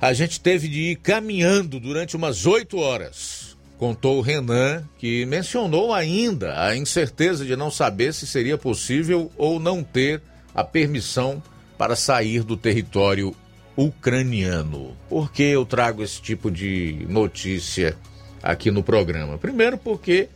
a 0.00 0.14
gente 0.14 0.40
teve 0.40 0.66
de 0.66 0.80
ir 0.92 0.96
caminhando 0.96 1.78
durante 1.78 2.16
umas 2.16 2.46
oito 2.46 2.78
horas. 2.78 3.56
Contou 3.76 4.18
o 4.18 4.22
Renan, 4.22 4.84
que 4.98 5.24
mencionou 5.26 5.92
ainda 5.92 6.62
a 6.62 6.76
incerteza 6.76 7.44
de 7.44 7.56
não 7.56 7.70
saber 7.70 8.12
se 8.12 8.26
seria 8.26 8.58
possível 8.58 9.30
ou 9.36 9.60
não 9.60 9.82
ter 9.82 10.22
a 10.54 10.64
permissão 10.64 11.42
para 11.78 11.96
sair 11.96 12.42
do 12.42 12.56
território 12.56 13.34
ucraniano. 13.76 14.94
Por 15.08 15.32
que 15.32 15.42
eu 15.42 15.64
trago 15.64 16.02
esse 16.02 16.20
tipo 16.20 16.50
de 16.50 17.06
notícia 17.08 17.96
aqui 18.42 18.70
no 18.70 18.82
programa. 18.82 19.38
Primeiro, 19.38 19.78
porque 19.78 20.28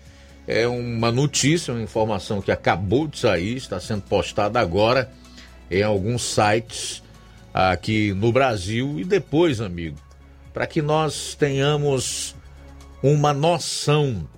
é 0.46 0.66
uma 0.66 1.10
notícia, 1.10 1.72
uma 1.72 1.82
informação 1.82 2.42
que 2.42 2.52
acabou 2.52 3.06
de 3.06 3.18
sair, 3.18 3.56
está 3.56 3.80
sendo 3.80 4.02
postada 4.02 4.60
agora 4.60 5.10
em 5.70 5.82
alguns 5.82 6.22
sites 6.22 7.02
aqui 7.52 8.12
no 8.12 8.32
Brasil. 8.32 8.98
E 8.98 9.04
depois, 9.04 9.60
amigo, 9.60 9.98
para 10.52 10.66
que 10.66 10.82
nós 10.82 11.34
tenhamos 11.34 12.34
uma 13.02 13.32
noção 13.32 14.28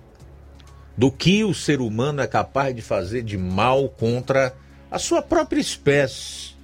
do 0.97 1.11
que 1.11 1.43
o 1.43 1.53
ser 1.53 1.79
humano 1.79 2.21
é 2.21 2.27
capaz 2.27 2.75
de 2.75 2.81
fazer 2.81 3.21
de 3.21 3.37
mal 3.37 3.87
contra 3.87 4.55
a 4.89 4.97
sua 4.97 5.21
própria 5.21 5.59
espécie. 5.59 6.55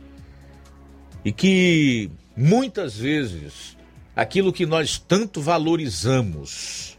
E 1.23 1.31
que 1.31 2.09
muitas 2.35 2.97
vezes 2.97 3.77
aquilo 4.15 4.53
que 4.53 4.65
nós 4.65 4.97
tanto 4.97 5.41
valorizamos 5.41 6.97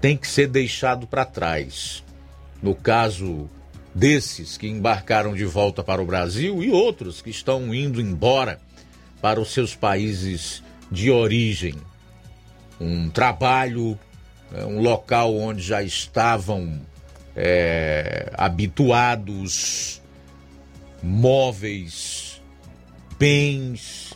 tem 0.00 0.16
que 0.16 0.26
ser 0.26 0.48
deixado 0.48 1.06
para 1.06 1.24
trás. 1.24 2.02
No 2.62 2.74
caso 2.74 3.48
desses 3.94 4.56
que 4.56 4.68
embarcaram 4.68 5.34
de 5.34 5.44
volta 5.44 5.82
para 5.82 6.00
o 6.00 6.06
Brasil 6.06 6.62
e 6.62 6.70
outros 6.70 7.20
que 7.20 7.30
estão 7.30 7.74
indo 7.74 8.00
embora 8.00 8.60
para 9.20 9.40
os 9.40 9.52
seus 9.52 9.74
países 9.74 10.62
de 10.90 11.10
origem. 11.10 11.74
Um 12.80 13.10
trabalho, 13.10 13.98
né, 14.50 14.64
um 14.64 14.80
local 14.80 15.36
onde 15.36 15.62
já 15.62 15.82
estavam 15.82 16.80
é, 17.36 18.30
habituados, 18.34 20.00
móveis, 21.02 22.40
bens 23.18 24.09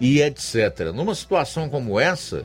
e 0.00 0.20
etc. 0.20 0.92
Numa 0.94 1.14
situação 1.14 1.68
como 1.68 1.98
essa, 1.98 2.44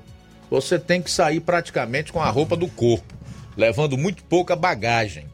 você 0.50 0.78
tem 0.78 1.02
que 1.02 1.12
sair 1.12 1.40
praticamente 1.40 2.12
com 2.12 2.22
a 2.22 2.30
roupa 2.30 2.56
do 2.56 2.68
corpo, 2.68 3.14
levando 3.56 3.98
muito 3.98 4.24
pouca 4.24 4.56
bagagem. 4.56 5.26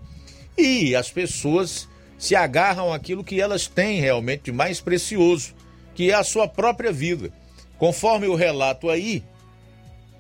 E 0.57 0.95
as 0.95 1.11
pessoas 1.11 1.87
se 2.17 2.35
agarram 2.35 2.91
àquilo 2.91 3.23
que 3.23 3.39
elas 3.39 3.67
têm 3.67 4.01
realmente 4.01 4.45
de 4.45 4.51
mais 4.51 4.81
precioso, 4.81 5.53
que 5.93 6.11
é 6.11 6.15
a 6.15 6.23
sua 6.23 6.47
própria 6.47 6.91
vida. 6.91 7.31
Conforme 7.77 8.27
o 8.27 8.35
relato 8.35 8.89
aí, 8.89 9.23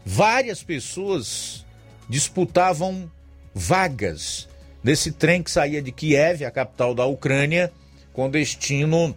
várias 0.05 0.61
pessoas 0.63 1.65
disputavam 2.07 3.11
vagas 3.53 4.47
nesse 4.83 5.11
trem 5.11 5.41
que 5.41 5.51
saía 5.51 5.81
de 5.81 5.91
Kiev, 5.91 6.45
a 6.45 6.51
capital 6.51 6.93
da 6.93 7.05
Ucrânia, 7.05 7.71
com 8.13 8.29
destino 8.29 9.15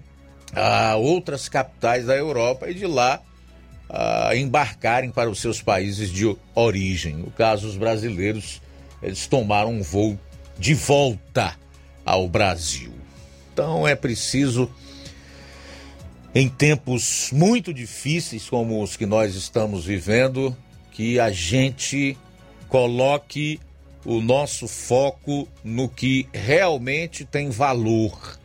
a 0.55 0.97
outras 0.97 1.49
capitais 1.49 2.07
da 2.07 2.17
Europa 2.17 2.69
e 2.69 2.75
de 2.75 2.87
lá 2.87 3.23
a 3.89 4.37
embarcarem 4.37 5.11
para 5.11 5.29
os 5.29 5.41
seus 5.41 5.61
países 5.61 6.11
de 6.11 6.37
origem. 6.55 7.17
No 7.17 7.31
caso, 7.31 7.67
os 7.67 7.77
brasileiros, 7.77 8.63
eles 9.03 9.27
tomaram 9.27 9.73
um 9.73 9.83
voo 9.83 10.19
de 10.59 10.75
volta 10.75 11.57
ao 12.05 12.29
Brasil. 12.29 12.93
Então 13.53 13.87
é 13.87 13.95
preciso, 13.95 14.71
em 16.35 16.49
tempos 16.49 17.31
muito 17.33 17.75
difíceis 17.75 18.49
como 18.49 18.83
os 18.83 18.97
que 18.97 19.07
nós 19.07 19.35
estamos 19.35 19.85
vivendo, 19.85 20.57
que 20.93 21.19
a 21.19 21.33
gente 21.33 22.17
coloque 22.69 23.59
o 24.05 24.21
nosso 24.21 24.69
foco 24.69 25.49
no 25.65 25.89
que 25.89 26.29
realmente 26.33 27.25
tem 27.25 27.51
valor. 27.51 28.39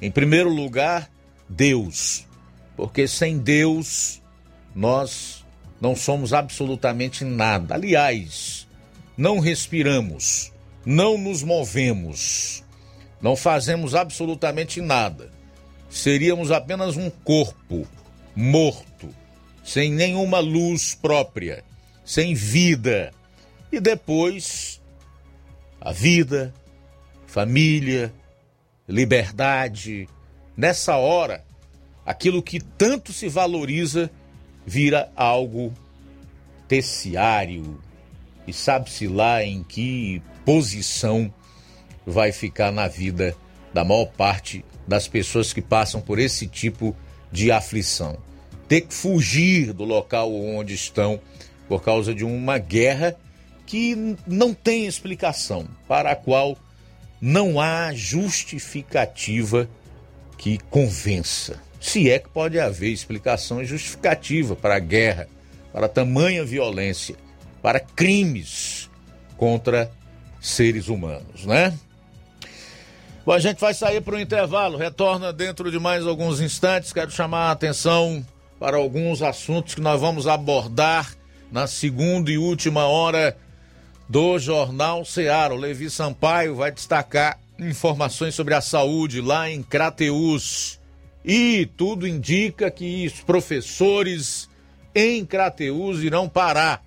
Em 0.00 0.10
primeiro 0.10 0.48
lugar, 0.48 1.10
Deus, 1.48 2.26
porque 2.76 3.06
sem 3.06 3.38
Deus 3.38 4.22
nós 4.74 5.44
não 5.80 5.94
somos 5.94 6.32
absolutamente 6.32 7.24
nada. 7.24 7.74
Aliás, 7.74 8.66
não 9.16 9.38
respiramos, 9.38 10.52
não 10.84 11.16
nos 11.18 11.42
movemos, 11.42 12.64
não 13.20 13.36
fazemos 13.36 13.94
absolutamente 13.94 14.80
nada. 14.80 15.30
Seríamos 15.88 16.50
apenas 16.50 16.96
um 16.96 17.08
corpo 17.10 17.86
morto, 18.34 19.08
sem 19.62 19.92
nenhuma 19.92 20.40
luz 20.40 20.94
própria, 20.94 21.64
sem 22.04 22.34
vida 22.34 23.12
e 23.70 23.80
depois 23.80 24.80
a 25.80 25.92
vida, 25.92 26.52
família, 27.26 28.12
liberdade. 28.88 30.08
Nessa 30.56 30.96
hora, 30.96 31.44
aquilo 32.06 32.42
que 32.42 32.60
tanto 32.60 33.12
se 33.12 33.28
valoriza 33.28 34.10
vira 34.64 35.10
algo 35.16 35.72
terciário 36.68 37.80
e 38.46 38.52
sabe-se 38.52 39.06
lá 39.06 39.42
em 39.42 39.62
que 39.64 40.22
posição 40.44 41.32
vai 42.06 42.30
ficar 42.30 42.70
na 42.70 42.86
vida 42.86 43.36
da 43.72 43.84
maior 43.84 44.06
parte 44.06 44.64
das 44.86 45.08
pessoas 45.08 45.52
que 45.52 45.62
passam 45.62 46.00
por 46.00 46.18
esse 46.18 46.46
tipo 46.46 46.94
de 47.32 47.50
aflição. 47.50 48.16
Ter 48.68 48.82
que 48.82 48.94
fugir 48.94 49.72
do 49.72 49.84
local 49.84 50.32
onde 50.32 50.74
estão 50.74 51.20
por 51.68 51.82
causa 51.82 52.14
de 52.14 52.24
uma 52.24 52.58
guerra 52.58 53.16
que 53.66 54.16
não 54.26 54.54
tem 54.54 54.86
explicação, 54.86 55.66
para 55.88 56.12
a 56.12 56.16
qual 56.16 56.56
não 57.20 57.58
há 57.58 57.92
justificativa 57.94 59.68
que 60.44 60.58
convença. 60.68 61.58
Se 61.80 62.10
é 62.10 62.18
que 62.18 62.28
pode 62.28 62.60
haver 62.60 62.90
explicação 62.90 63.64
justificativa 63.64 64.54
para 64.54 64.76
a 64.76 64.78
guerra, 64.78 65.26
para 65.72 65.88
tamanha 65.88 66.44
violência, 66.44 67.16
para 67.62 67.80
crimes 67.80 68.90
contra 69.38 69.90
seres 70.42 70.88
humanos, 70.88 71.46
né? 71.46 71.72
Bom, 73.24 73.32
a 73.32 73.38
gente 73.38 73.58
vai 73.58 73.72
sair 73.72 74.02
para 74.02 74.16
o 74.16 74.20
intervalo, 74.20 74.76
retorna 74.76 75.32
dentro 75.32 75.70
de 75.70 75.78
mais 75.78 76.06
alguns 76.06 76.42
instantes. 76.42 76.92
Quero 76.92 77.10
chamar 77.10 77.48
a 77.48 77.52
atenção 77.52 78.22
para 78.60 78.76
alguns 78.76 79.22
assuntos 79.22 79.74
que 79.74 79.80
nós 79.80 79.98
vamos 79.98 80.26
abordar 80.26 81.14
na 81.50 81.66
segunda 81.66 82.30
e 82.30 82.36
última 82.36 82.84
hora 82.84 83.34
do 84.06 84.38
Jornal 84.38 85.06
Ceará. 85.06 85.54
O 85.54 85.56
Levi 85.56 85.88
Sampaio 85.88 86.54
vai 86.54 86.70
destacar 86.70 87.38
informações 87.64 88.34
sobre 88.34 88.54
a 88.54 88.60
saúde 88.60 89.20
lá 89.20 89.50
em 89.50 89.62
Crateus. 89.62 90.80
E 91.24 91.66
tudo 91.76 92.06
indica 92.06 92.70
que 92.70 93.06
os 93.06 93.20
professores 93.20 94.48
em 94.94 95.24
Crateus 95.24 96.00
irão 96.00 96.28
parar. 96.28 96.84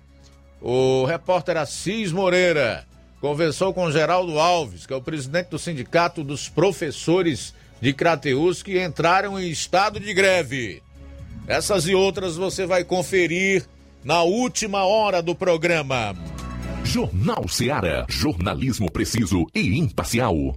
O 0.60 1.04
repórter 1.04 1.56
Assis 1.56 2.12
Moreira 2.12 2.86
conversou 3.20 3.74
com 3.74 3.90
Geraldo 3.90 4.38
Alves, 4.38 4.86
que 4.86 4.92
é 4.92 4.96
o 4.96 5.02
presidente 5.02 5.48
do 5.48 5.58
Sindicato 5.58 6.22
dos 6.22 6.48
Professores 6.48 7.54
de 7.80 7.92
Crateus, 7.92 8.62
que 8.62 8.82
entraram 8.82 9.38
em 9.38 9.50
estado 9.50 10.00
de 10.00 10.12
greve. 10.14 10.82
Essas 11.46 11.86
e 11.86 11.94
outras 11.94 12.36
você 12.36 12.66
vai 12.66 12.84
conferir 12.84 13.66
na 14.04 14.22
última 14.22 14.84
hora 14.84 15.22
do 15.22 15.34
programa. 15.34 16.14
Jornal 16.84 17.46
Seara. 17.48 18.06
Jornalismo 18.08 18.90
preciso 18.90 19.46
e 19.54 19.78
imparcial. 19.78 20.56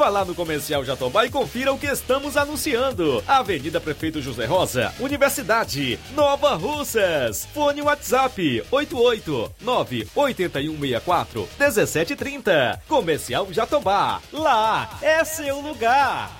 Vá 0.00 0.08
lá 0.08 0.24
no 0.24 0.34
Comercial 0.34 0.82
Jatobá 0.82 1.26
e 1.26 1.30
confira 1.30 1.74
o 1.74 1.78
que 1.78 1.86
estamos 1.86 2.34
anunciando. 2.34 3.22
Avenida 3.28 3.78
Prefeito 3.78 4.22
José 4.22 4.46
Rosa, 4.46 4.94
Universidade, 4.98 6.00
Nova 6.14 6.54
Russas. 6.54 7.46
Fone 7.52 7.82
WhatsApp 7.82 8.64
889-8164 8.72 11.46
1730. 11.58 12.82
Comercial 12.88 13.52
Jatobá. 13.52 14.22
Lá 14.32 14.88
é 15.02 15.22
seu 15.22 15.60
lugar. 15.60 16.39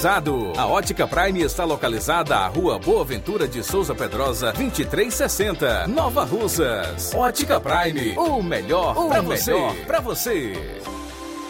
A 0.03 0.65
Ótica 0.65 1.07
Prime 1.07 1.43
está 1.43 1.63
localizada 1.63 2.35
à 2.35 2.47
Rua 2.47 2.79
Boa 2.79 3.05
Ventura 3.05 3.47
de 3.47 3.63
Souza 3.63 3.93
Pedrosa, 3.93 4.51
2360, 4.51 5.85
Nova 5.85 6.23
Russas. 6.23 7.13
Ótica 7.13 7.61
Prime, 7.61 8.17
o 8.17 8.41
melhor 8.41 8.95
para 9.07 9.21
você. 9.21 9.53
Para 9.85 9.99
você. 9.99 10.53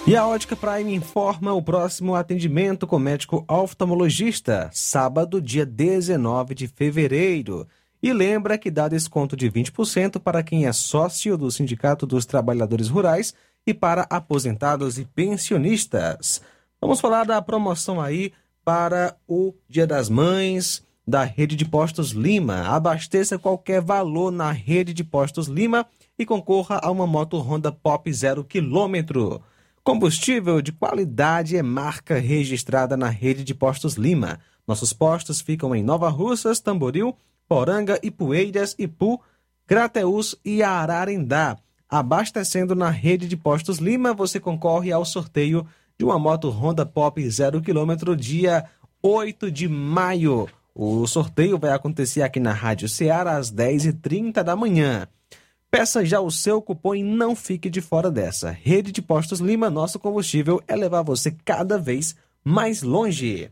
E 0.05 0.17
a 0.17 0.27
Ótica 0.27 0.57
Prime 0.57 0.93
informa 0.93 1.53
o 1.53 1.61
próximo 1.61 2.13
atendimento 2.13 2.85
com 2.85 2.99
médico 2.99 3.45
oftalmologista, 3.47 4.69
sábado, 4.73 5.41
dia 5.41 5.65
19 5.65 6.53
de 6.53 6.67
fevereiro. 6.67 7.65
E 8.03 8.11
lembra 8.11 8.57
que 8.57 8.69
dá 8.69 8.89
desconto 8.89 9.37
de 9.37 9.49
20% 9.49 10.19
para 10.19 10.43
quem 10.43 10.65
é 10.65 10.73
sócio 10.73 11.37
do 11.37 11.49
Sindicato 11.49 12.05
dos 12.05 12.25
Trabalhadores 12.25 12.89
Rurais 12.89 13.33
e 13.65 13.73
para 13.73 14.05
aposentados 14.09 14.99
e 14.99 15.05
pensionistas. 15.05 16.41
Vamos 16.83 16.99
falar 16.99 17.25
da 17.25 17.39
promoção 17.39 18.01
aí 18.01 18.33
para 18.65 19.15
o 19.27 19.53
Dia 19.69 19.85
das 19.85 20.09
Mães 20.09 20.81
da 21.07 21.23
Rede 21.23 21.55
de 21.55 21.63
Postos 21.63 22.09
Lima. 22.09 22.67
Abasteça 22.69 23.37
qualquer 23.37 23.79
valor 23.79 24.31
na 24.31 24.51
Rede 24.51 24.91
de 24.91 25.03
Postos 25.03 25.45
Lima 25.45 25.85
e 26.17 26.25
concorra 26.25 26.79
a 26.81 26.89
uma 26.89 27.05
moto 27.05 27.37
Honda 27.37 27.71
Pop 27.71 28.11
0 28.11 28.43
km. 28.43 29.39
Combustível 29.83 30.59
de 30.59 30.71
qualidade 30.71 31.55
é 31.55 31.61
marca 31.61 32.17
registrada 32.17 32.97
na 32.97 33.09
Rede 33.09 33.43
de 33.43 33.53
Postos 33.53 33.93
Lima. 33.93 34.39
Nossos 34.67 34.91
postos 34.91 35.39
ficam 35.39 35.75
em 35.75 35.83
Nova 35.83 36.09
Russas, 36.09 36.59
Tamboril, 36.59 37.15
Poranga, 37.47 37.99
Ipueiras, 38.01 38.75
Ipu, 38.79 39.21
Crateús 39.67 40.35
e 40.43 40.63
Ararendá. 40.63 41.59
Abastecendo 41.87 42.73
na 42.73 42.89
Rede 42.89 43.27
de 43.27 43.37
Postos 43.37 43.77
Lima, 43.77 44.13
você 44.13 44.39
concorre 44.39 44.91
ao 44.91 45.05
sorteio 45.05 45.67
de 46.01 46.05
uma 46.05 46.17
moto 46.17 46.49
Honda 46.49 46.83
Pop 46.83 47.29
0 47.29 47.61
km 47.61 48.15
dia 48.17 48.65
8 49.03 49.51
de 49.51 49.67
maio. 49.67 50.49
O 50.73 51.05
sorteio 51.05 51.59
vai 51.59 51.73
acontecer 51.73 52.23
aqui 52.23 52.39
na 52.39 52.51
Rádio 52.51 52.89
Ceará 52.89 53.37
às 53.37 53.51
10h30 53.51 54.41
da 54.41 54.55
manhã. 54.55 55.07
Peça 55.69 56.03
já 56.03 56.19
o 56.19 56.31
seu 56.31 56.59
cupom 56.59 56.95
e 56.95 57.03
não 57.03 57.35
fique 57.35 57.69
de 57.69 57.81
fora 57.81 58.09
dessa. 58.09 58.49
Rede 58.49 58.91
de 58.91 58.99
Postos 58.99 59.39
Lima, 59.39 59.69
nosso 59.69 59.99
combustível 59.99 60.59
é 60.67 60.75
levar 60.75 61.03
você 61.03 61.29
cada 61.45 61.77
vez 61.77 62.15
mais 62.43 62.81
longe. 62.81 63.51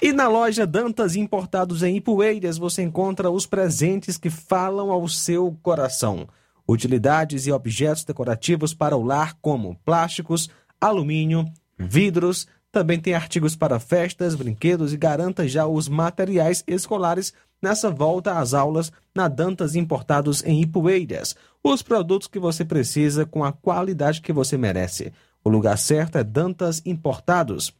E 0.00 0.14
na 0.14 0.28
loja 0.28 0.66
Dantas 0.66 1.14
Importados 1.14 1.82
em 1.82 1.96
Ipueiras 1.96 2.56
você 2.56 2.80
encontra 2.80 3.30
os 3.30 3.44
presentes 3.44 4.16
que 4.16 4.30
falam 4.30 4.90
ao 4.90 5.06
seu 5.06 5.54
coração. 5.62 6.26
Utilidades 6.66 7.46
e 7.46 7.52
objetos 7.52 8.02
decorativos 8.02 8.72
para 8.72 8.96
o 8.96 9.02
lar, 9.02 9.36
como 9.42 9.76
plásticos, 9.84 10.48
alumínio, 10.80 11.44
vidros, 11.78 12.46
também 12.72 13.00
tem 13.00 13.14
artigos 13.14 13.56
para 13.56 13.80
festas, 13.80 14.34
brinquedos 14.34 14.92
e 14.92 14.96
garanta 14.96 15.46
já 15.48 15.66
os 15.66 15.88
materiais 15.88 16.62
escolares 16.66 17.32
nessa 17.60 17.90
volta 17.90 18.38
às 18.38 18.54
aulas 18.54 18.92
na 19.14 19.28
Dantas 19.28 19.74
Importados 19.74 20.42
em 20.44 20.62
Ipueiras. 20.62 21.34
Os 21.62 21.82
produtos 21.82 22.28
que 22.28 22.38
você 22.38 22.64
precisa 22.64 23.26
com 23.26 23.44
a 23.44 23.52
qualidade 23.52 24.22
que 24.22 24.32
você 24.32 24.56
merece. 24.56 25.12
O 25.44 25.50
lugar 25.50 25.76
certo 25.76 26.16
é 26.16 26.24
Dantas 26.24 26.80
Importados, 26.86 27.72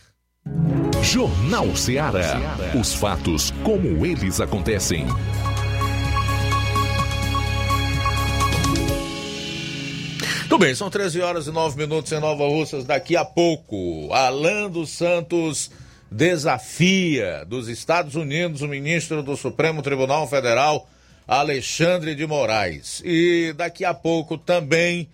Jornal 1.01 1.77
Ceará. 1.77 2.41
Os 2.79 2.93
fatos 2.93 3.53
como 3.63 4.05
eles 4.05 4.41
acontecem. 4.41 5.07
Tudo 10.49 10.59
bem, 10.59 10.75
são 10.75 10.91
13 10.91 11.21
horas 11.21 11.47
e 11.47 11.53
9 11.53 11.79
minutos 11.79 12.11
em 12.11 12.19
Nova 12.19 12.49
Russas. 12.49 12.85
Daqui 12.85 13.17
a 13.17 13.25
pouco, 13.25 14.13
Alan 14.13 14.69
dos 14.69 14.91
Santos 14.91 15.71
desafia 16.13 17.45
dos 17.47 17.69
Estados 17.69 18.15
Unidos 18.15 18.61
o 18.61 18.69
ministro 18.69 19.23
do 19.23 19.37
Supremo 19.37 19.83
Tribunal 19.83 20.29
Federal, 20.29 20.89
Alexandre 21.27 22.15
de 22.15 22.27
Moraes. 22.27 23.03
E 23.05 23.55
daqui 23.57 23.85
a 23.85 23.95
pouco 23.95 24.37
também 24.37 25.09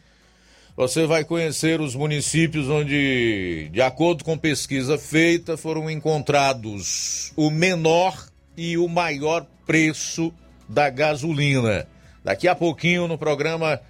você 0.77 1.07
vai 1.07 1.25
conhecer 1.25 1.81
os 1.81 1.95
municípios 1.95 2.69
onde, 2.69 3.69
de 3.73 3.81
acordo 3.81 4.25
com 4.25 4.37
pesquisa 4.37 4.99
feita, 4.99 5.57
foram 5.57 5.89
encontrados 5.91 7.33
o 7.37 7.51
menor 7.51 8.27
e 8.57 8.77
o 8.77 8.89
maior 8.89 9.47
preço 9.67 10.33
da 10.69 10.91
gasolina. 10.91 11.87
Daqui 12.25 12.49
a 12.49 12.55
pouquinho 12.55 13.07
no 13.07 13.17
programa 13.17 13.81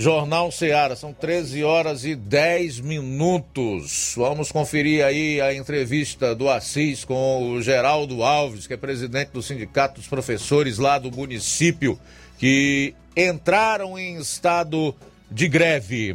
Jornal 0.00 0.52
Seara, 0.52 0.94
são 0.94 1.12
13 1.12 1.64
horas 1.64 2.04
e 2.04 2.14
10 2.14 2.78
minutos. 2.78 4.14
Vamos 4.16 4.52
conferir 4.52 5.04
aí 5.04 5.40
a 5.40 5.52
entrevista 5.52 6.36
do 6.36 6.48
Assis 6.48 7.04
com 7.04 7.50
o 7.50 7.60
Geraldo 7.60 8.22
Alves, 8.22 8.68
que 8.68 8.74
é 8.74 8.76
presidente 8.76 9.30
do 9.32 9.42
Sindicato 9.42 9.96
dos 9.96 10.06
Professores 10.06 10.78
lá 10.78 11.00
do 11.00 11.10
município, 11.10 11.98
que 12.38 12.94
entraram 13.16 13.98
em 13.98 14.18
estado 14.18 14.94
de 15.28 15.48
greve. 15.48 16.14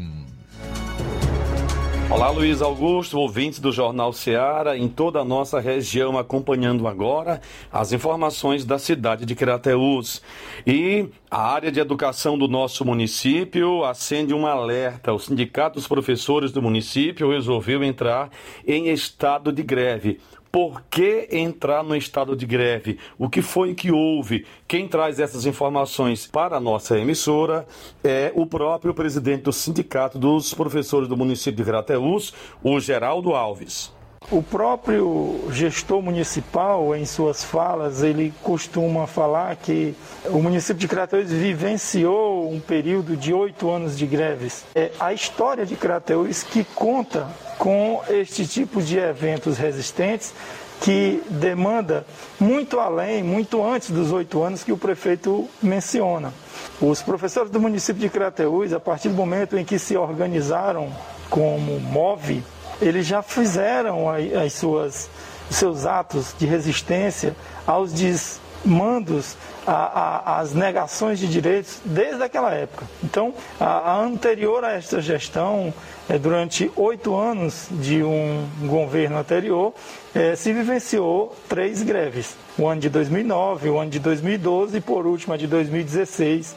Olá, 2.14 2.30
Luiz 2.30 2.62
Augusto, 2.62 3.18
ouvintes 3.18 3.58
do 3.58 3.72
Jornal 3.72 4.14
Seara, 4.14 4.78
em 4.78 4.88
toda 4.88 5.20
a 5.20 5.26
nossa 5.26 5.60
região, 5.60 6.16
acompanhando 6.16 6.88
agora 6.88 7.42
as 7.72 7.92
informações 7.92 8.64
da 8.64 8.78
cidade 8.78 9.26
de 9.26 9.34
Crateús. 9.34 10.22
E 10.66 11.10
a 11.30 11.42
área 11.42 11.72
de 11.72 11.80
educação 11.80 12.38
do 12.38 12.48
nosso 12.48 12.86
município 12.86 13.84
acende 13.84 14.32
um 14.32 14.46
alerta. 14.46 15.12
O 15.12 15.18
Sindicato 15.18 15.80
dos 15.80 15.88
Professores 15.88 16.52
do 16.52 16.62
município 16.62 17.32
resolveu 17.32 17.84
entrar 17.84 18.30
em 18.66 18.90
estado 18.90 19.52
de 19.52 19.64
greve 19.64 20.20
por 20.54 20.84
que 20.84 21.28
entrar 21.32 21.84
no 21.84 21.96
estado 21.96 22.36
de 22.36 22.46
greve? 22.46 23.00
O 23.18 23.28
que 23.28 23.42
foi 23.42 23.74
que 23.74 23.92
houve? 23.92 24.46
Quem 24.68 24.88
traz 24.88 25.20
essas 25.20 25.48
informações 25.48 26.28
para 26.28 26.58
a 26.58 26.60
nossa 26.60 26.96
emissora 27.00 27.66
é 28.04 28.32
o 28.36 28.46
próprio 28.46 28.94
presidente 28.94 29.42
do 29.42 29.52
Sindicato 29.52 30.20
dos 30.20 30.54
Professores 30.54 31.10
do 31.10 31.18
município 31.18 31.58
de 31.58 31.64
Grateus, 31.64 32.36
o 32.64 32.80
Geraldo 32.80 33.34
Alves. 33.34 33.92
O 34.32 34.42
próprio 34.42 35.48
gestor 35.52 36.02
municipal, 36.02 36.96
em 36.96 37.06
suas 37.06 37.44
falas, 37.44 38.02
ele 38.02 38.34
costuma 38.42 39.06
falar 39.06 39.56
que 39.58 39.94
o 40.26 40.42
município 40.42 40.80
de 40.80 40.88
Crateús 40.88 41.30
vivenciou 41.30 42.52
um 42.52 42.60
período 42.60 43.16
de 43.16 43.34
oito 43.34 43.70
anos 43.70 43.98
de 43.98 44.08
greves. 44.08 44.64
É 44.74 44.92
a 45.00 45.14
história 45.14 45.66
de 45.66 45.76
Crateús 45.76 46.42
que 46.42 46.64
conta 46.64 47.28
com 47.58 48.02
este 48.10 48.48
tipo 48.48 48.82
de 48.82 48.98
eventos 48.98 49.58
resistentes 49.58 50.34
que 50.82 51.24
demanda 51.30 52.06
muito 52.40 52.80
além, 52.80 53.24
muito 53.24 53.64
antes 53.64 53.90
dos 53.92 54.12
oito 54.12 54.42
anos 54.42 54.64
que 54.64 54.72
o 54.72 54.78
prefeito 54.78 55.48
menciona. 55.62 56.34
Os 56.82 57.02
professores 57.02 57.52
do 57.52 57.60
município 57.60 58.02
de 58.02 58.10
Crateús, 58.10 58.74
a 58.74 58.80
partir 58.80 59.10
do 59.10 59.16
momento 59.16 59.58
em 59.58 59.64
que 59.64 59.78
se 59.78 59.96
organizaram 59.96 60.92
como 61.30 61.80
MOVE, 61.80 62.44
eles 62.82 63.06
já 63.06 63.22
fizeram 63.22 64.06
as 64.10 64.54
suas, 64.54 65.10
os 65.50 65.56
seus 65.56 65.86
atos 65.86 66.34
de 66.38 66.46
resistência 66.46 67.36
aos 67.66 67.92
desmandos, 67.94 69.38
às 69.66 70.54
negações 70.54 71.20
de 71.20 71.28
direitos 71.28 71.80
desde 71.86 72.22
aquela 72.24 72.54
época. 72.54 72.86
Então, 73.04 73.34
a, 73.60 73.92
a 73.94 74.00
anterior 74.02 74.64
a 74.64 74.74
esta 74.74 75.02
gestão, 75.02 75.74
é, 76.10 76.18
durante 76.18 76.70
oito 76.76 77.16
anos 77.16 77.68
de 77.72 78.04
um 78.04 78.46
governo 78.64 79.18
anterior, 79.18 79.74
é, 80.14 80.36
se 80.36 80.52
vivenciou 80.52 81.36
três 81.48 81.82
greves. 81.82 82.36
O 82.58 82.68
ano 82.68 82.82
de 82.82 82.90
2009, 82.90 83.70
o 83.70 83.80
ano 83.80 83.92
de 83.92 84.00
2012 84.00 84.78
e, 84.78 84.82
por 84.82 85.06
último, 85.06 85.34
a 85.34 85.38
de 85.38 85.48
2016. 85.48 86.56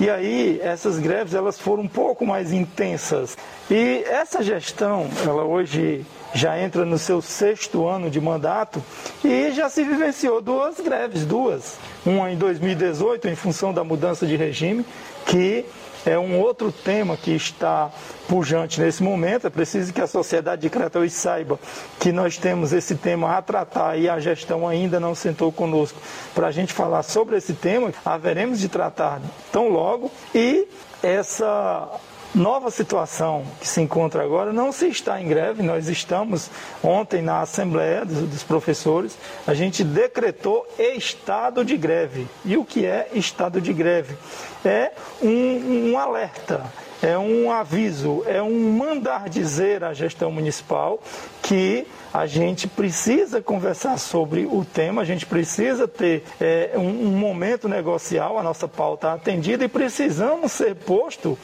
E 0.00 0.10
aí, 0.10 0.58
essas 0.62 0.98
greves 0.98 1.34
elas 1.34 1.58
foram 1.58 1.84
um 1.84 1.88
pouco 1.88 2.26
mais 2.26 2.52
intensas. 2.52 3.36
E 3.70 4.02
essa 4.04 4.42
gestão, 4.42 5.08
ela 5.24 5.44
hoje 5.44 6.04
já 6.34 6.58
entra 6.58 6.84
no 6.84 6.98
seu 6.98 7.22
sexto 7.22 7.86
ano 7.86 8.10
de 8.10 8.20
mandato 8.20 8.82
e 9.24 9.52
já 9.52 9.68
se 9.68 9.84
vivenciou 9.84 10.42
duas 10.42 10.80
greves, 10.80 11.24
duas. 11.24 11.76
Uma 12.04 12.32
em 12.32 12.36
2018, 12.36 13.28
em 13.28 13.36
função 13.36 13.72
da 13.72 13.84
mudança 13.84 14.26
de 14.26 14.34
regime, 14.34 14.84
que 15.24 15.64
é 16.04 16.18
um 16.18 16.40
outro 16.40 16.72
tema 16.72 17.16
que 17.16 17.30
está 17.30 17.90
pujante 18.26 18.80
nesse 18.80 19.04
momento. 19.04 19.46
É 19.46 19.50
preciso 19.50 19.92
que 19.92 20.00
a 20.00 20.06
sociedade 20.06 20.62
de 20.62 20.70
Crateus 20.70 21.12
saiba 21.12 21.58
que 22.00 22.10
nós 22.10 22.36
temos 22.36 22.72
esse 22.72 22.96
tema 22.96 23.36
a 23.36 23.42
tratar 23.42 23.96
e 23.96 24.08
a 24.08 24.18
gestão 24.18 24.66
ainda 24.66 24.98
não 24.98 25.14
sentou 25.14 25.52
conosco 25.52 26.00
para 26.34 26.48
a 26.48 26.52
gente 26.52 26.72
falar 26.72 27.04
sobre 27.04 27.36
esse 27.36 27.52
tema. 27.52 27.92
Haveremos 28.04 28.58
de 28.58 28.68
tratar 28.68 29.20
tão 29.52 29.68
logo 29.68 30.10
e 30.34 30.66
essa 31.02 31.88
nova 32.34 32.70
situação 32.70 33.44
que 33.60 33.66
se 33.66 33.80
encontra 33.80 34.22
agora 34.22 34.52
não 34.52 34.72
se 34.72 34.88
está 34.88 35.20
em 35.20 35.28
greve. 35.28 35.62
Nós 35.62 35.88
estamos 35.88 36.50
ontem 36.82 37.22
na 37.22 37.40
Assembleia 37.40 38.04
dos, 38.04 38.42
Professores, 38.42 39.16
a 39.46 39.54
gente 39.54 39.84
decretou 39.84 40.66
estado 40.78 41.64
de 41.64 41.76
greve. 41.76 42.26
E 42.44 42.56
o 42.56 42.64
que 42.64 42.84
é 42.84 43.08
estado 43.12 43.60
de 43.60 43.72
greve? 43.72 44.16
É 44.64 44.92
um, 45.22 45.92
um 45.92 45.98
alerta, 45.98 46.64
é 47.02 47.16
um 47.16 47.50
aviso, 47.50 48.22
é 48.26 48.42
um 48.42 48.72
mandar 48.76 49.28
dizer 49.28 49.84
à 49.84 49.92
gestão 49.94 50.30
municipal 50.30 51.00
que 51.42 51.86
a 52.12 52.26
gente 52.26 52.66
precisa 52.66 53.40
conversar 53.40 53.98
sobre 53.98 54.46
o 54.46 54.64
tema, 54.64 55.02
a 55.02 55.04
gente 55.04 55.26
precisa 55.26 55.86
ter 55.86 56.24
é, 56.40 56.72
um, 56.76 57.06
um, 57.06 57.18
momento 57.18 57.68
negocial, 57.68 58.38
a 58.38 58.42
nossa 58.42 58.66
pauta 58.66 59.12
atendida 59.12 59.64
e 59.64 59.68
precisamos 59.68 60.52
ser 60.52 60.74
posto 60.74 61.38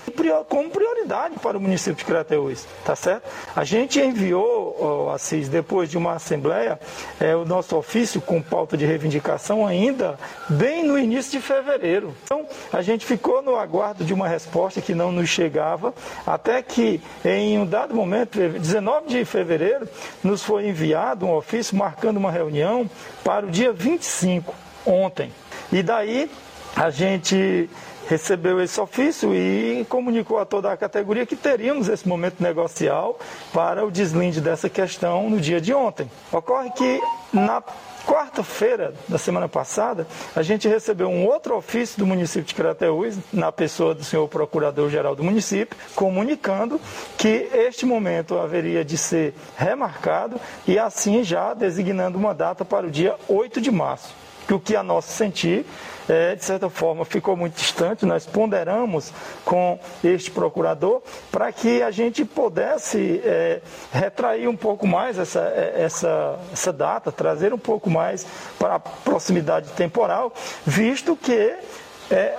como 0.49 0.71
prioridade 0.71 1.39
para 1.39 1.57
o 1.57 1.61
município 1.61 1.97
de 1.97 2.05
Crateús, 2.05 2.67
tá 2.85 2.97
certo? 2.97 3.29
A 3.55 3.65
gente 3.65 4.01
enviou, 4.01 5.07
oh, 5.07 5.11
Assis, 5.11 5.49
depois 5.49 5.91
de 5.91 5.97
uma 5.97 6.15
assembleia, 6.15 6.79
é, 7.21 7.35
o 7.37 7.45
nosso 7.45 7.77
ofício 7.77 8.21
com 8.21 8.43
pauta 8.43 8.77
de 8.77 8.85
reivindicação 8.85 9.67
ainda 9.67 10.19
bem 10.49 10.85
no 10.85 10.99
início 10.99 11.33
de 11.33 11.41
fevereiro. 11.41 12.15
Então, 12.25 12.47
a 12.73 12.83
gente 12.83 13.07
ficou 13.07 13.43
no 13.43 13.57
aguardo 13.57 14.05
de 14.05 14.13
uma 14.13 14.29
resposta 14.29 14.81
que 14.81 14.95
não 14.95 15.13
nos 15.13 15.29
chegava, 15.29 15.95
até 16.27 16.63
que 16.63 17.01
em 17.25 17.59
um 17.59 17.67
dado 17.67 17.95
momento, 17.95 18.39
19 18.39 19.09
de 19.09 19.25
fevereiro, 19.25 19.89
nos 20.23 20.43
foi 20.43 20.56
foi 20.57 20.69
enviado 20.69 21.27
um 21.27 21.35
ofício 21.35 21.77
marcando 21.77 22.17
uma 22.17 22.31
reunião 22.31 22.89
para 23.23 23.45
o 23.45 23.51
dia 23.51 23.75
25, 23.75 24.55
ontem. 24.87 25.31
E 25.71 25.83
daí 25.83 26.31
a 26.75 26.89
gente 26.89 27.69
recebeu 28.09 28.59
esse 28.63 28.81
ofício 28.81 29.35
e 29.35 29.85
comunicou 29.87 30.39
a 30.39 30.47
toda 30.47 30.73
a 30.73 30.77
categoria 30.77 31.27
que 31.27 31.37
teríamos 31.37 31.91
esse 31.91 32.09
momento 32.09 32.43
negocial 32.43 33.19
para 33.53 33.85
o 33.85 33.91
deslinde 33.91 34.41
dessa 34.41 34.71
questão 34.71 35.29
no 35.29 35.39
dia 35.39 35.61
de 35.61 35.75
ontem. 35.75 36.11
Ocorre 36.33 36.71
que 36.71 37.01
na 37.35 37.63
quarta-feira 38.07 38.95
da 39.09 39.19
semana 39.19 39.49
passada, 39.49 40.07
a 40.35 40.43
gente 40.43 40.69
recebeu 40.69 41.09
um 41.09 41.27
outro 41.27 41.57
ofício 41.57 41.99
do 41.99 42.07
município 42.07 42.45
de 42.45 42.55
Crateús, 42.55 43.19
na 43.33 43.51
pessoa 43.51 43.95
do 43.95 44.05
senhor 44.05 44.29
procurador-geral 44.29 45.17
do 45.17 45.25
município, 45.25 45.77
comunicando 45.95 46.81
que 47.19 47.49
este 47.53 47.85
momento 47.85 48.39
haveria 48.39 48.85
de 48.85 48.97
ser 48.97 49.35
remarcado 49.57 50.41
e 50.67 50.79
assim 50.79 51.25
já 51.25 51.53
designando 51.53 52.17
uma 52.17 52.33
data 52.33 52.65
para 52.65 52.87
o 52.87 52.91
dia 52.91 53.17
8 53.29 53.61
de 53.61 53.71
março. 53.73 54.15
Que 54.47 54.55
o 54.55 54.61
que 54.61 54.77
a 54.77 54.83
nosso 54.83 55.13
sentir 55.13 55.67
é, 56.09 56.35
de 56.35 56.45
certa 56.45 56.69
forma, 56.71 57.05
ficou 57.05 57.37
muito 57.37 57.55
distante. 57.55 58.07
Nós 58.07 58.27
ponderamos 58.27 59.13
com 59.45 59.79
este 60.03 60.31
procurador 60.31 61.03
para 61.31 61.53
que 61.53 61.83
a 61.83 61.91
gente 61.91 62.25
pudesse 62.25 63.21
é, 63.25 63.61
retrair 63.93 64.49
um 64.49 64.57
pouco 64.57 64.87
mais 64.87 65.19
essa, 65.19 65.41
é, 65.41 65.75
essa, 65.77 66.39
essa 66.53 66.73
data, 66.73 67.11
trazer 67.11 67.53
um 67.53 67.59
pouco 67.59 67.91
mais 67.91 68.27
para 68.59 68.77
a 68.77 68.81
proximidade 68.81 69.71
temporal, 69.71 70.33
visto 70.65 71.17
que 71.17 71.55
é, 72.11 72.37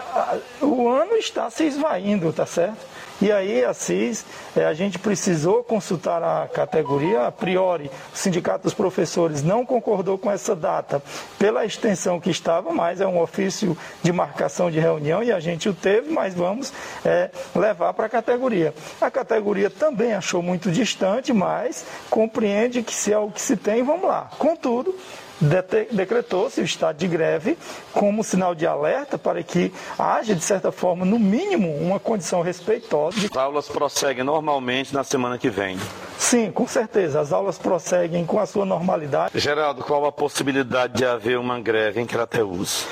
o 0.61 0.87
ano 0.87 1.15
está 1.15 1.49
se 1.49 1.65
esvaindo, 1.65 2.31
tá 2.31 2.45
certo? 2.45 2.96
E 3.19 3.31
aí, 3.31 3.65
Assis, 3.65 4.23
é, 4.55 4.65
a 4.65 4.73
gente 4.75 4.99
precisou 4.99 5.63
consultar 5.63 6.21
a 6.21 6.47
categoria, 6.47 7.25
a 7.25 7.31
priori, 7.31 7.89
o 8.13 8.17
Sindicato 8.17 8.65
dos 8.65 8.75
Professores 8.75 9.41
não 9.41 9.65
concordou 9.65 10.19
com 10.19 10.29
essa 10.29 10.55
data 10.55 11.01
pela 11.39 11.65
extensão 11.65 12.19
que 12.19 12.29
estava, 12.29 12.71
mas 12.71 13.01
é 13.01 13.07
um 13.07 13.19
ofício 13.19 13.75
de 14.03 14.11
marcação 14.11 14.69
de 14.69 14.79
reunião 14.79 15.23
e 15.23 15.31
a 15.31 15.39
gente 15.39 15.67
o 15.67 15.73
teve, 15.73 16.11
mas 16.11 16.35
vamos 16.35 16.71
é, 17.03 17.31
levar 17.55 17.91
para 17.93 18.05
a 18.05 18.09
categoria. 18.09 18.71
A 19.01 19.09
categoria 19.09 19.71
também 19.71 20.13
achou 20.13 20.43
muito 20.43 20.71
distante, 20.71 21.33
mas 21.33 21.85
compreende 22.11 22.83
que 22.83 22.93
se 22.93 23.11
é 23.11 23.17
o 23.17 23.31
que 23.31 23.41
se 23.41 23.57
tem, 23.57 23.81
vamos 23.83 24.07
lá. 24.07 24.29
Contudo, 24.37 24.93
decretou-se 25.91 26.59
o 26.61 26.63
estado 26.63 26.97
de 26.97 27.07
greve 27.07 27.57
como 27.93 28.23
sinal 28.23 28.55
de 28.55 28.65
alerta 28.65 29.17
para 29.17 29.43
que 29.43 29.71
haja, 29.97 30.33
de 30.35 30.43
certa 30.43 30.71
forma, 30.71 31.05
no 31.05 31.19
mínimo, 31.19 31.75
uma 31.77 31.99
condição 31.99 32.41
respeitosa. 32.41 33.17
As 33.29 33.37
aulas 33.37 33.67
prosseguem 33.67 34.23
normalmente 34.23 34.93
na 34.93 35.03
semana 35.03 35.37
que 35.37 35.49
vem. 35.49 35.77
Sim, 36.17 36.51
com 36.51 36.67
certeza. 36.67 37.19
As 37.19 37.31
aulas 37.31 37.57
prosseguem 37.57 38.25
com 38.25 38.39
a 38.39 38.45
sua 38.45 38.65
normalidade. 38.65 39.37
Geraldo, 39.39 39.83
qual 39.83 40.05
a 40.05 40.11
possibilidade 40.11 40.93
de 40.93 41.05
haver 41.05 41.37
uma 41.37 41.59
greve 41.59 42.01
em 42.01 42.05
Crateús? 42.05 42.85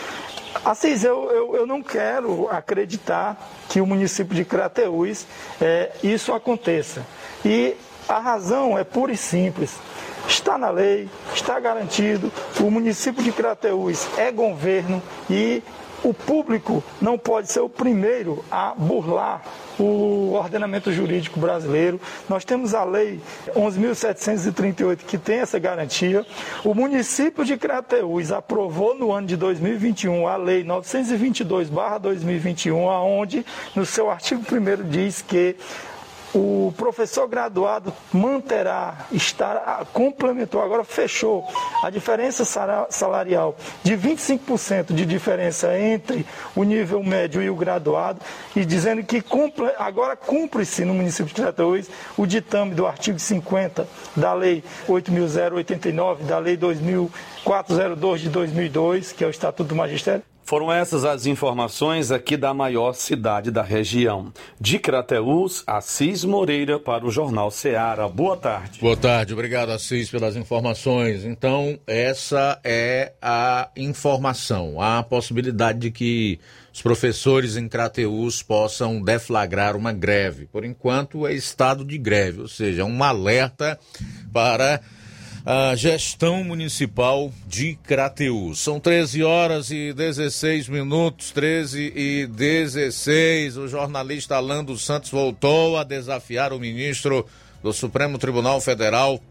Assis, 0.64 1.04
eu, 1.04 1.30
eu, 1.32 1.56
eu, 1.56 1.68
não 1.68 1.84
quero 1.84 2.48
acreditar 2.50 3.38
que 3.68 3.82
o 3.82 3.86
município 3.86 4.34
de 4.34 4.46
Crateús 4.46 5.26
é, 5.60 5.92
isso 6.02 6.34
aconteça. 6.34 7.06
E 7.44 7.76
a 8.08 8.20
razão 8.20 8.78
é 8.78 8.84
pura 8.84 9.12
e 9.12 9.18
simples. 9.18 9.76
Está 10.28 10.58
na 10.58 10.70
lei, 10.70 11.08
está 11.34 11.60
garantido. 11.60 12.32
O 12.60 12.72
município 12.72 13.24
de 13.24 13.32
Crateús 13.32 14.08
é 14.18 14.32
governo 14.32 15.02
e 15.30 15.62
o 16.04 16.14
público 16.14 16.84
não 17.02 17.18
pode 17.18 17.50
ser 17.52 17.62
o 17.62 17.70
primeiro 17.70 18.46
a 18.52 18.76
burlar 18.76 19.42
o 19.80 20.34
ordenamento 20.34 20.92
jurídico 20.92 21.40
brasileiro. 21.40 22.00
Nós 22.30 22.46
temos 22.46 22.76
a 22.76 22.84
lei 22.84 23.20
11.738 23.56 24.98
que 24.98 25.18
tem 25.18 25.40
essa 25.40 25.58
garantia. 25.58 26.24
O 26.64 26.76
município 26.76 27.44
de 27.44 27.58
Crateús 27.58 28.32
aprovou 28.32 28.94
no 28.96 29.12
ano 29.12 29.26
de 29.28 29.36
2021 29.36 30.28
a 30.28 30.38
lei 30.38 30.64
922/2021, 30.64 32.88
aonde 32.88 33.44
no 33.76 33.84
seu 33.86 34.12
artigo 34.12 34.42
1 34.42 34.88
diz 34.88 35.22
que 35.22 35.56
o 36.36 36.74
professor 36.76 37.28
graduado 37.30 37.94
manterá, 38.12 39.06
estará, 39.10 39.86
complementou, 39.94 40.62
agora 40.62 40.84
fechou. 40.84 41.48
A 41.82 41.90
diferença 41.90 42.44
salarial 42.90 43.56
de 43.82 43.94
25% 43.94 44.94
de 44.94 45.06
diferença 45.06 45.80
entre 45.80 46.26
o 46.54 46.64
nível 46.64 47.02
médio 47.02 47.42
e 47.42 47.50
o 47.50 47.56
graduado, 47.56 48.20
e 48.54 48.66
dizendo 48.66 49.02
que 49.02 49.24
agora 49.78 50.18
cumpre-se 50.18 50.84
no 50.84 50.94
município 50.94 51.34
de 51.34 51.42
Crateús 51.42 51.90
o 52.18 52.26
ditame 52.26 52.76
do 52.76 52.86
artigo 52.86 53.18
50 53.18 53.88
da 54.14 54.34
Lei 54.34 54.62
8.089, 54.90 56.24
da 56.24 56.38
Lei 56.38 56.58
2.402 56.58 58.18
de 58.18 58.30
2002, 58.30 59.14
que 59.14 59.24
é 59.24 59.28
o 59.28 59.30
Estatuto 59.30 59.70
do 59.70 59.76
Magistério, 59.76 60.24
foram 60.46 60.72
essas 60.72 61.04
as 61.04 61.26
informações 61.26 62.12
aqui 62.12 62.38
da 62.38 62.54
maior 62.54 62.94
cidade 62.94 63.50
da 63.50 63.64
região. 63.64 64.32
De 64.62 64.78
Crateús, 64.78 65.64
Assis 65.66 66.24
Moreira 66.24 66.80
para 66.80 67.04
o 67.04 67.10
Jornal 67.10 67.50
Ceará. 67.50 68.08
Boa 68.08 68.38
tarde. 68.38 68.80
Boa 68.80 68.96
tarde, 68.96 69.34
obrigado 69.34 69.72
Assis 69.72 70.10
pelas 70.10 70.36
informações. 70.36 71.26
Então, 71.26 71.80
essa 71.88 72.60
é 72.64 73.14
a 73.20 73.70
informação. 73.76 74.80
Há 74.80 75.00
a 75.00 75.04
possibilidade 75.04 75.80
de 75.80 75.92
que 75.92 76.40
os 76.72 76.82
professores 76.82 77.58
em 77.58 77.68
Crateús 77.68 78.44
possam 78.44 79.02
deflagrar 79.02 79.76
uma 79.76 79.92
greve. 79.92 80.46
Por 80.46 80.64
enquanto, 80.64 81.26
é 81.26 81.34
estado 81.34 81.84
de 81.84 81.98
greve, 81.98 82.42
ou 82.42 82.48
seja, 82.48 82.86
um 82.86 83.04
alerta 83.04 83.80
para 84.32 84.80
a 85.46 85.76
gestão 85.76 86.44
municipal 86.44 87.32
de 87.48 87.76
Crateús. 87.84 88.58
São 88.60 88.80
13 88.80 89.24
horas 89.24 89.70
e 89.70 89.94
16 89.94 90.68
minutos, 90.68 91.30
13 91.30 91.94
e 91.96 92.26
16. 92.26 93.56
O 93.58 93.68
jornalista 93.68 94.38
Alan 94.38 94.64
dos 94.64 94.84
Santos 94.84 95.12
voltou 95.12 95.78
a 95.78 95.84
desafiar 95.84 96.52
o 96.52 96.60
ministro 96.60 97.28
do 97.62 97.72
Supremo 97.72 98.18
Tribunal 98.18 98.60
Federal, 98.60 99.22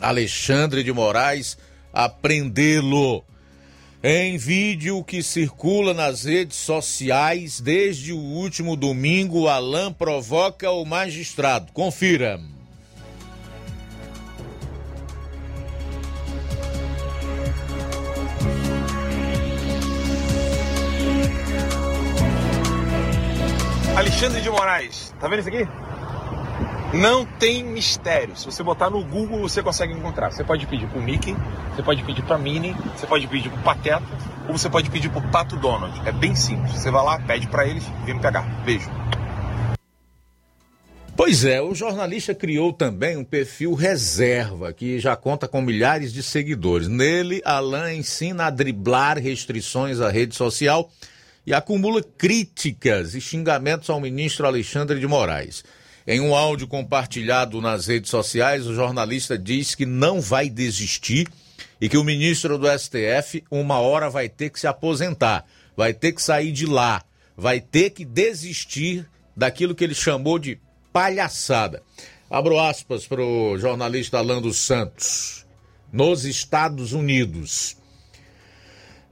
Alexandre 0.00 0.82
de 0.82 0.90
Moraes, 0.90 1.58
a 1.92 2.08
prendê-lo. 2.08 3.22
Em 4.02 4.38
vídeo 4.38 5.04
que 5.04 5.22
circula 5.22 5.92
nas 5.92 6.24
redes 6.24 6.56
sociais 6.56 7.60
desde 7.60 8.10
o 8.12 8.18
último 8.18 8.74
domingo, 8.74 9.48
Alain 9.48 9.92
provoca 9.92 10.70
o 10.70 10.84
magistrado. 10.86 11.70
Confira. 11.72 12.40
Alexandre 23.96 24.40
de 24.40 24.48
Moraes, 24.48 25.14
tá 25.20 25.28
vendo 25.28 25.40
isso 25.40 25.48
aqui? 25.48 25.68
Não 26.94 27.26
tem 27.26 27.62
mistério. 27.62 28.34
Se 28.36 28.46
você 28.46 28.62
botar 28.62 28.88
no 28.88 29.04
Google, 29.04 29.40
você 29.40 29.62
consegue 29.62 29.92
encontrar. 29.92 30.30
Você 30.30 30.42
pode 30.42 30.66
pedir 30.66 30.86
pro 30.88 31.00
Mickey, 31.00 31.36
você 31.74 31.82
pode 31.82 32.02
pedir 32.02 32.22
pra 32.22 32.38
Minnie, 32.38 32.74
você 32.96 33.06
pode 33.06 33.26
pedir 33.26 33.50
pro 33.50 33.62
Pateta, 33.62 34.02
ou 34.48 34.56
você 34.56 34.68
pode 34.68 34.90
pedir 34.90 35.10
pro 35.10 35.20
Pato 35.30 35.56
Donald. 35.56 36.00
É 36.06 36.12
bem 36.12 36.34
simples. 36.34 36.72
Você 36.72 36.90
vai 36.90 37.04
lá, 37.04 37.18
pede 37.20 37.46
para 37.48 37.66
eles 37.66 37.84
vem 38.04 38.14
me 38.14 38.20
pegar. 38.20 38.42
Beijo. 38.64 38.90
Pois 41.14 41.44
é, 41.44 41.60
o 41.60 41.74
jornalista 41.74 42.34
criou 42.34 42.72
também 42.72 43.18
um 43.18 43.24
perfil 43.24 43.74
reserva, 43.74 44.72
que 44.72 44.98
já 44.98 45.14
conta 45.14 45.46
com 45.46 45.60
milhares 45.60 46.12
de 46.12 46.22
seguidores. 46.22 46.88
Nele, 46.88 47.42
Alain 47.44 47.98
ensina 47.98 48.46
a 48.46 48.50
driblar 48.50 49.18
restrições 49.18 50.00
à 50.00 50.10
rede 50.10 50.34
social 50.34 50.90
e 51.46 51.52
acumula 51.52 52.02
críticas 52.02 53.14
e 53.14 53.20
xingamentos 53.20 53.90
ao 53.90 54.00
ministro 54.00 54.46
Alexandre 54.46 54.98
de 55.00 55.06
Moraes. 55.06 55.64
Em 56.06 56.20
um 56.20 56.34
áudio 56.34 56.66
compartilhado 56.66 57.60
nas 57.60 57.86
redes 57.86 58.10
sociais, 58.10 58.66
o 58.66 58.74
jornalista 58.74 59.38
diz 59.38 59.74
que 59.74 59.86
não 59.86 60.20
vai 60.20 60.48
desistir 60.48 61.28
e 61.80 61.88
que 61.88 61.96
o 61.96 62.04
ministro 62.04 62.58
do 62.58 62.66
STF, 62.66 63.44
uma 63.50 63.78
hora, 63.78 64.08
vai 64.08 64.28
ter 64.28 64.50
que 64.50 64.58
se 64.58 64.66
aposentar, 64.66 65.44
vai 65.76 65.92
ter 65.92 66.12
que 66.12 66.22
sair 66.22 66.52
de 66.52 66.66
lá, 66.66 67.02
vai 67.36 67.60
ter 67.60 67.90
que 67.90 68.04
desistir 68.04 69.08
daquilo 69.36 69.74
que 69.74 69.84
ele 69.84 69.94
chamou 69.94 70.38
de 70.38 70.58
palhaçada. 70.92 71.82
Abro 72.30 72.58
aspas 72.58 73.06
para 73.06 73.22
o 73.22 73.58
jornalista 73.58 74.18
Alan 74.18 74.40
dos 74.40 74.58
Santos. 74.58 75.44
Nos 75.92 76.24
Estados 76.24 76.92
Unidos, 76.92 77.76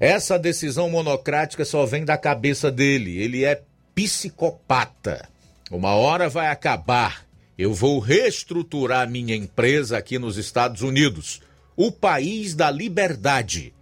essa 0.00 0.38
decisão 0.38 0.88
monocrática 0.88 1.62
só 1.62 1.84
vem 1.84 2.06
da 2.06 2.16
cabeça 2.16 2.70
dele. 2.70 3.20
Ele 3.20 3.44
é 3.44 3.62
psicopata. 3.94 5.28
Uma 5.70 5.94
hora 5.94 6.26
vai 6.26 6.48
acabar. 6.48 7.26
Eu 7.58 7.74
vou 7.74 7.98
reestruturar 7.98 9.10
minha 9.10 9.36
empresa 9.36 9.98
aqui 9.98 10.18
nos 10.18 10.38
Estados 10.38 10.80
Unidos, 10.80 11.42
o 11.76 11.92
país 11.92 12.54
da 12.54 12.70
liberdade. 12.70 13.74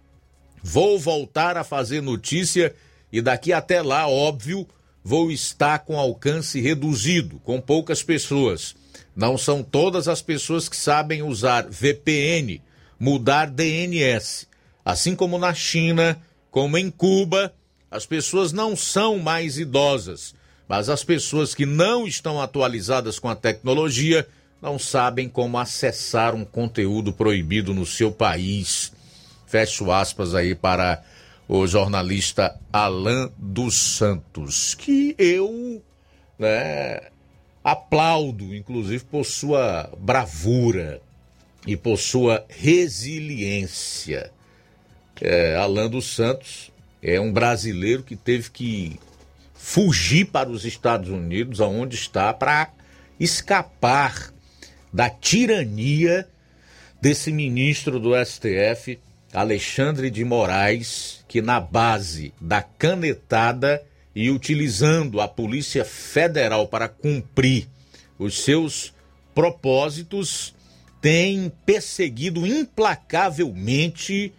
Vou 0.61 0.99
voltar 0.99 1.55
a 1.55 1.63
fazer 1.63 2.01
notícia 2.01 2.75
e 3.09 3.21
daqui 3.21 3.53
até 3.53 3.81
lá, 3.81 4.05
óbvio, 4.05 4.67
vou 5.01 5.31
estar 5.31 5.79
com 5.79 5.97
alcance 5.97 6.59
reduzido, 6.59 7.39
com 7.45 7.61
poucas 7.61 8.03
pessoas. 8.03 8.75
Não 9.15 9.37
são 9.37 9.63
todas 9.63 10.09
as 10.09 10.21
pessoas 10.21 10.67
que 10.67 10.75
sabem 10.75 11.23
usar 11.23 11.65
VPN, 11.69 12.61
mudar 12.99 13.49
DNS. 13.49 14.48
Assim 14.83 15.15
como 15.15 15.37
na 15.37 15.53
China, 15.53 16.19
como 16.51 16.77
em 16.77 16.89
Cuba, 16.89 17.53
as 17.91 18.05
pessoas 18.05 18.51
não 18.51 18.75
são 18.75 19.17
mais 19.17 19.57
idosas, 19.57 20.35
mas 20.67 20.89
as 20.89 21.03
pessoas 21.03 21.55
que 21.55 21.65
não 21.65 22.07
estão 22.07 22.41
atualizadas 22.41 23.17
com 23.17 23.27
a 23.27 23.35
tecnologia 23.35 24.27
não 24.61 24.77
sabem 24.77 25.27
como 25.27 25.57
acessar 25.57 26.35
um 26.35 26.45
conteúdo 26.45 27.13
proibido 27.13 27.73
no 27.73 27.85
seu 27.85 28.11
país. 28.11 28.91
Fecho 29.47 29.91
aspas 29.91 30.35
aí 30.35 30.53
para 30.53 31.03
o 31.47 31.65
jornalista 31.65 32.55
Alain 32.71 33.31
dos 33.37 33.75
Santos, 33.75 34.75
que 34.75 35.15
eu 35.17 35.81
né, 36.37 36.99
aplaudo, 37.63 38.53
inclusive, 38.53 39.03
por 39.05 39.25
sua 39.25 39.89
bravura 39.97 41.01
e 41.65 41.75
por 41.75 41.97
sua 41.97 42.45
resiliência 42.47 44.31
é, 45.21 45.55
Alan 45.55 45.89
dos 45.89 46.13
Santos 46.15 46.71
é 47.01 47.19
um 47.19 47.31
brasileiro 47.31 48.03
que 48.03 48.15
teve 48.15 48.49
que 48.49 48.99
fugir 49.53 50.25
para 50.25 50.49
os 50.49 50.65
Estados 50.65 51.09
Unidos, 51.09 51.61
aonde 51.61 51.95
está, 51.95 52.33
para 52.33 52.71
escapar 53.19 54.33
da 54.91 55.09
tirania 55.09 56.27
desse 57.01 57.31
ministro 57.31 57.99
do 57.99 58.11
STF, 58.25 58.99
Alexandre 59.33 60.09
de 60.09 60.25
Moraes, 60.25 61.23
que 61.27 61.41
na 61.41 61.59
base 61.59 62.33
da 62.41 62.61
canetada 62.61 63.83
e 64.15 64.31
utilizando 64.31 65.21
a 65.21 65.27
Polícia 65.27 65.85
Federal 65.85 66.67
para 66.67 66.87
cumprir 66.87 67.67
os 68.17 68.43
seus 68.43 68.93
propósitos, 69.35 70.53
tem 71.01 71.51
perseguido 71.65 72.45
implacavelmente 72.45 74.33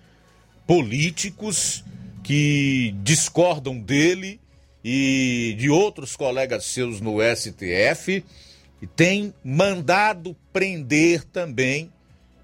políticos 0.70 1.84
que 2.22 2.94
discordam 3.02 3.76
dele 3.76 4.40
e 4.84 5.56
de 5.58 5.68
outros 5.68 6.14
colegas 6.14 6.64
seus 6.66 7.00
no 7.00 7.16
STF 7.20 8.24
e 8.80 8.86
tem 8.86 9.34
mandado 9.42 10.36
prender 10.52 11.24
também 11.24 11.90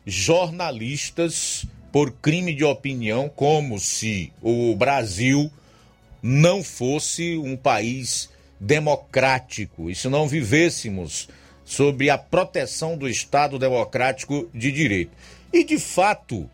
jornalistas 0.05 1.67
por 1.93 2.11
crime 2.11 2.53
de 2.53 2.65
opinião, 2.65 3.29
como 3.29 3.79
se 3.79 4.33
o 4.43 4.75
Brasil 4.75 5.49
não 6.21 6.65
fosse 6.65 7.37
um 7.37 7.57
país 7.57 8.29
democrático 8.59 9.89
e 9.89 9.95
se 9.95 10.09
não 10.09 10.27
vivêssemos 10.27 11.29
sobre 11.65 12.11
a 12.11 12.19
proteção 12.19 12.99
do 12.99 13.09
Estado 13.09 13.57
democrático 13.57 14.51
de 14.53 14.73
direito. 14.73 15.13
E 15.53 15.63
de 15.63 15.79
fato, 15.79 16.51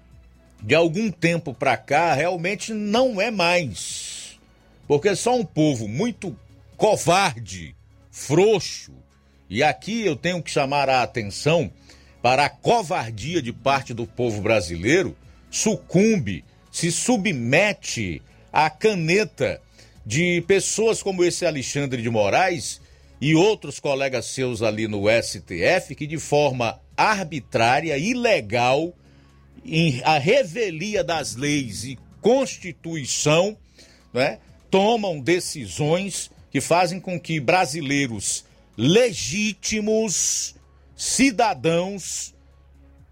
de 0.62 0.74
algum 0.74 1.10
tempo 1.10 1.52
para 1.52 1.76
cá, 1.76 2.14
realmente 2.14 2.72
não 2.72 3.20
é 3.20 3.30
mais. 3.30 4.39
Porque 4.86 5.14
só 5.16 5.36
um 5.36 5.44
povo 5.44 5.89
muito 5.89 6.36
covarde, 6.76 7.74
frouxo, 8.10 8.93
e 9.51 9.62
aqui 9.62 10.06
eu 10.06 10.16
tenho 10.16 10.43
que 10.43 10.51
chamar 10.51 10.89
a 10.89 11.02
atenção 11.02 11.70
para 12.22 12.44
a 12.47 12.48
covardia 12.48 13.43
de 13.43 13.52
parte 13.52 13.93
do 13.93 14.06
povo 14.06 14.40
brasileiro, 14.40 15.16
sucumbe, 15.51 16.44
se 16.70 16.93
submete 16.93 18.22
à 18.52 18.70
caneta 18.70 19.60
de 20.06 20.43
pessoas 20.47 21.02
como 21.02 21.24
esse 21.24 21.44
Alexandre 21.44 22.01
de 22.01 22.09
Moraes 22.09 22.80
e 23.20 23.34
outros 23.34 23.78
colegas 23.78 24.26
seus 24.26 24.62
ali 24.62 24.89
no 24.89 25.05
STF 25.22 25.94
que 25.97 26.06
de 26.06 26.18
forma 26.18 26.80
arbitrária, 26.97 27.98
ilegal, 27.98 28.94
em 29.64 30.02
a 30.05 30.18
revelia 30.18 31.05
das 31.05 31.36
leis 31.36 31.84
e 31.84 31.98
Constituição, 32.20 33.56
né, 34.12 34.39
tomam 34.70 35.20
decisões 35.20 36.30
que 36.51 36.60
fazem 36.60 37.01
com 37.01 37.18
que 37.18 37.40
brasileiros 37.40 38.44
legítimos 38.76 40.55
cidadãos 40.94 42.34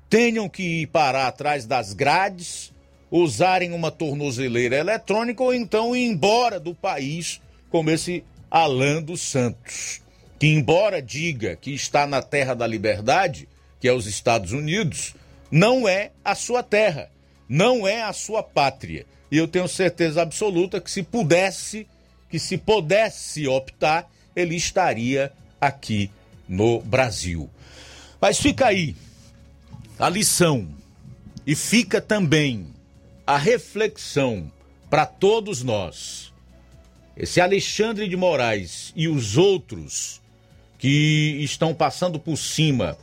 tenham 0.08 0.48
que 0.48 0.82
ir 0.82 0.86
parar 0.88 1.28
atrás 1.28 1.66
das 1.66 1.92
grades, 1.92 2.72
usarem 3.10 3.72
uma 3.72 3.90
tornozeleira 3.90 4.76
eletrônica 4.76 5.42
ou 5.42 5.52
então 5.52 5.94
ir 5.94 6.04
embora 6.04 6.60
do 6.60 6.74
país, 6.74 7.40
como 7.68 7.90
esse 7.90 8.24
Alan 8.50 9.02
dos 9.02 9.20
Santos, 9.20 10.00
que 10.38 10.46
embora 10.46 11.00
diga 11.00 11.56
que 11.56 11.72
está 11.72 12.06
na 12.06 12.22
terra 12.22 12.54
da 12.54 12.66
liberdade, 12.66 13.48
que 13.80 13.88
é 13.88 13.92
os 13.92 14.06
Estados 14.06 14.52
Unidos, 14.52 15.14
não 15.50 15.88
é 15.88 16.12
a 16.24 16.34
sua 16.34 16.62
terra, 16.62 17.10
não 17.48 17.86
é 17.86 18.02
a 18.02 18.12
sua 18.12 18.42
pátria. 18.42 19.04
E 19.30 19.36
eu 19.36 19.48
tenho 19.48 19.68
certeza 19.68 20.22
absoluta 20.22 20.80
que 20.80 20.90
se 20.90 21.02
pudesse, 21.02 21.86
que 22.28 22.38
se 22.38 22.56
pudesse 22.56 23.46
optar, 23.46 24.10
ele 24.34 24.56
estaria 24.56 25.32
aqui 25.60 26.10
no 26.48 26.80
Brasil. 26.80 27.48
Mas 28.20 28.38
fica 28.38 28.66
aí 28.66 28.94
a 29.98 30.08
lição 30.08 30.68
e 31.46 31.54
fica 31.54 32.00
também 32.00 32.66
a 33.26 33.36
reflexão 33.36 34.50
para 34.88 35.06
todos 35.06 35.62
nós. 35.62 36.32
Esse 37.16 37.40
Alexandre 37.40 38.08
de 38.08 38.16
Moraes 38.16 38.92
e 38.96 39.08
os 39.08 39.36
outros 39.36 40.20
que 40.78 41.36
estão 41.40 41.74
passando 41.74 42.18
por 42.18 42.36
cima 42.36 42.96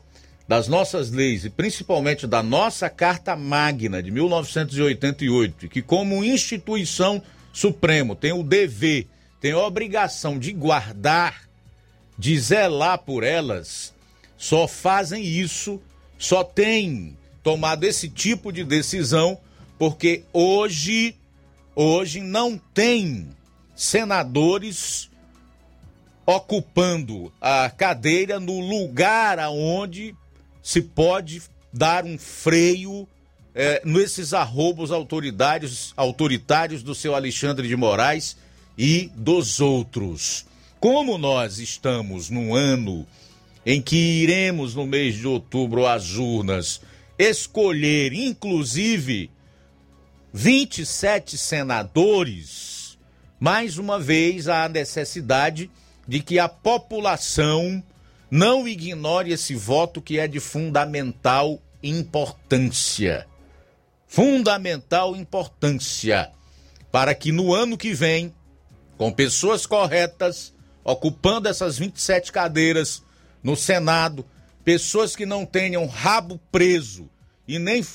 das 0.48 0.68
nossas 0.68 1.12
leis 1.12 1.44
e 1.44 1.50
principalmente 1.50 2.26
da 2.26 2.42
nossa 2.42 2.90
Carta 2.90 3.36
Magna 3.36 4.02
de 4.02 4.10
1988, 4.12 5.68
que 5.68 5.82
como 5.82 6.24
instituição 6.24 7.22
supremo 7.52 8.16
tem 8.16 8.32
o 8.32 8.44
dever, 8.44 9.08
tem 9.42 9.52
a 9.52 9.60
obrigação 9.60 10.40
de 10.40 10.54
guardar 10.54 11.48
de 12.18 12.38
zelar 12.40 12.98
por 13.00 13.24
elas, 13.24 13.94
só 14.38 14.68
fazem 14.68 15.24
isso, 15.24 15.80
só 16.18 16.44
têm 16.44 17.16
tomado 17.44 17.84
esse 17.84 18.10
tipo 18.10 18.52
de 18.52 18.64
decisão 18.64 19.38
porque 19.78 20.24
hoje 20.34 21.16
hoje 21.76 22.22
não 22.22 22.58
tem 22.74 23.30
senadores 23.76 25.12
ocupando 26.26 27.32
a 27.40 27.70
cadeira 27.70 28.40
no 28.40 28.60
lugar 28.60 29.38
aonde 29.38 30.16
se 30.68 30.82
pode 30.82 31.42
dar 31.72 32.04
um 32.04 32.18
freio 32.18 33.08
é, 33.56 33.82
nesses 33.86 34.34
arrobos 34.34 34.92
autoritários, 34.92 35.94
autoritários 35.96 36.84
do 36.84 36.94
seu 36.94 37.16
Alexandre 37.16 37.70
de 37.70 37.76
Moraes 37.78 38.36
e 38.78 39.10
dos 39.16 39.62
outros. 39.62 40.46
Como 40.78 41.18
nós 41.18 41.60
estamos 41.60 42.30
num 42.30 42.54
ano 42.54 43.08
em 43.66 43.82
que 43.82 43.96
iremos, 43.96 44.76
no 44.76 44.86
mês 44.86 45.16
de 45.16 45.26
outubro, 45.26 45.88
às 45.88 46.16
urnas, 46.16 46.82
escolher, 47.18 48.12
inclusive, 48.12 49.32
27 50.34 51.38
senadores, 51.38 52.98
mais 53.40 53.78
uma 53.78 53.98
vez 53.98 54.50
há 54.50 54.66
a 54.66 54.70
necessidade 54.70 55.72
de 56.06 56.20
que 56.20 56.38
a 56.38 56.50
população 56.50 57.82
não 58.30 58.68
ignore 58.68 59.32
esse 59.32 59.56
voto 59.56 60.02
que 60.02 60.20
é 60.20 60.28
de 60.28 60.40
fundamental 60.40 61.62
importância. 61.82 63.26
Fundamental 64.08 65.16
importância 65.16 66.32
para 66.92 67.14
que 67.14 67.32
no 67.32 67.54
ano 67.54 67.78
que 67.78 67.94
vem, 67.94 68.34
com 68.98 69.12
pessoas 69.12 69.66
corretas, 69.66 70.54
ocupando 70.84 71.48
essas 71.48 71.78
27 71.78 72.32
cadeiras 72.32 73.04
no 73.44 73.56
Senado, 73.56 74.26
pessoas 74.64 75.16
que 75.16 75.26
não 75.26 75.46
tenham 75.46 75.86
rabo 75.86 76.40
preso 76.52 77.10
e 77.48 77.60
nem 77.60 77.86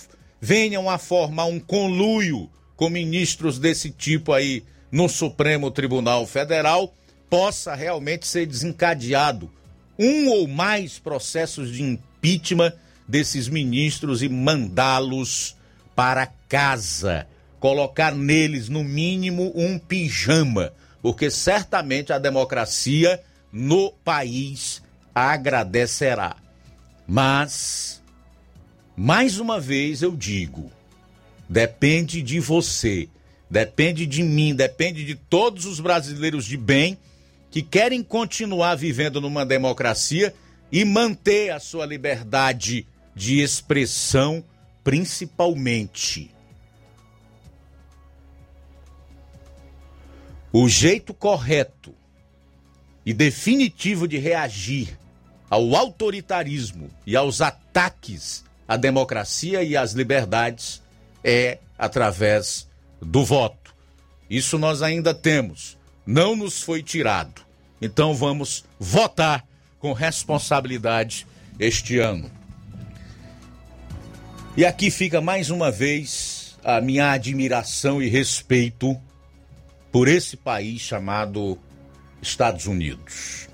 venham 0.41 0.89
a 0.89 0.99
formar 0.99 1.47
um 1.47 1.59
conluio 1.59 2.51
com 2.77 2.89
ministros 2.89 3.59
desse 3.59 3.91
tipo 3.91 4.33
aí 4.33 4.65
no 4.91 5.09
Supremo 5.09 5.71
Tribunal 5.71 6.27
Federal, 6.27 6.95
possa 7.29 7.75
realmente 7.75 8.27
ser 8.27 8.47
desencadeado 8.47 9.51
um 9.98 10.28
ou 10.28 10.48
mais 10.48 10.98
processos 10.98 11.73
de 11.73 11.82
impeachment 11.82 12.73
desses 13.06 13.48
ministros 13.48 14.23
e 14.23 14.28
mandá-los 14.28 15.56
para 15.94 16.27
casa, 16.48 17.27
colocar 17.60 18.14
neles 18.14 18.69
no 18.69 18.82
mínimo 18.82 19.52
um 19.55 19.78
pijama 19.78 20.73
porque 21.02 21.31
certamente 21.31 22.12
a 22.12 22.19
democracia 22.19 23.20
no 23.52 23.90
país 23.90 24.81
agradecerá. 25.12 26.36
Mas, 27.06 28.01
mais 28.97 29.40
uma 29.40 29.59
vez 29.59 30.01
eu 30.01 30.16
digo, 30.16 30.70
depende 31.48 32.23
de 32.23 32.39
você, 32.39 33.09
depende 33.51 34.06
de 34.06 34.23
mim, 34.23 34.55
depende 34.55 35.05
de 35.05 35.16
todos 35.16 35.66
os 35.66 35.81
brasileiros 35.81 36.47
de 36.47 36.56
bem 36.56 36.97
que 37.53 37.62
querem 37.62 38.03
continuar 38.03 38.74
vivendo 38.74 39.20
numa 39.20 39.45
democracia 39.45 40.35
e 40.73 40.87
manter 40.87 41.51
a 41.51 41.61
sua 41.61 41.85
liberdade 41.85 42.87
de 43.15 43.41
expressão, 43.41 44.43
principalmente. 44.83 46.31
O 50.51 50.66
jeito 50.66 51.12
correto 51.12 51.95
e 53.05 53.12
definitivo 53.12 54.09
de 54.09 54.16
reagir 54.16 54.99
ao 55.51 55.77
autoritarismo 55.77 56.91
e 57.07 57.15
aos 57.15 57.43
ataques 57.43 58.45
à 58.66 58.79
democracia 58.79 59.62
e 59.62 59.77
às 59.77 59.93
liberdades 59.93 60.81
é 61.23 61.59
através 61.79 62.66
do 62.99 63.23
voto. 63.23 63.74
Isso 64.31 64.59
nós 64.59 64.81
ainda 64.81 65.12
temos, 65.12 65.77
não 66.07 66.37
nos 66.37 66.62
foi 66.62 66.83
tirado. 66.83 67.43
Então 67.81 68.15
vamos 68.15 68.65
votar 68.79 69.45
com 69.79 69.93
responsabilidade 69.93 71.27
este 71.59 71.99
ano. 71.99 72.31
E 74.57 74.65
aqui 74.65 74.91
fica 74.91 75.20
mais 75.20 75.51
uma 75.51 75.70
vez 75.70 76.59
a 76.62 76.81
minha 76.81 77.11
admiração 77.11 78.03
e 78.03 78.09
respeito 78.09 79.01
por 79.91 80.09
esse 80.09 80.37
país 80.37 80.81
chamado 80.81 81.59
Estados 82.20 82.66
Unidos. 82.66 83.49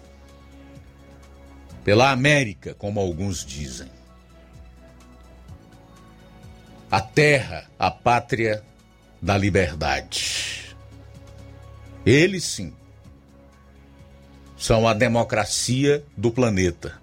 Pela 1.85 2.11
América, 2.11 2.75
como 2.75 3.01
alguns 3.01 3.45
dizem. 3.45 3.89
A 6.91 7.01
terra, 7.01 7.71
a 7.79 7.91
pátria 7.91 8.63
da 9.21 9.37
liberdade. 9.39 10.68
Ele 12.09 12.41
sim 12.41 12.73
são 14.57 14.89
a 14.89 14.95
democracia 14.95 16.03
do 16.17 16.31
planeta. 16.31 16.99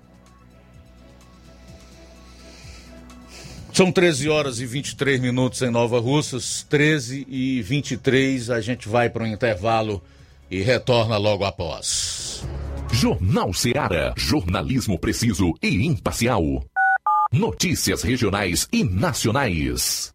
São 3.71 3.91
13 3.91 4.27
horas 4.29 4.59
e 4.59 4.65
23 4.65 5.19
minutos 5.19 5.61
em 5.61 5.69
Nova 5.69 5.99
Russas, 5.99 6.65
13 6.67 7.27
e 7.29 7.61
23. 7.61 8.49
A 8.49 8.59
gente 8.59 8.89
vai 8.89 9.07
para 9.07 9.23
um 9.23 9.27
intervalo 9.27 10.01
e 10.49 10.63
retorna 10.63 11.17
logo 11.17 11.45
após. 11.45 12.43
Jornal 12.91 13.53
Seara. 13.53 14.11
Jornalismo 14.17 14.97
preciso 14.97 15.53
e 15.61 15.85
imparcial. 15.85 16.65
Notícias 17.31 18.01
regionais 18.01 18.67
e 18.71 18.83
nacionais. 18.83 20.14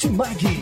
Martimag. 0.09 0.61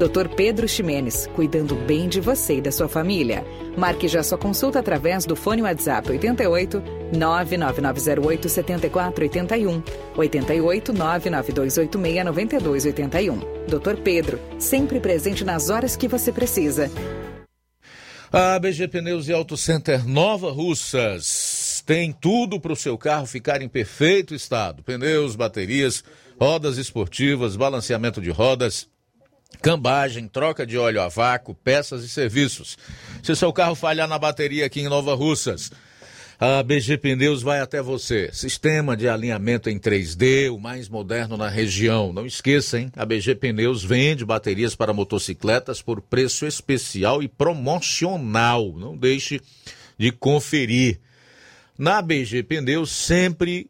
Dr. 0.00 0.30
Pedro 0.34 0.66
Ximenes, 0.66 1.28
cuidando 1.36 1.74
bem 1.74 2.08
de 2.08 2.22
você 2.22 2.56
e 2.56 2.60
da 2.62 2.72
sua 2.72 2.88
família. 2.88 3.44
Marque 3.76 4.08
já 4.08 4.22
sua 4.22 4.38
consulta 4.38 4.78
através 4.78 5.26
do 5.26 5.36
fone 5.36 5.60
WhatsApp 5.60 6.10
88 6.10 6.82
99908 7.12 8.48
7481 8.48 9.82
88 10.16 10.92
99286 10.94 12.24
9281. 12.24 13.38
Dr. 13.68 14.00
Pedro, 14.02 14.40
sempre 14.58 14.98
presente 15.00 15.44
nas 15.44 15.68
horas 15.68 15.96
que 15.96 16.08
você 16.08 16.32
precisa. 16.32 16.90
A 18.32 18.58
BG 18.58 18.88
Pneus 18.88 19.28
e 19.28 19.34
Auto 19.34 19.54
Center 19.54 20.08
Nova 20.08 20.50
Russas 20.50 21.82
tem 21.84 22.10
tudo 22.10 22.58
para 22.58 22.72
o 22.72 22.76
seu 22.76 22.96
carro 22.96 23.26
ficar 23.26 23.60
em 23.60 23.68
perfeito 23.68 24.34
estado: 24.34 24.82
pneus, 24.82 25.36
baterias, 25.36 26.02
rodas 26.40 26.78
esportivas, 26.78 27.54
balanceamento 27.54 28.18
de 28.18 28.30
rodas, 28.30 28.88
cambagem, 29.60 30.26
troca 30.26 30.66
de 30.66 30.76
óleo 30.76 31.00
a 31.00 31.08
vácuo, 31.08 31.54
peças 31.54 32.02
e 32.02 32.08
serviços. 32.08 32.76
Se 33.22 33.36
seu 33.36 33.52
carro 33.52 33.74
falhar 33.74 34.08
na 34.08 34.18
bateria 34.18 34.66
aqui 34.66 34.80
em 34.80 34.88
Nova 34.88 35.14
Russas, 35.14 35.70
a 36.42 36.62
BG 36.62 36.96
Pneus 36.96 37.42
vai 37.42 37.60
até 37.60 37.82
você. 37.82 38.30
Sistema 38.32 38.96
de 38.96 39.06
alinhamento 39.06 39.68
em 39.68 39.78
3D, 39.78 40.50
o 40.50 40.58
mais 40.58 40.88
moderno 40.88 41.36
na 41.36 41.50
região. 41.50 42.14
Não 42.14 42.24
esqueça, 42.24 42.80
hein? 42.80 42.90
A 42.96 43.04
BG 43.04 43.34
Pneus 43.34 43.84
vende 43.84 44.24
baterias 44.24 44.74
para 44.74 44.94
motocicletas 44.94 45.82
por 45.82 46.00
preço 46.00 46.46
especial 46.46 47.22
e 47.22 47.28
promocional. 47.28 48.72
Não 48.74 48.96
deixe 48.96 49.38
de 49.98 50.10
conferir. 50.10 50.98
Na 51.76 52.00
BG 52.00 52.42
Pneus 52.42 52.90
sempre 52.90 53.69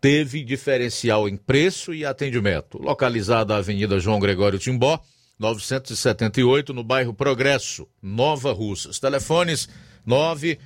teve 0.00 0.44
diferencial 0.44 1.28
em 1.28 1.36
preço 1.36 1.94
e 1.94 2.04
atendimento. 2.04 2.78
Localizada 2.78 3.54
na 3.54 3.60
Avenida 3.60 3.98
João 3.98 4.20
Gregório 4.20 4.58
Timbó, 4.58 5.00
978, 5.38 6.72
no 6.72 6.82
bairro 6.82 7.12
Progresso, 7.12 7.86
Nova 8.02 8.52
Russas. 8.52 8.98
Telefones 8.98 9.68
9 10.04 10.58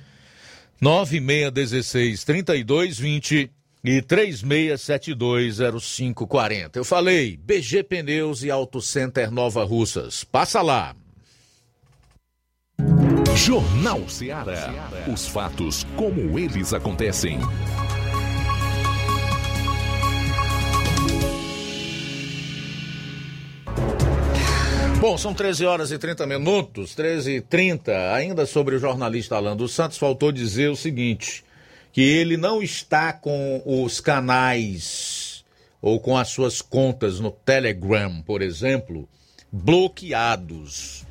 9616 0.79 2.23
3220 2.23 3.51
e 3.83 4.01
36720540. 4.01 6.75
Eu 6.75 6.83
falei, 6.83 7.37
BG 7.37 7.83
Pneus 7.83 8.41
e 8.43 8.51
Auto 8.51 8.81
Center 8.81 9.31
Nova 9.31 9.63
Russas. 9.63 10.23
Passa 10.23 10.61
lá. 10.61 10.95
Jornal 13.35 14.07
Ceará. 14.07 14.71
Os 15.11 15.27
fatos 15.27 15.83
como 15.95 16.37
eles 16.37 16.71
acontecem. 16.73 17.39
Bom, 25.01 25.17
são 25.17 25.33
13 25.33 25.65
horas 25.65 25.91
e 25.91 25.97
30 25.97 26.27
minutos, 26.27 26.93
13 26.93 27.37
e 27.37 27.41
30. 27.41 28.13
Ainda 28.13 28.45
sobre 28.45 28.75
o 28.75 28.79
jornalista 28.79 29.35
Alan 29.35 29.57
dos 29.57 29.73
Santos, 29.73 29.97
faltou 29.97 30.31
dizer 30.31 30.69
o 30.69 30.75
seguinte: 30.75 31.43
que 31.91 32.01
ele 32.01 32.37
não 32.37 32.61
está 32.61 33.11
com 33.11 33.63
os 33.65 33.99
canais 33.99 35.43
ou 35.81 35.99
com 35.99 36.15
as 36.15 36.29
suas 36.29 36.61
contas 36.61 37.19
no 37.19 37.31
Telegram, 37.31 38.21
por 38.21 38.43
exemplo, 38.43 39.09
bloqueados. 39.51 41.03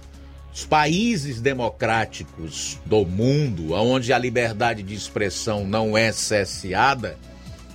Os 0.55 0.65
países 0.65 1.41
democráticos 1.41 2.79
do 2.87 3.05
mundo, 3.05 3.73
onde 3.73 4.13
a 4.13 4.19
liberdade 4.19 4.85
de 4.85 4.95
expressão 4.95 5.67
não 5.67 5.99
é 5.99 6.13
cesseada, 6.13 7.19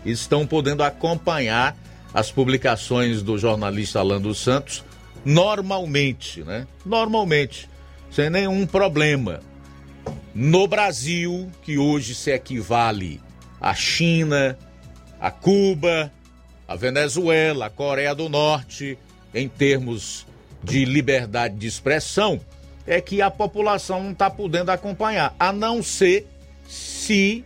estão 0.05 0.47
podendo 0.47 0.81
acompanhar 0.81 1.75
as 2.13 2.31
publicações 2.31 3.21
do 3.21 3.37
jornalista 3.37 3.99
Alan 3.99 4.21
dos 4.21 4.39
Santos 4.39 4.81
normalmente, 5.25 6.43
né? 6.43 6.67
Normalmente, 6.85 7.67
sem 8.11 8.29
nenhum 8.29 8.65
problema. 8.65 9.41
No 10.33 10.67
Brasil, 10.67 11.49
que 11.63 11.77
hoje 11.77 12.13
se 12.13 12.31
equivale 12.31 13.19
à 13.59 13.73
China, 13.73 14.57
a 15.19 15.31
Cuba, 15.31 16.11
a 16.67 16.75
Venezuela, 16.75 17.65
a 17.65 17.69
Coreia 17.69 18.13
do 18.13 18.29
Norte, 18.29 18.97
em 19.33 19.47
termos 19.47 20.27
de 20.63 20.85
liberdade 20.85 21.55
de 21.55 21.67
expressão, 21.67 22.39
é 22.85 23.01
que 23.01 23.21
a 23.21 23.31
população 23.31 24.03
não 24.03 24.11
está 24.11 24.29
podendo 24.29 24.69
acompanhar, 24.69 25.35
a 25.39 25.51
não 25.51 25.81
ser 25.81 26.27
se 26.67 27.43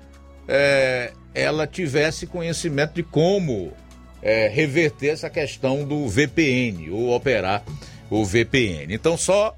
é, 0.48 1.14
ela 1.34 1.68
tivesse 1.68 2.28
conhecimento 2.28 2.94
de 2.94 3.04
como 3.04 3.74
é, 4.22 4.48
reverter 4.48 5.10
essa 5.10 5.30
questão 5.30 5.84
do 5.84 6.08
VPN 6.08 6.90
ou 6.92 7.16
operar 7.16 7.64
o 8.10 8.26
VPN. 8.26 8.94
Então, 8.94 9.18
só 9.18 9.56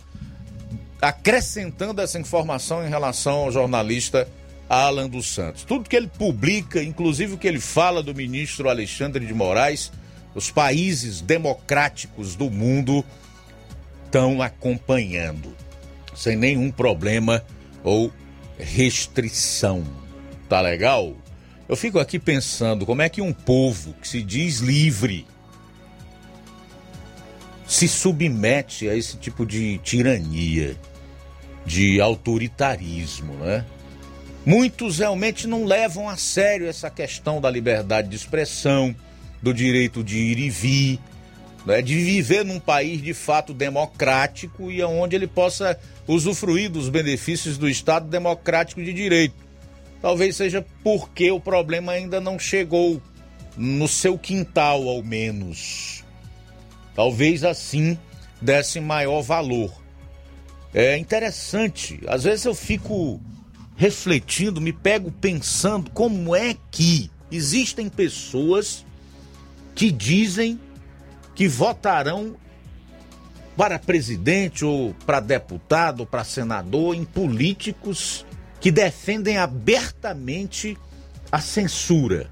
acrescentando 1.02 2.02
essa 2.02 2.20
informação 2.20 2.86
em 2.86 2.90
relação 2.90 3.40
ao 3.40 3.52
jornalista 3.52 4.28
Alan 4.70 5.10
dos 5.10 5.34
Santos. 5.34 5.64
Tudo 5.64 5.90
que 5.90 5.96
ele 5.96 6.08
publica, 6.08 6.82
inclusive 6.82 7.34
o 7.34 7.38
que 7.38 7.48
ele 7.48 7.60
fala 7.60 8.04
do 8.04 8.14
ministro 8.14 8.70
Alexandre 8.70 9.26
de 9.26 9.34
Moraes, 9.34 9.92
os 10.34 10.50
países 10.50 11.20
democráticos 11.20 12.36
do 12.36 12.50
mundo 12.50 13.04
estão 14.06 14.42
acompanhando, 14.42 15.56
sem 16.16 16.36
nenhum 16.38 16.72
problema 16.72 17.44
ou 17.84 18.12
restrição. 18.58 19.84
Tá 20.48 20.62
legal? 20.62 21.16
Eu 21.72 21.78
fico 21.78 22.00
aqui 22.00 22.20
pensando 22.20 22.86
como 22.86 23.02
é 23.02 23.08
que 23.08 23.22
um 23.22 23.32
povo 23.32 23.94
que 23.94 24.06
se 24.06 24.22
diz 24.22 24.60
livre 24.60 25.26
se 27.66 27.88
submete 27.88 28.90
a 28.90 28.94
esse 28.94 29.16
tipo 29.16 29.46
de 29.46 29.78
tirania, 29.78 30.76
de 31.66 32.02
autoritarismo, 32.02 33.36
né? 33.36 33.66
Muitos 34.46 34.98
realmente 35.00 35.48
não 35.48 35.64
levam 35.64 36.10
a 36.10 36.18
sério 36.18 36.68
essa 36.68 36.90
questão 36.90 37.40
da 37.40 37.50
liberdade 37.50 38.10
de 38.10 38.18
expressão, 38.18 38.94
do 39.42 39.54
direito 39.54 40.04
de 40.04 40.18
ir 40.18 40.40
e 40.40 40.50
vir, 40.50 41.00
né? 41.66 41.82
de 41.82 41.96
viver 41.96 42.44
num 42.44 42.60
país 42.60 43.02
de 43.02 43.14
fato 43.14 43.54
democrático 43.54 44.70
e 44.70 44.84
onde 44.84 45.16
ele 45.16 45.26
possa 45.26 45.80
usufruir 46.06 46.70
dos 46.70 46.90
benefícios 46.90 47.58
do 47.58 47.70
Estado 47.70 48.10
democrático 48.10 48.84
de 48.84 48.92
direito. 48.92 49.51
Talvez 50.02 50.36
seja 50.36 50.66
porque 50.84 51.32
o 51.32 51.40
problema 51.40 51.92
ainda 51.92 52.20
não 52.20 52.40
chegou 52.40 53.02
no 53.56 53.88
seu 53.88 54.18
quintal, 54.18 54.88
ao 54.88 55.04
menos. 55.04 56.04
Talvez 56.96 57.44
assim 57.44 57.98
desse 58.42 58.80
maior 58.80 59.22
valor. 59.22 59.72
É 60.74 60.98
interessante, 60.98 62.00
às 62.08 62.24
vezes 62.24 62.46
eu 62.46 62.56
fico 62.56 63.20
refletindo, 63.76 64.62
me 64.62 64.72
pego 64.72 65.12
pensando 65.12 65.92
como 65.92 66.36
é 66.36 66.56
que 66.72 67.12
existem 67.30 67.90
pessoas 67.90 68.86
que 69.76 69.92
dizem 69.92 70.60
que 71.36 71.48
votarão 71.48 72.36
para 73.58 73.78
presidente 73.78 74.64
ou 74.64 74.94
para 75.06 75.20
deputado, 75.20 76.02
ou 76.02 76.06
para 76.06 76.24
senador 76.24 76.96
em 76.96 77.04
políticos 77.04 78.26
que 78.62 78.72
defendem 78.72 79.40
abertamente 79.40 80.78
a 81.32 81.42
censura, 81.42 82.30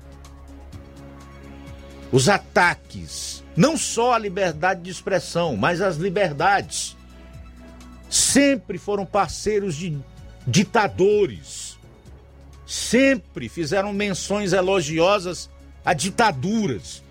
os 2.12 2.30
ataques, 2.30 3.44
não 3.58 3.76
só 3.76 4.14
à 4.14 4.20
liberdade 4.20 4.84
de 4.84 4.92
expressão, 4.92 5.58
mas 5.58 5.82
às 5.82 5.98
liberdades. 5.98 6.96
Sempre 8.10 8.78
foram 8.78 9.06
parceiros 9.06 9.76
de 9.76 9.98
ditadores, 10.48 11.78
sempre 12.66 13.50
fizeram 13.50 13.94
menções 13.94 14.54
elogiosas 14.54 15.50
a 15.84 15.94
ditaduras. 15.94 17.04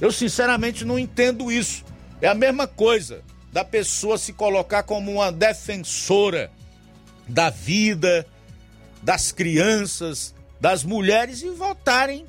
Eu 0.00 0.10
sinceramente 0.10 0.84
não 0.84 0.98
entendo 0.98 1.50
isso. 1.50 1.84
É 2.20 2.26
a 2.26 2.34
mesma 2.34 2.66
coisa 2.66 3.22
da 3.52 3.64
pessoa 3.64 4.18
se 4.18 4.32
colocar 4.32 4.82
como 4.82 5.12
uma 5.12 5.30
defensora 5.30 6.50
da 7.28 7.50
vida, 7.50 8.26
das 9.04 9.30
crianças, 9.30 10.34
das 10.58 10.82
mulheres 10.82 11.42
e 11.42 11.50
votarem 11.50 12.24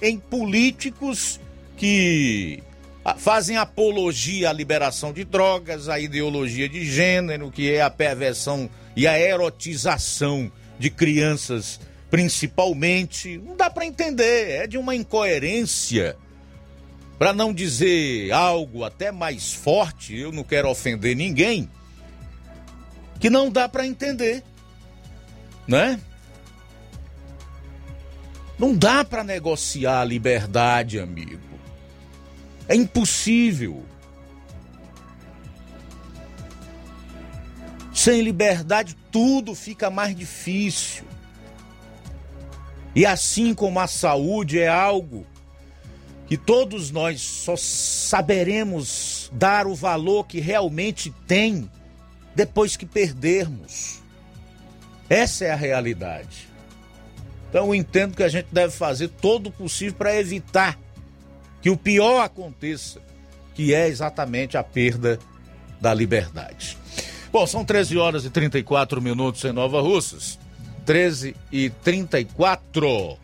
em 0.00 0.16
políticos 0.16 1.40
que 1.76 2.62
ah, 3.04 3.16
fazem 3.16 3.56
apologia 3.56 4.50
à 4.50 4.52
liberação 4.52 5.12
de 5.12 5.24
drogas, 5.24 5.88
à 5.88 5.98
ideologia 5.98 6.68
de 6.68 6.84
gênero, 6.84 7.50
que 7.50 7.72
é 7.72 7.82
a 7.82 7.90
perversão 7.90 8.70
e 8.94 9.08
a 9.08 9.18
erotização 9.18 10.50
de 10.78 10.88
crianças, 10.88 11.80
principalmente. 12.08 13.36
Não 13.38 13.56
dá 13.56 13.68
para 13.68 13.84
entender, 13.84 14.50
é 14.50 14.66
de 14.66 14.78
uma 14.78 14.94
incoerência. 14.94 16.16
Para 17.18 17.32
não 17.32 17.52
dizer 17.52 18.30
algo 18.32 18.84
até 18.84 19.10
mais 19.10 19.52
forte, 19.52 20.16
eu 20.16 20.32
não 20.32 20.44
quero 20.44 20.70
ofender 20.70 21.14
ninguém, 21.14 21.68
que 23.18 23.28
não 23.28 23.50
dá 23.50 23.68
para 23.68 23.86
entender, 23.86 24.42
né? 25.66 26.00
Não 28.60 28.76
dá 28.76 29.02
para 29.02 29.24
negociar 29.24 30.02
a 30.02 30.04
liberdade, 30.04 31.00
amigo. 31.00 31.40
É 32.68 32.74
impossível. 32.74 33.82
Sem 37.94 38.20
liberdade, 38.20 38.94
tudo 39.10 39.54
fica 39.54 39.88
mais 39.88 40.14
difícil. 40.14 41.04
E 42.94 43.06
assim 43.06 43.54
como 43.54 43.80
a 43.80 43.86
saúde 43.86 44.58
é 44.58 44.68
algo 44.68 45.26
que 46.26 46.36
todos 46.36 46.90
nós 46.90 47.22
só 47.22 47.56
saberemos 47.56 49.30
dar 49.32 49.66
o 49.66 49.74
valor 49.74 50.26
que 50.26 50.38
realmente 50.38 51.10
tem 51.26 51.66
depois 52.34 52.76
que 52.76 52.84
perdermos. 52.84 54.02
Essa 55.08 55.46
é 55.46 55.50
a 55.50 55.56
realidade. 55.56 56.49
Então 57.50 57.66
eu 57.66 57.74
entendo 57.74 58.16
que 58.16 58.22
a 58.22 58.28
gente 58.28 58.46
deve 58.52 58.72
fazer 58.72 59.08
todo 59.08 59.48
o 59.48 59.52
possível 59.52 59.94
para 59.94 60.16
evitar 60.16 60.78
que 61.60 61.68
o 61.68 61.76
pior 61.76 62.22
aconteça, 62.22 63.02
que 63.54 63.74
é 63.74 63.88
exatamente 63.88 64.56
a 64.56 64.62
perda 64.62 65.18
da 65.80 65.92
liberdade. 65.92 66.78
Bom, 67.32 67.44
são 67.46 67.64
13 67.64 67.98
horas 67.98 68.24
e 68.24 68.30
34 68.30 69.02
minutos 69.02 69.44
em 69.44 69.52
Nova 69.52 69.80
Russas. 69.80 70.38
13 70.86 71.36
e 71.52 71.70
34. 71.70 73.18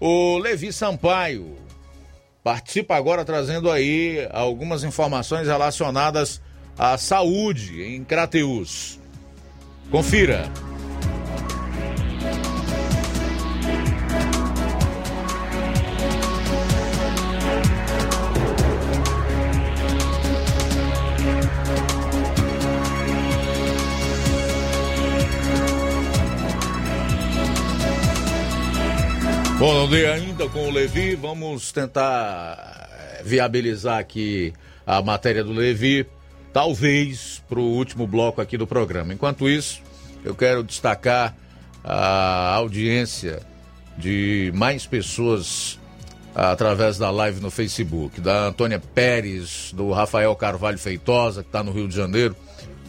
O 0.00 0.38
Levi 0.38 0.72
Sampaio 0.72 1.56
participa 2.42 2.96
agora 2.96 3.24
trazendo 3.24 3.70
aí 3.70 4.26
algumas 4.32 4.84
informações 4.84 5.46
relacionadas 5.46 6.40
à 6.78 6.96
saúde 6.96 7.82
em 7.82 8.02
Crateus. 8.04 8.98
Confira. 9.90 10.50
Bom, 29.60 29.74
não 29.74 29.90
dei 29.90 30.06
ainda 30.06 30.48
com 30.48 30.68
o 30.68 30.70
Levi, 30.70 31.14
vamos 31.14 31.70
tentar 31.70 32.88
eh, 32.94 33.22
viabilizar 33.22 33.98
aqui 33.98 34.54
a 34.86 35.02
matéria 35.02 35.44
do 35.44 35.52
Levi, 35.52 36.06
talvez 36.50 37.42
para 37.46 37.60
o 37.60 37.74
último 37.76 38.06
bloco 38.06 38.40
aqui 38.40 38.56
do 38.56 38.66
programa. 38.66 39.12
Enquanto 39.12 39.46
isso, 39.46 39.82
eu 40.24 40.34
quero 40.34 40.64
destacar 40.64 41.36
a 41.84 42.54
audiência 42.54 43.42
de 43.98 44.50
mais 44.54 44.86
pessoas 44.86 45.78
através 46.34 46.96
da 46.96 47.10
live 47.10 47.42
no 47.42 47.50
Facebook, 47.50 48.18
da 48.18 48.46
Antônia 48.46 48.80
Pérez, 48.80 49.74
do 49.74 49.92
Rafael 49.92 50.34
Carvalho 50.36 50.78
Feitosa, 50.78 51.42
que 51.42 51.50
está 51.50 51.62
no 51.62 51.70
Rio 51.70 51.86
de 51.86 51.94
Janeiro, 51.94 52.34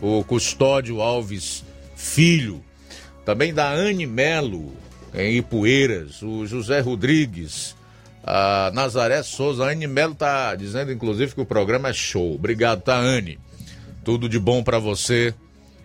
o 0.01 0.23
Custódio 0.23 1.01
Alves 1.01 1.65
Filho, 1.97 2.63
também 3.25 3.53
da 3.53 3.69
Anne 3.69 4.07
Melo, 4.07 4.71
em 5.13 5.37
Ipueiras, 5.37 6.21
o 6.21 6.45
José 6.45 6.79
Rodrigues, 6.79 7.75
a 8.23 8.71
Nazaré 8.73 9.23
Souza, 9.23 9.65
a 9.65 9.69
Anne 9.71 9.87
Melo 9.87 10.15
tá 10.15 10.55
dizendo 10.55 10.91
inclusive 10.91 11.33
que 11.33 11.41
o 11.41 11.45
programa 11.45 11.89
é 11.89 11.93
show. 11.93 12.35
Obrigado, 12.35 12.81
tá, 12.81 12.95
Anne? 12.95 13.39
Tudo 14.03 14.29
de 14.29 14.39
bom 14.39 14.63
para 14.63 14.79
você. 14.79 15.33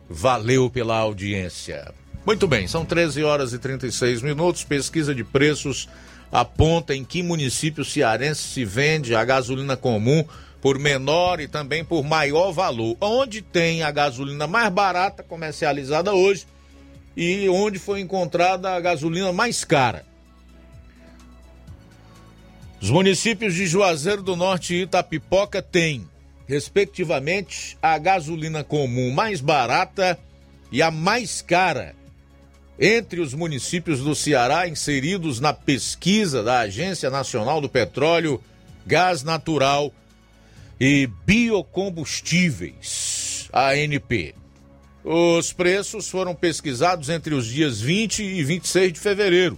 Valeu 0.09 0.71
pela 0.71 0.97
audiência. 0.99 1.93
Muito 2.25 2.47
bem, 2.47 2.69
são 2.69 2.85
13 2.85 3.25
horas 3.25 3.53
e 3.53 3.59
36 3.59 4.23
minutos. 4.23 4.65
Pesquisa 4.65 5.15
de 5.15 5.25
preços 5.25 5.89
aponta 6.31 6.95
em 6.95 7.05
que 7.05 7.23
município 7.23 7.85
cearense 7.85 8.43
se 8.43 8.65
vende 8.65 9.15
a 9.15 9.25
gasolina 9.25 9.77
comum 9.77 10.25
por 10.61 10.79
menor 10.79 11.41
e 11.41 11.49
também 11.49 11.85
por 11.85 12.05
maior 12.05 12.53
valor. 12.53 12.97
Onde 13.01 13.43
tem 13.43 13.83
a 13.83 13.91
gasolina 13.91 14.47
mais 14.47 14.69
barata 14.73 15.23
comercializada 15.23 16.13
hoje 16.13 16.47
e 17.17 17.49
onde 17.49 17.79
foi 17.79 18.01
encontrada 18.01 18.71
a 18.71 18.81
gasolina 18.81 19.33
mais 19.33 19.65
cara. 19.65 20.05
Os 22.81 22.91
municípios 22.91 23.55
de 23.55 23.67
Juazeiro 23.67 24.23
do 24.23 24.37
Norte 24.37 24.75
e 24.75 24.83
Itapipoca 24.83 25.63
têm, 25.63 26.07
respectivamente, 26.47 27.77
a 27.81 27.97
gasolina 27.97 28.63
comum 28.63 29.11
mais 29.11 29.41
barata 29.41 30.19
e 30.71 30.83
a 30.83 30.91
mais 30.91 31.41
cara 31.41 31.95
entre 32.79 33.21
os 33.21 33.33
municípios 33.33 34.01
do 34.01 34.15
Ceará 34.15 34.69
inseridos 34.69 35.41
na 35.41 35.55
pesquisa 35.55 36.43
da 36.43 36.59
Agência 36.61 37.09
Nacional 37.09 37.59
do 37.61 37.69
Petróleo, 37.69 38.43
Gás 38.87 39.23
Natural 39.23 39.93
e 40.79 41.09
Biocombustíveis, 41.25 43.49
ANP. 43.53 44.35
Os 45.09 45.53
preços 45.53 46.11
foram 46.11 46.35
pesquisados 46.35 47.09
entre 47.11 47.33
os 47.33 47.47
dias 47.47 47.81
20 47.81 48.25
e 48.25 48.43
26 48.43 48.93
de 48.93 48.99
fevereiro. 48.99 49.57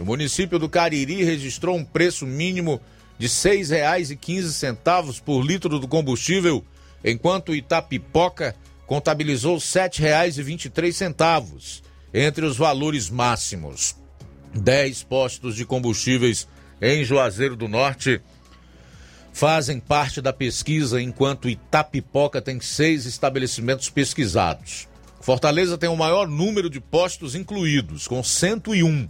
O 0.00 0.04
município 0.06 0.58
do 0.58 0.66
Cariri 0.66 1.22
registrou 1.22 1.76
um 1.76 1.84
preço 1.84 2.26
mínimo 2.26 2.80
de 3.18 3.26
R$ 3.26 3.32
6,15 3.32 5.20
por 5.20 5.44
litro 5.44 5.78
do 5.78 5.86
combustível, 5.86 6.64
enquanto 7.04 7.54
Itapipoca 7.54 8.56
contabilizou 8.86 9.56
R$ 9.56 9.60
7,23 9.60 11.82
entre 12.14 12.46
os 12.46 12.56
valores 12.56 13.10
máximos. 13.10 13.94
10 14.54 15.02
postos 15.02 15.54
de 15.54 15.66
combustíveis 15.66 16.48
em 16.80 17.04
Juazeiro 17.04 17.56
do 17.56 17.68
Norte 17.68 18.22
fazem 19.32 19.80
parte 19.80 20.20
da 20.20 20.32
pesquisa, 20.32 21.00
enquanto 21.00 21.48
Itapipoca 21.48 22.40
tem 22.40 22.60
seis 22.60 23.06
estabelecimentos 23.06 23.88
pesquisados. 23.88 24.88
Fortaleza 25.20 25.78
tem 25.78 25.88
o 25.88 25.96
maior 25.96 26.28
número 26.28 26.68
de 26.68 26.80
postos 26.80 27.34
incluídos, 27.34 28.06
com 28.06 28.22
101. 28.22 29.08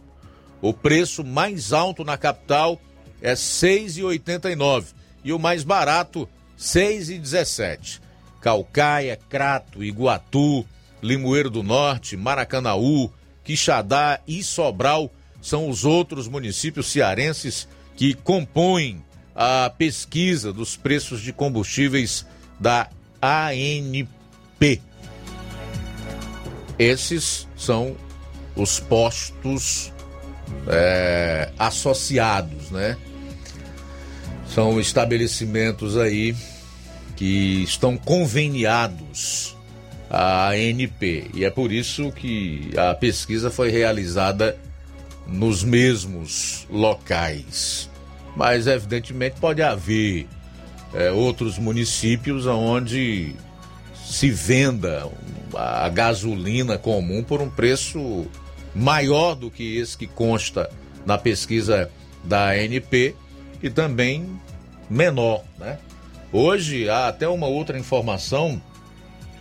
O 0.61 0.73
preço 0.73 1.24
mais 1.24 1.73
alto 1.73 2.05
na 2.05 2.16
capital 2.16 2.81
é 3.20 3.31
R$ 3.31 3.35
6,89 3.35 4.86
e 5.24 5.32
o 5.32 5.39
mais 5.39 5.65
barato 5.65 6.20
R$ 6.23 6.28
6,17. 6.59 8.01
Calcaia, 8.40 9.16
Crato, 9.28 9.82
Iguatu, 9.82 10.66
Limoeiro 11.03 11.51
do 11.51 11.62
Norte, 11.62 12.16
Maracanaú, 12.16 13.11
Quixadá 13.44 14.20
e 14.27 14.43
Sobral 14.43 15.11
são 15.40 15.69
os 15.69 15.85
outros 15.85 16.28
municípios 16.28 16.86
cearenses 16.86 17.69
que 17.97 18.15
compõem 18.15 19.03
a 19.34 19.70
pesquisa 19.76 20.52
dos 20.52 20.76
preços 20.76 21.20
de 21.20 21.32
combustíveis 21.32 22.26
da 22.60 22.88
ANP. 23.20 24.80
Esses 26.78 27.48
são 27.56 27.96
os 28.56 28.80
postos 28.80 29.92
é, 30.68 31.50
associados, 31.59 32.70
né? 32.70 32.96
São 34.48 34.78
estabelecimentos 34.78 35.96
aí 35.96 36.36
que 37.16 37.62
estão 37.62 37.96
conveniados 37.96 39.56
à 40.10 40.50
ANP 40.50 41.30
e 41.34 41.44
é 41.44 41.50
por 41.50 41.72
isso 41.72 42.12
que 42.12 42.70
a 42.76 42.94
pesquisa 42.94 43.50
foi 43.50 43.70
realizada 43.70 44.59
nos 45.26 45.62
mesmos 45.62 46.66
locais 46.68 47.88
mas 48.36 48.66
evidentemente 48.66 49.40
pode 49.40 49.62
haver 49.62 50.26
é, 50.94 51.10
outros 51.10 51.59
municípios 51.59 52.46
onde 52.46 53.34
se 54.04 54.30
venda 54.30 55.09
a 55.54 55.88
gasolina 55.88 56.78
comum 56.78 57.22
por 57.22 57.40
um 57.40 57.48
preço 57.48 58.26
maior 58.74 59.34
do 59.34 59.50
que 59.50 59.76
esse 59.76 59.96
que 59.96 60.06
consta 60.06 60.70
na 61.04 61.18
pesquisa 61.18 61.90
da 62.24 62.50
ANP 62.50 63.14
e 63.62 63.70
também 63.70 64.40
menor, 64.88 65.42
né? 65.59 65.78
Hoje 66.32 66.88
há 66.88 67.09
até 67.09 67.28
uma 67.28 67.46
outra 67.46 67.78
informação 67.78 68.60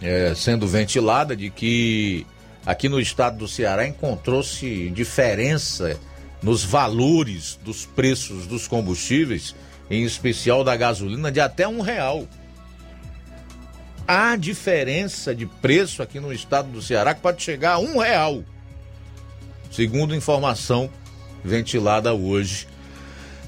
é, 0.02 0.34
sendo 0.36 0.68
ventilada 0.68 1.36
de 1.36 1.50
que 1.50 2.26
aqui 2.66 2.90
no 2.90 3.00
estado 3.00 3.38
do 3.38 3.48
Ceará 3.48 3.88
encontrou-se 3.88 4.90
diferença 4.90 5.98
nos 6.42 6.64
valores 6.64 7.60
dos 7.64 7.86
preços 7.86 8.48
dos 8.48 8.68
combustíveis, 8.68 9.56
em 9.90 10.04
especial 10.04 10.64
da 10.64 10.76
gasolina, 10.76 11.32
de 11.32 11.40
até 11.40 11.68
um 11.68 11.82
real. 11.82 12.28
Há 14.08 14.36
diferença 14.36 15.36
de 15.36 15.46
preço 15.46 16.02
aqui 16.02 16.20
no 16.20 16.34
estado 16.34 16.70
do 16.70 16.82
Ceará 16.82 17.14
que 17.14 17.22
pode 17.22 17.42
chegar 17.44 17.74
a 17.74 17.80
um 17.80 17.98
real, 17.98 18.44
segundo 19.72 20.16
informação 20.16 20.90
ventilada 21.44 22.14
hoje 22.14 22.68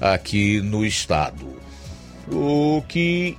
aqui 0.00 0.60
no 0.60 0.84
estado. 0.84 1.60
O 2.30 2.82
que 2.88 3.36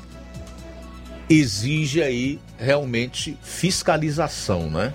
exige 1.29 2.03
aí 2.03 2.39
realmente 2.57 3.37
fiscalização, 3.41 4.69
né? 4.69 4.93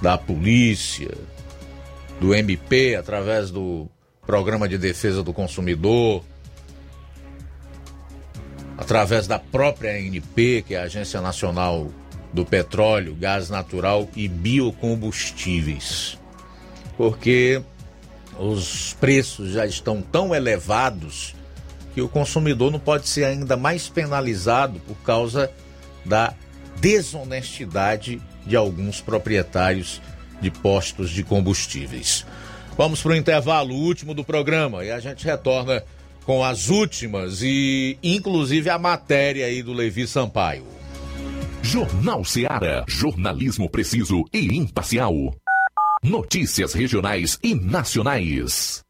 Da 0.00 0.16
polícia, 0.16 1.10
do 2.22 2.32
MP, 2.32 2.94
através 2.94 3.50
do 3.50 3.88
Programa 4.24 4.68
de 4.68 4.78
Defesa 4.78 5.24
do 5.24 5.32
Consumidor, 5.32 6.22
através 8.78 9.26
da 9.26 9.40
própria 9.40 9.90
ANP, 9.90 10.62
que 10.62 10.76
é 10.76 10.78
a 10.78 10.84
Agência 10.84 11.20
Nacional 11.20 11.90
do 12.32 12.44
Petróleo, 12.44 13.16
Gás 13.18 13.50
Natural 13.50 14.08
e 14.14 14.28
Biocombustíveis. 14.28 16.16
Porque 16.96 17.60
os 18.38 18.94
preços 19.00 19.50
já 19.50 19.66
estão 19.66 20.00
tão 20.00 20.32
elevados 20.32 21.34
que 21.92 22.00
o 22.00 22.08
consumidor 22.08 22.70
não 22.70 22.78
pode 22.78 23.08
ser 23.08 23.24
ainda 23.24 23.56
mais 23.56 23.88
penalizado 23.88 24.78
por 24.86 24.96
causa 24.98 25.50
da 26.04 26.34
desonestidade 26.78 28.22
de 28.46 28.54
alguns 28.54 29.00
proprietários 29.00 30.00
de 30.42 30.50
postos 30.50 31.10
de 31.10 31.22
combustíveis. 31.22 32.26
Vamos 32.76 33.00
para 33.00 33.12
o 33.12 33.16
intervalo 33.16 33.74
último 33.74 34.12
do 34.12 34.24
programa 34.24 34.84
e 34.84 34.90
a 34.90 34.98
gente 34.98 35.24
retorna 35.24 35.82
com 36.24 36.44
as 36.44 36.68
últimas 36.68 37.42
e 37.42 37.98
inclusive 38.02 38.68
a 38.68 38.78
matéria 38.78 39.46
aí 39.46 39.62
do 39.62 39.72
Levi 39.72 40.06
Sampaio. 40.06 40.66
Jornal 41.62 42.24
Seara. 42.24 42.84
Jornalismo 42.88 43.70
preciso 43.70 44.24
e 44.32 44.56
imparcial. 44.56 45.14
Notícias 46.02 46.74
regionais 46.74 47.38
e 47.42 47.54
nacionais. 47.54 48.82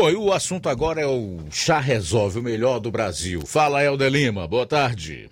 Bom, 0.00 0.08
e 0.08 0.14
o 0.14 0.32
assunto 0.32 0.68
agora 0.68 1.00
é 1.00 1.06
o 1.08 1.38
Chá 1.50 1.80
Resolve, 1.80 2.38
o 2.38 2.42
melhor 2.42 2.78
do 2.78 2.88
Brasil. 2.88 3.44
Fala, 3.44 3.82
Helder 3.82 4.08
Lima, 4.08 4.46
boa 4.46 4.64
tarde. 4.64 5.28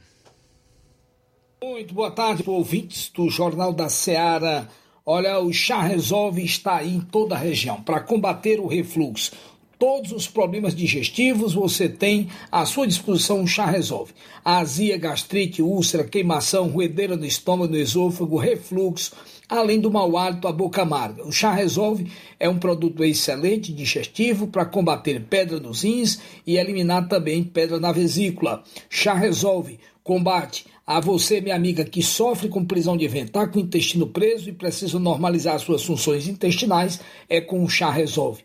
Muito 1.63 1.95
boa 1.95 2.11
tarde 2.11 2.43
ouvintes 2.45 3.09
do 3.15 3.31
Jornal 3.31 3.73
da 3.73 3.89
Seara. 3.89 4.69
Olha, 5.07 5.39
o 5.39 5.53
Chá 5.53 5.81
Resolve 5.83 6.45
está 6.45 6.79
aí 6.79 6.97
em 6.97 7.01
toda 7.01 7.37
a 7.37 7.39
região 7.39 7.81
para 7.81 8.01
combater 8.01 8.59
o 8.59 8.67
refluxo. 8.67 9.31
todos 9.79 10.11
os 10.11 10.27
problemas 10.27 10.75
digestivos, 10.75 11.55
você 11.55 11.89
tem 11.89 12.29
à 12.51 12.67
sua 12.67 12.89
disposição 12.89 13.39
um 13.39 13.47
chá 13.47 13.67
resolve. 13.67 14.15
Azia, 14.45 14.99
gastrite, 14.99 15.63
úlcera, 15.63 16.03
queimação, 16.03 16.67
ruedeira 16.67 17.17
no 17.17 17.25
estômago, 17.25 17.71
no 17.71 17.79
esôfago, 17.79 18.37
refluxo, 18.37 19.13
além 19.49 19.81
do 19.81 19.91
mau 19.91 20.17
hálito, 20.17 20.49
a 20.49 20.53
boca 20.53 20.83
amarga. 20.83 21.27
O 21.27 21.33
chá 21.33 21.53
resolve 21.53 22.11
é 22.39 22.49
um 22.49 22.59
produto 22.59 23.05
excelente 23.05 23.73
digestivo 23.73 24.47
para 24.47 24.65
combater 24.65 25.21
pedra 25.29 25.61
nos 25.61 25.83
rins 25.83 26.21
e 26.47 26.57
eliminar 26.57 27.09
também 27.09 27.43
pedra 27.43 27.79
na 27.79 27.93
vesícula. 27.93 28.63
Chá 28.89 29.15
resolve 29.15 29.79
combate 30.03 30.67
a 30.87 31.01
você, 31.01 31.41
minha 31.41 31.57
amiga, 31.57 31.85
que 31.85 32.01
sofre 32.01 32.49
com 32.49 32.65
prisão 32.65 32.97
de 32.97 33.09
ventar, 33.09 33.51
com 33.51 33.59
o 33.59 33.63
intestino 33.63 34.07
preso 34.07 34.49
e 34.49 34.53
precisa 34.53 35.01
normalizar 35.01 35.59
suas 35.59 35.83
funções 35.83 36.29
intestinais, 36.29 37.01
é 37.29 37.41
com 37.41 37.65
o 37.65 37.69
chá 37.69 37.91
resolve. 37.91 38.45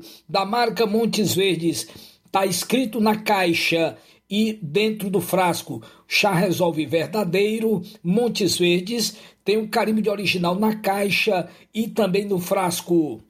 da 0.27 0.45
marca 0.45 0.85
Montes 0.85 1.33
Verdes. 1.33 1.87
Está 2.25 2.45
escrito 2.45 2.99
na 2.99 3.15
caixa 3.15 3.97
e 4.29 4.57
dentro 4.61 5.09
do 5.09 5.19
frasco. 5.19 5.81
Chá 6.07 6.31
Resolve 6.33 6.85
Verdadeiro, 6.85 7.81
Montes 8.03 8.57
Verdes. 8.57 9.17
Tem 9.43 9.57
um 9.57 9.67
carimbo 9.67 10.01
de 10.01 10.09
original 10.09 10.55
na 10.55 10.75
caixa 10.75 11.49
e 11.73 11.87
também 11.87 12.25
no 12.25 12.39
frasco. 12.39 13.21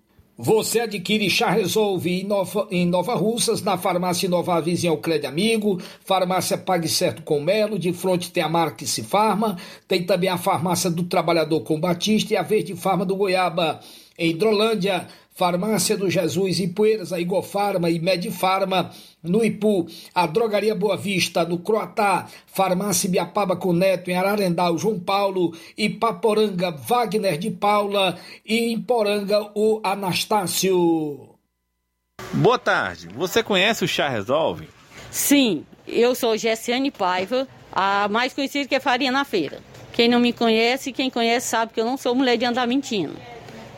Você 0.43 0.79
adquire 0.79 1.29
Chá 1.29 1.51
Resolve 1.51 2.09
em 2.09 2.23
Nova, 2.23 2.67
em 2.71 2.85
Nova 2.85 3.13
Russas, 3.13 3.61
na 3.61 3.77
farmácia 3.77 4.27
Nova 4.27 4.59
Vizinha 4.59 4.97
Crédito 4.97 5.27
Amigo, 5.27 5.79
farmácia 6.03 6.57
Pague 6.57 6.87
Certo 6.87 7.21
com 7.21 7.39
Melo, 7.39 7.77
de 7.77 7.93
frente 7.93 8.31
tem 8.31 8.41
a 8.41 8.49
marca 8.49 8.83
Se 8.83 9.03
Farma, 9.03 9.55
tem 9.87 10.03
também 10.03 10.29
a 10.29 10.37
farmácia 10.37 10.89
do 10.89 11.03
Trabalhador 11.03 11.61
com 11.61 11.79
Batista 11.79 12.33
e 12.33 12.37
a 12.37 12.41
Verde 12.41 12.75
Farma 12.75 13.05
do 13.05 13.15
Goiaba. 13.15 13.81
Em 14.17 14.31
Hidrolândia, 14.31 15.07
Farmácia 15.33 15.97
do 15.97 16.09
Jesus 16.09 16.59
em 16.59 16.67
Poeiras, 16.67 17.13
a 17.13 17.19
Igofarma 17.19 17.89
e 17.89 17.99
Medifarma, 17.99 18.91
no 19.23 19.43
Ipu, 19.43 19.87
a 20.13 20.27
Drogaria 20.27 20.75
Boa 20.75 20.97
Vista, 20.97 21.45
no 21.45 21.57
Croatá, 21.57 22.27
Farmácia 22.47 23.09
Biapaba 23.09 23.55
com 23.55 23.71
Neto, 23.71 24.11
em 24.11 24.15
Ararendal, 24.15 24.77
João 24.77 24.99
Paulo, 24.99 25.55
e 25.77 25.89
Paporanga, 25.89 26.71
Wagner 26.71 27.37
de 27.37 27.49
Paula, 27.49 28.17
e 28.45 28.71
em 28.73 28.81
Poranga, 28.81 29.49
o 29.55 29.79
Anastácio. 29.83 31.29
Boa 32.33 32.59
tarde, 32.59 33.07
você 33.15 33.41
conhece 33.41 33.85
o 33.85 33.87
Chá 33.87 34.09
Resolve? 34.09 34.67
Sim, 35.09 35.65
eu 35.87 36.13
sou 36.13 36.37
Gessiane 36.37 36.91
Paiva, 36.91 37.47
a 37.71 38.07
mais 38.09 38.33
conhecida 38.33 38.67
que 38.67 38.75
é 38.75 38.79
Farinha 38.79 39.11
na 39.11 39.23
Feira. 39.23 39.59
Quem 39.93 40.09
não 40.09 40.19
me 40.19 40.33
conhece, 40.33 40.91
quem 40.91 41.09
conhece 41.09 41.47
sabe 41.47 41.73
que 41.73 41.79
eu 41.79 41.85
não 41.85 41.97
sou 41.97 42.13
mulher 42.13 42.37
de 42.37 42.45
andar 42.45 42.67
mentindo. 42.67 43.15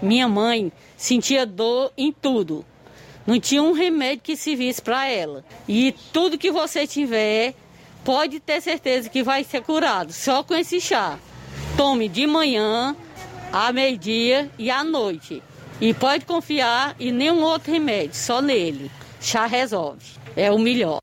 Minha 0.02 0.28
mãe 0.28 0.72
sentia 1.04 1.46
dor 1.46 1.92
em 1.98 2.14
tudo. 2.14 2.66
Não 3.28 3.38
tinha 3.38 3.62
um 3.62 3.74
remédio 3.74 4.24
que 4.24 4.38
servisse 4.38 4.82
para 4.82 5.06
ela. 5.06 5.44
E 5.68 5.94
tudo 6.14 6.38
que 6.38 6.50
você 6.50 6.88
tiver, 6.88 7.54
pode 8.06 8.40
ter 8.40 8.62
certeza 8.62 9.10
que 9.10 9.22
vai 9.22 9.44
ser 9.44 9.62
curado, 9.62 10.14
só 10.14 10.44
com 10.44 10.56
esse 10.56 10.80
chá. 10.80 11.20
Tome 11.76 12.08
de 12.08 12.26
manhã, 12.26 12.96
à 13.52 13.74
meio-dia 13.74 14.50
e 14.58 14.72
à 14.72 14.82
noite. 14.82 15.44
E 15.82 15.94
pode 15.94 16.24
confiar 16.24 16.96
em 16.98 17.12
nenhum 17.12 17.44
outro 17.44 17.74
remédio, 17.74 18.16
só 18.16 18.42
nele. 18.42 18.90
Chá 19.20 19.46
resolve. 19.46 20.06
É 20.38 20.50
o 20.52 20.58
melhor. 20.58 21.00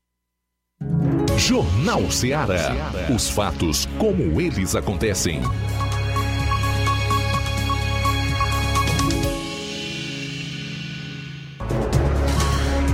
Jornal 1.36 2.10
Ceará. 2.10 2.72
Os 3.14 3.28
fatos 3.28 3.86
como 3.98 4.40
eles 4.40 4.74
acontecem. 4.74 5.42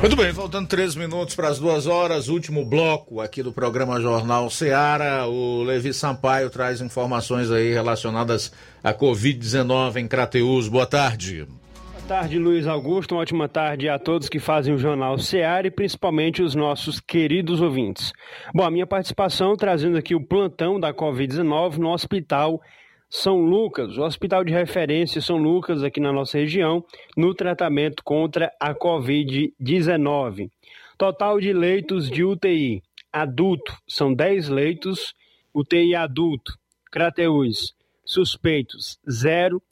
Muito 0.00 0.14
bem, 0.14 0.32
faltando 0.32 0.68
três 0.68 0.94
minutos 0.94 1.34
para 1.34 1.48
as 1.48 1.58
duas 1.58 1.86
horas, 1.86 2.28
último 2.28 2.64
bloco 2.64 3.20
aqui 3.20 3.42
do 3.42 3.50
programa 3.50 4.00
Jornal 4.00 4.48
Seara. 4.50 5.26
O 5.26 5.62
Levi 5.62 5.92
Sampaio 5.92 6.50
traz 6.50 6.80
informações 6.80 7.50
aí 7.50 7.72
relacionadas 7.72 8.52
à 8.84 8.92
Covid-19 8.92 9.96
em 9.96 10.06
Crateus. 10.06 10.68
Boa 10.68 10.86
tarde. 10.86 11.46
Boa 11.46 12.06
tarde, 12.06 12.38
Luiz 12.38 12.66
Augusto. 12.66 13.14
Uma 13.14 13.22
ótima 13.22 13.48
tarde 13.48 13.88
a 13.88 13.98
todos 13.98 14.28
que 14.28 14.38
fazem 14.38 14.74
o 14.74 14.78
Jornal 14.78 15.18
Seara 15.18 15.66
e 15.66 15.70
principalmente 15.70 16.42
os 16.42 16.54
nossos 16.54 17.00
queridos 17.00 17.60
ouvintes. 17.60 18.12
Bom, 18.54 18.64
a 18.64 18.70
minha 18.70 18.86
participação 18.86 19.56
trazendo 19.56 19.96
aqui 19.96 20.14
o 20.14 20.24
plantão 20.24 20.78
da 20.78 20.92
Covid-19 20.92 21.78
no 21.78 21.88
Hospital 21.88 22.60
são 23.08 23.40
Lucas, 23.40 23.96
o 23.96 24.02
hospital 24.02 24.44
de 24.44 24.52
referência 24.52 25.20
São 25.20 25.36
Lucas, 25.36 25.82
aqui 25.82 26.00
na 26.00 26.12
nossa 26.12 26.38
região, 26.38 26.84
no 27.16 27.34
tratamento 27.34 28.02
contra 28.02 28.52
a 28.60 28.74
Covid-19. 28.74 30.50
Total 30.98 31.40
de 31.40 31.52
leitos 31.52 32.10
de 32.10 32.24
UTI 32.24 32.82
adulto 33.12 33.76
são 33.88 34.12
10 34.12 34.48
leitos, 34.48 35.14
UTI 35.54 35.94
adulto, 35.94 36.52
Crateus, 36.90 37.74
suspeitos, 38.04 38.98
zero 39.08 39.62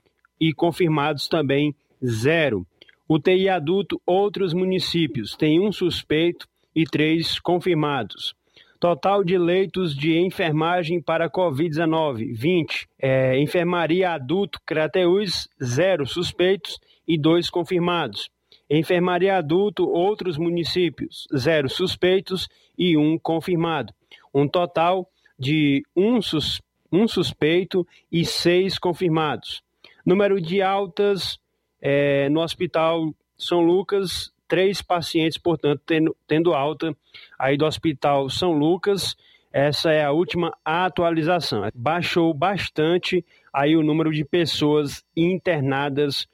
e 0.41 0.53
confirmados 0.53 1.29
também, 1.29 1.75
zero. 2.05 2.67
UTI 3.09 3.49
adulto, 3.49 4.01
outros 4.07 4.55
municípios, 4.55 5.37
tem 5.37 5.61
um 5.61 5.73
suspeito 5.73 6.49
e 6.75 6.85
três 6.85 7.39
confirmados. 7.39 8.35
Total 8.79 9.25
de 9.25 9.39
leitos 9.39 9.95
de 9.97 10.19
enfermagem 10.19 11.01
para 11.01 11.31
Covid-19, 11.31 12.35
20. 12.35 12.89
É, 13.01 13.39
enfermaria 13.39 14.11
adulto, 14.11 14.61
Crateus, 14.67 15.49
zero 15.63 16.07
suspeitos 16.07 16.79
e 17.07 17.19
dois 17.19 17.49
confirmados. 17.49 18.29
Enfermaria 18.69 19.37
adulto, 19.37 19.89
outros 19.89 20.37
municípios, 20.37 21.27
zero 21.37 21.69
suspeitos 21.69 22.49
e 22.77 22.97
um 22.97 23.19
confirmado. 23.19 23.93
Um 24.35 24.49
total 24.49 25.09
de 25.39 25.83
um, 25.95 26.21
sus, 26.21 26.61
um 26.91 27.07
suspeito 27.07 27.87
e 28.11 28.25
seis 28.25 28.79
confirmados. 28.79 29.63
Número 30.05 30.41
de 30.41 30.61
altas 30.61 31.39
é, 31.81 32.29
no 32.29 32.41
Hospital 32.41 33.15
São 33.37 33.61
Lucas, 33.61 34.34
três 34.49 34.83
pacientes, 34.83 35.39
portanto, 35.39 35.83
tendo, 35.87 36.17
tendo 36.27 36.55
alta 36.55 36.97
aí 37.39 37.57
do 37.57 37.67
Hospital 37.67 38.29
São 38.31 38.53
Lucas. 38.53 39.17
Essa 39.53 39.93
é 39.93 40.05
a 40.05 40.11
última 40.11 40.53
atualização. 40.65 41.63
Baixou 41.75 42.35
bastante 42.35 43.25
aí 43.53 43.77
o 43.77 43.83
número 43.83 44.11
de 44.13 44.25
pessoas 44.25 45.05
internadas 45.17 46.27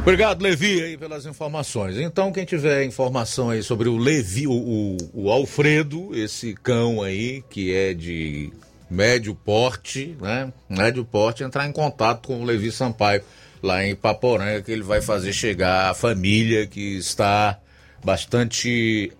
Obrigado, 0.00 0.42
Levi, 0.42 0.82
aí 0.82 0.96
pelas 0.96 1.26
informações. 1.26 1.96
Então, 1.98 2.32
quem 2.32 2.44
tiver 2.44 2.84
informação 2.84 3.50
aí 3.50 3.62
sobre 3.62 3.88
o 3.88 3.96
Levi, 3.96 4.46
o, 4.48 4.96
o, 5.14 5.30
Alfredo, 5.30 6.10
esse 6.14 6.54
cão 6.54 7.02
aí, 7.02 7.44
que 7.48 7.72
é 7.72 7.94
de 7.94 8.50
médio 8.90 9.34
porte, 9.34 10.16
né? 10.20 10.52
Médio 10.68 11.04
porte, 11.04 11.44
entrar 11.44 11.68
em 11.68 11.72
contato 11.72 12.26
com 12.26 12.40
o 12.40 12.44
Levi 12.44 12.72
Sampaio, 12.72 13.22
lá 13.62 13.84
em 13.84 13.94
Paporanga, 13.94 14.62
que 14.62 14.72
ele 14.72 14.82
vai 14.82 15.02
fazer 15.02 15.34
chegar 15.34 15.90
a 15.90 15.94
família 15.94 16.66
que 16.66 16.96
está 16.96 17.60
bastante 18.02 19.12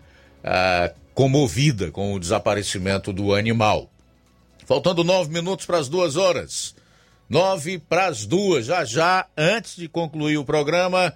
ah, 0.42 0.90
comovida 1.20 1.90
com 1.90 2.14
o 2.14 2.18
desaparecimento 2.18 3.12
do 3.12 3.34
animal. 3.34 3.90
Faltando 4.64 5.04
nove 5.04 5.30
minutos 5.30 5.66
para 5.66 5.76
as 5.76 5.86
duas 5.86 6.16
horas. 6.16 6.74
Nove 7.28 7.78
para 7.78 8.06
as 8.06 8.24
duas. 8.24 8.64
Já 8.64 8.86
já, 8.86 9.26
antes 9.36 9.76
de 9.76 9.86
concluir 9.86 10.38
o 10.38 10.46
programa, 10.46 11.12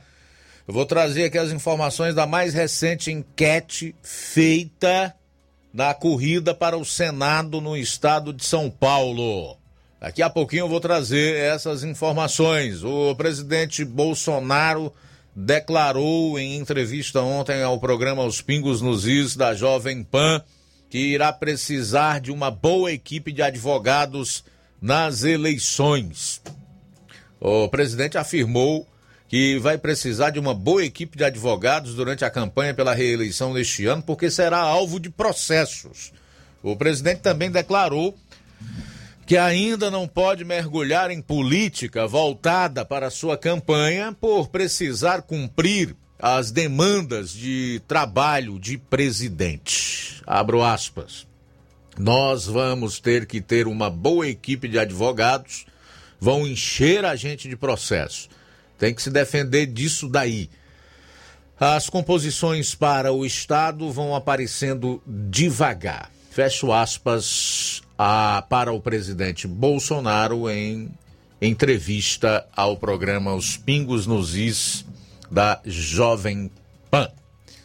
eu 0.68 0.74
vou 0.74 0.84
trazer 0.84 1.24
aqui 1.24 1.38
as 1.38 1.50
informações 1.50 2.14
da 2.14 2.26
mais 2.26 2.52
recente 2.52 3.10
enquete 3.10 3.96
feita 4.02 5.14
na 5.72 5.94
corrida 5.94 6.54
para 6.54 6.76
o 6.76 6.84
Senado 6.84 7.58
no 7.58 7.74
estado 7.74 8.30
de 8.30 8.44
São 8.44 8.68
Paulo. 8.68 9.56
Daqui 9.98 10.20
a 10.20 10.28
pouquinho 10.28 10.64
eu 10.64 10.68
vou 10.68 10.80
trazer 10.80 11.36
essas 11.36 11.82
informações. 11.82 12.84
O 12.84 13.14
presidente 13.14 13.86
Bolsonaro 13.86 14.92
declarou 15.34 16.38
em 16.38 16.56
entrevista 16.56 17.20
ontem 17.20 17.62
ao 17.62 17.78
programa 17.78 18.24
Os 18.24 18.40
Pingos 18.40 18.80
nos 18.80 19.06
Is 19.06 19.34
da 19.34 19.54
Jovem 19.54 20.04
Pan 20.04 20.42
que 20.88 20.98
irá 20.98 21.32
precisar 21.32 22.20
de 22.20 22.30
uma 22.30 22.52
boa 22.52 22.92
equipe 22.92 23.32
de 23.32 23.42
advogados 23.42 24.44
nas 24.80 25.24
eleições. 25.24 26.40
O 27.40 27.68
presidente 27.68 28.16
afirmou 28.16 28.86
que 29.26 29.58
vai 29.58 29.76
precisar 29.76 30.30
de 30.30 30.38
uma 30.38 30.54
boa 30.54 30.84
equipe 30.84 31.18
de 31.18 31.24
advogados 31.24 31.96
durante 31.96 32.24
a 32.24 32.30
campanha 32.30 32.72
pela 32.72 32.94
reeleição 32.94 33.52
deste 33.52 33.86
ano, 33.86 34.02
porque 34.02 34.30
será 34.30 34.58
alvo 34.58 35.00
de 35.00 35.10
processos. 35.10 36.12
O 36.62 36.76
presidente 36.76 37.22
também 37.22 37.50
declarou 37.50 38.16
que 39.26 39.36
ainda 39.36 39.90
não 39.90 40.06
pode 40.06 40.44
mergulhar 40.44 41.10
em 41.10 41.22
política 41.22 42.06
voltada 42.06 42.84
para 42.84 43.10
sua 43.10 43.36
campanha 43.36 44.14
por 44.18 44.48
precisar 44.48 45.22
cumprir 45.22 45.96
as 46.18 46.50
demandas 46.50 47.32
de 47.32 47.80
trabalho 47.88 48.58
de 48.58 48.76
presidente. 48.78 50.22
Abro 50.26 50.62
aspas. 50.62 51.26
Nós 51.98 52.46
vamos 52.46 52.98
ter 52.98 53.24
que 53.26 53.40
ter 53.40 53.66
uma 53.66 53.88
boa 53.88 54.26
equipe 54.26 54.68
de 54.68 54.78
advogados, 54.78 55.64
vão 56.20 56.46
encher 56.46 57.04
a 57.04 57.14
gente 57.14 57.48
de 57.48 57.56
processo. 57.56 58.28
Tem 58.78 58.92
que 58.92 59.02
se 59.02 59.10
defender 59.10 59.66
disso 59.66 60.08
daí. 60.08 60.50
As 61.58 61.88
composições 61.88 62.74
para 62.74 63.12
o 63.12 63.24
Estado 63.24 63.90
vão 63.92 64.14
aparecendo 64.14 65.00
devagar. 65.06 66.10
Fecho 66.30 66.72
aspas 66.72 67.80
a, 67.98 68.44
para 68.48 68.72
o 68.72 68.80
presidente 68.80 69.46
Bolsonaro 69.46 70.50
em 70.50 70.90
entrevista 71.40 72.46
ao 72.54 72.76
programa 72.76 73.34
Os 73.34 73.56
Pingos 73.56 74.06
nos 74.06 74.34
Is 74.34 74.84
da 75.30 75.60
Jovem 75.64 76.50
Pan. 76.90 77.10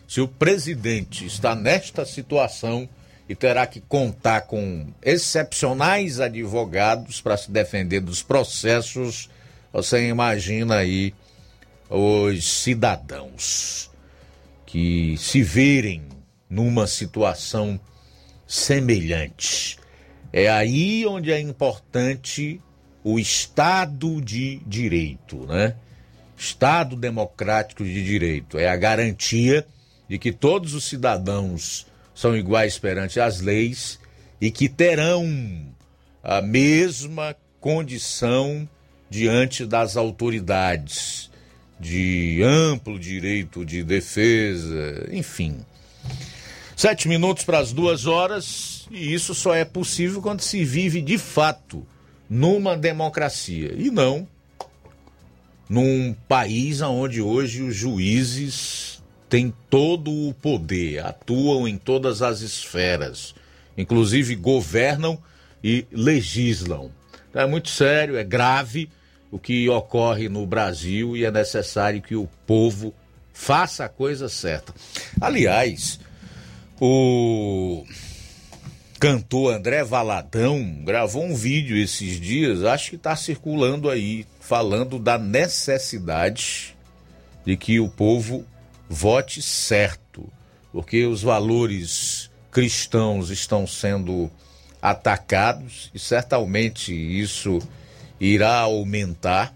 Se 0.08 0.22
o 0.22 0.28
presidente 0.28 1.26
está 1.26 1.56
nesta 1.56 2.06
situação 2.06 2.90
e 3.28 3.36
terá 3.36 3.68
que 3.68 3.80
contar 3.80 4.42
com 4.42 4.88
excepcionais 5.04 6.20
advogados 6.20 7.22
para 7.22 7.38
se 7.38 7.52
defender 7.52 8.00
dos 8.00 8.24
processos, 8.24 9.30
você 9.72 10.08
imagina 10.08 10.78
aí 10.78 11.14
os 11.90 12.44
cidadãos 12.44 13.90
que 14.66 15.16
se 15.18 15.44
verem 15.44 16.04
numa 16.50 16.88
situação 16.88 17.80
semelhante. 18.48 19.78
É 20.32 20.50
aí 20.50 21.06
onde 21.06 21.32
é 21.32 21.40
importante 21.40 22.62
o 23.04 23.20
Estado 23.20 24.22
de 24.22 24.58
Direito, 24.68 25.46
né? 25.46 25.76
Estado 26.38 26.96
democrático 26.96 27.84
de 27.84 28.04
direito 28.04 28.58
é 28.58 28.70
a 28.70 28.76
garantia 28.78 29.68
de 30.08 30.18
que 30.18 30.32
todos 30.32 30.74
os 30.74 30.86
cidadãos 30.86 31.86
são 32.16 32.36
iguais 32.36 32.80
perante 32.80 33.20
as 33.20 33.42
leis 33.42 34.00
e 34.40 34.50
que 34.50 34.70
terão 34.70 35.26
a 36.24 36.42
mesma 36.42 37.36
condição 37.60 38.68
diante 39.10 39.66
das 39.66 39.98
autoridades 39.98 41.30
de 41.80 42.42
amplo 42.44 43.00
direito 43.00 43.66
de 43.66 43.84
defesa, 43.84 45.08
enfim. 45.12 45.66
Sete 46.76 47.08
minutos 47.08 47.44
para 47.44 47.60
as 47.60 47.74
duas 47.74 48.06
horas. 48.06 48.79
E 48.90 49.14
isso 49.14 49.36
só 49.36 49.54
é 49.54 49.64
possível 49.64 50.22
quando 50.22 50.42
se 50.42 50.64
vive 50.64 51.02
de 51.02 51.18
fato 51.18 51.86
numa 52.30 52.76
democracia 52.78 53.74
e 53.76 53.90
não 53.92 54.28
num 55.70 56.16
país 56.28 56.82
onde 56.82 57.22
hoje 57.22 57.62
os 57.62 57.76
juízes 57.76 59.04
têm 59.30 59.54
todo 59.70 60.12
o 60.12 60.34
poder, 60.34 61.06
atuam 61.06 61.68
em 61.68 61.78
todas 61.78 62.24
as 62.24 62.42
esferas, 62.42 63.36
inclusive 63.78 64.36
governam 64.36 65.22
e 65.64 65.86
legislam. 65.92 66.90
Então 67.30 67.44
é 67.44 67.46
muito 67.46 67.70
sério, 67.70 68.18
é 68.18 68.24
grave 68.24 68.90
o 69.30 69.38
que 69.38 69.70
ocorre 69.70 70.28
no 70.28 70.48
Brasil 70.48 71.16
e 71.16 71.24
é 71.24 71.30
necessário 71.30 72.02
que 72.02 72.16
o 72.16 72.28
povo 72.48 72.92
faça 73.32 73.86
a 73.86 73.90
coisa 73.90 74.28
certa. 74.28 74.74
Aliás, 75.22 76.00
o 76.82 77.86
cantor 79.00 79.54
André 79.54 79.82
Valadão 79.82 80.82
gravou 80.84 81.24
um 81.24 81.34
vídeo 81.34 81.78
esses 81.78 82.20
dias, 82.20 82.66
acho 82.66 82.90
que 82.90 82.96
está 82.98 83.16
circulando 83.16 83.90
aí, 83.90 84.26
falando 84.42 85.00
da 85.00 85.18
necessidade 85.18 86.76
de 87.46 87.56
que 87.56 87.80
o 87.80 87.88
povo 87.88 88.46
vote 88.90 89.42
certo, 89.42 90.30
porque 90.74 91.06
os 91.06 91.22
valores 91.22 92.30
cristãos 92.52 93.30
estão 93.30 93.66
sendo 93.66 94.30
atacados 94.82 95.90
e 95.94 96.00
certamente 96.00 96.94
isso 96.94 97.60
irá 98.20 98.58
aumentar 98.60 99.56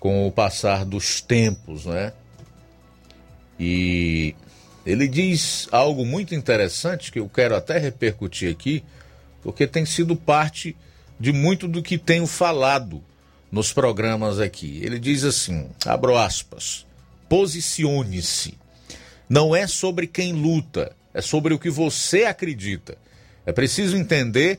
com 0.00 0.26
o 0.26 0.32
passar 0.32 0.86
dos 0.86 1.20
tempos, 1.20 1.84
né? 1.84 2.12
E 3.60 4.34
ele 4.88 5.06
diz 5.06 5.68
algo 5.70 6.02
muito 6.06 6.34
interessante 6.34 7.12
que 7.12 7.18
eu 7.18 7.28
quero 7.28 7.54
até 7.54 7.76
repercutir 7.76 8.50
aqui, 8.50 8.82
porque 9.42 9.66
tem 9.66 9.84
sido 9.84 10.16
parte 10.16 10.74
de 11.20 11.30
muito 11.30 11.68
do 11.68 11.82
que 11.82 11.98
tenho 11.98 12.26
falado 12.26 13.04
nos 13.52 13.70
programas 13.70 14.40
aqui. 14.40 14.80
Ele 14.82 14.98
diz 14.98 15.24
assim: 15.24 15.68
abro 15.84 16.16
aspas, 16.16 16.86
posicione-se. 17.28 18.54
Não 19.28 19.54
é 19.54 19.66
sobre 19.66 20.06
quem 20.06 20.32
luta, 20.32 20.96
é 21.12 21.20
sobre 21.20 21.52
o 21.52 21.58
que 21.58 21.68
você 21.68 22.24
acredita. 22.24 22.96
É 23.44 23.52
preciso 23.52 23.94
entender 23.94 24.58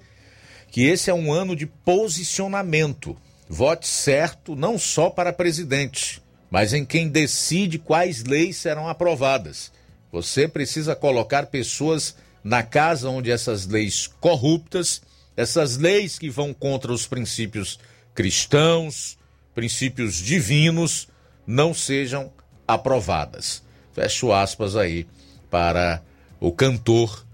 que 0.70 0.84
esse 0.84 1.10
é 1.10 1.14
um 1.14 1.34
ano 1.34 1.56
de 1.56 1.66
posicionamento. 1.66 3.18
Vote 3.50 3.88
certo 3.88 4.56
não 4.56 4.78
só 4.78 5.10
para 5.10 5.34
presidente, 5.34 6.22
mas 6.52 6.72
em 6.72 6.86
quem 6.86 7.10
decide 7.10 7.80
quais 7.80 8.24
leis 8.24 8.58
serão 8.58 8.88
aprovadas. 8.88 9.72
Você 10.12 10.48
precisa 10.48 10.96
colocar 10.96 11.48
pessoas 11.48 12.16
na 12.44 12.64
casa 12.64 13.10
onde 13.10 13.30
essas 13.32 13.68
leis 13.68 14.08
corruptas, 14.20 15.02
essas 15.38 15.78
leis 15.78 16.18
que 16.18 16.30
vão 16.30 16.54
contra 16.54 16.92
os 16.92 17.06
princípios 17.06 17.80
cristãos, 18.14 19.18
princípios 19.54 20.16
divinos, 20.16 21.08
não 21.46 21.74
sejam 21.74 22.32
aprovadas. 22.68 23.64
Fecho 23.94 24.32
aspas 24.32 24.76
aí 24.76 25.08
para 25.50 26.02
o 26.40 26.52
cantor 26.52 27.26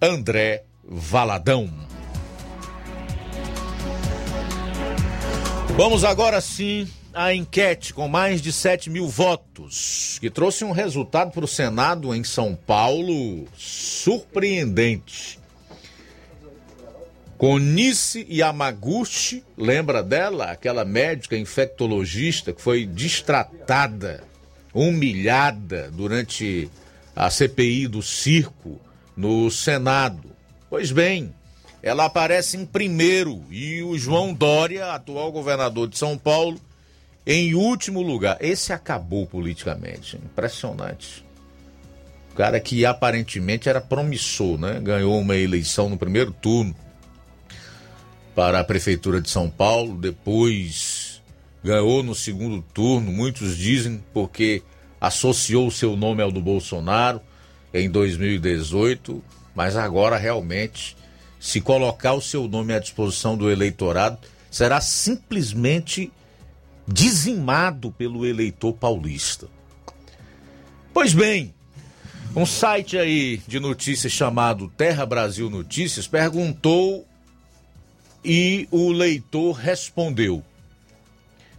André 0.00 0.64
Valadão. 0.84 1.70
Vamos 5.76 6.04
agora 6.04 6.40
sim 6.40 6.88
à 7.16 7.34
enquete 7.34 7.94
com 7.94 8.06
mais 8.06 8.42
de 8.42 8.52
7 8.52 8.90
mil 8.90 9.08
votos, 9.08 10.18
que 10.20 10.28
trouxe 10.28 10.66
um 10.66 10.70
resultado 10.70 11.32
para 11.32 11.46
o 11.46 11.48
Senado 11.48 12.14
em 12.14 12.22
São 12.22 12.54
Paulo 12.54 13.48
surpreendente. 13.56 15.38
Conice 17.38 18.26
Yamaguchi, 18.30 19.42
lembra 19.56 20.02
dela? 20.02 20.50
Aquela 20.50 20.84
médica 20.84 21.38
infectologista 21.38 22.52
que 22.52 22.60
foi 22.60 22.84
destratada, 22.84 24.22
humilhada 24.74 25.90
durante 25.90 26.70
a 27.14 27.30
CPI 27.30 27.88
do 27.88 28.02
circo 28.02 28.78
no 29.16 29.50
Senado. 29.50 30.30
Pois 30.68 30.92
bem, 30.92 31.34
ela 31.82 32.04
aparece 32.04 32.58
em 32.58 32.66
primeiro 32.66 33.42
e 33.50 33.82
o 33.82 33.96
João 33.96 34.34
Dória, 34.34 34.92
atual 34.92 35.32
governador 35.32 35.88
de 35.88 35.96
São 35.96 36.18
Paulo, 36.18 36.60
em 37.26 37.54
último 37.54 38.00
lugar. 38.00 38.38
Esse 38.40 38.72
acabou 38.72 39.26
politicamente. 39.26 40.16
Impressionante. 40.16 41.24
O 42.32 42.36
cara 42.36 42.60
que 42.60 42.84
aparentemente 42.84 43.68
era 43.68 43.80
promissor, 43.80 44.58
né? 44.58 44.78
Ganhou 44.80 45.18
uma 45.18 45.36
eleição 45.36 45.88
no 45.88 45.96
primeiro 45.96 46.30
turno 46.30 46.76
para 48.34 48.60
a 48.60 48.64
Prefeitura 48.64 49.20
de 49.20 49.30
São 49.30 49.48
Paulo, 49.48 49.96
depois 49.96 51.22
ganhou 51.64 52.02
no 52.02 52.14
segundo 52.14 52.62
turno, 52.74 53.10
muitos 53.10 53.56
dizem 53.56 54.04
porque 54.12 54.62
associou 55.00 55.66
o 55.66 55.72
seu 55.72 55.96
nome 55.96 56.22
ao 56.22 56.30
do 56.30 56.40
Bolsonaro 56.40 57.20
em 57.72 57.90
2018, 57.90 59.24
mas 59.54 59.74
agora 59.74 60.18
realmente, 60.18 60.96
se 61.40 61.62
colocar 61.62 62.12
o 62.12 62.20
seu 62.20 62.46
nome 62.46 62.74
à 62.74 62.78
disposição 62.78 63.36
do 63.38 63.50
eleitorado, 63.50 64.18
será 64.50 64.80
simplesmente 64.82 66.12
dizimado 66.86 67.90
pelo 67.92 68.26
eleitor 68.26 68.72
paulista. 68.72 69.48
Pois 70.92 71.12
bem, 71.12 71.54
um 72.34 72.46
site 72.46 72.96
aí 72.96 73.42
de 73.46 73.58
notícias 73.60 74.12
chamado 74.12 74.68
Terra 74.76 75.04
Brasil 75.04 75.50
Notícias 75.50 76.06
perguntou 76.06 77.06
e 78.24 78.68
o 78.70 78.92
leitor 78.92 79.52
respondeu. 79.52 80.42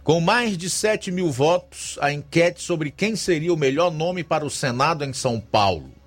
Com 0.02 0.20
mais 0.20 0.56
de 0.56 0.70
7 0.70 1.10
mil 1.10 1.30
votos, 1.30 1.98
a 2.00 2.12
enquete 2.12 2.62
sobre 2.62 2.90
quem 2.90 3.14
seria 3.14 3.52
o 3.52 3.58
melhor 3.58 3.92
nome 3.92 4.24
para 4.24 4.44
o 4.44 4.50
Senado 4.50 5.04
em 5.04 5.12
São 5.12 5.38
Paulo 5.38 5.98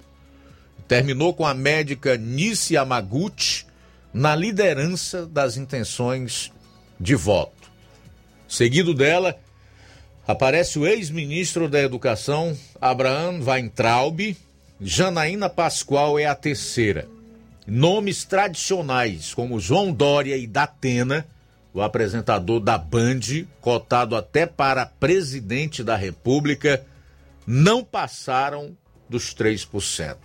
terminou 0.91 1.33
com 1.33 1.45
a 1.45 1.53
médica 1.53 2.17
Nice 2.17 2.73
Yamaguchi 2.73 3.65
na 4.13 4.35
liderança 4.35 5.25
das 5.25 5.55
intenções 5.55 6.51
de 6.99 7.15
voto. 7.15 7.60
Seguido 8.51 8.93
dela, 8.93 9.39
aparece 10.27 10.77
o 10.77 10.85
ex-ministro 10.85 11.69
da 11.69 11.79
Educação, 11.79 12.53
Abraham 12.81 13.39
Weintraub, 13.41 14.35
Janaína 14.81 15.49
Pascoal 15.49 16.19
é 16.19 16.25
a 16.25 16.35
terceira. 16.35 17.07
Nomes 17.65 18.25
tradicionais 18.25 19.33
como 19.33 19.57
João 19.57 19.93
Dória 19.93 20.35
e 20.35 20.45
Datena, 20.45 21.25
o 21.73 21.81
apresentador 21.81 22.59
da 22.59 22.77
Band, 22.77 23.21
cotado 23.61 24.17
até 24.17 24.45
para 24.45 24.85
presidente 24.85 25.81
da 25.81 25.95
República, 25.95 26.85
não 27.47 27.85
passaram 27.85 28.75
dos 29.07 29.33
3%. 29.33 30.17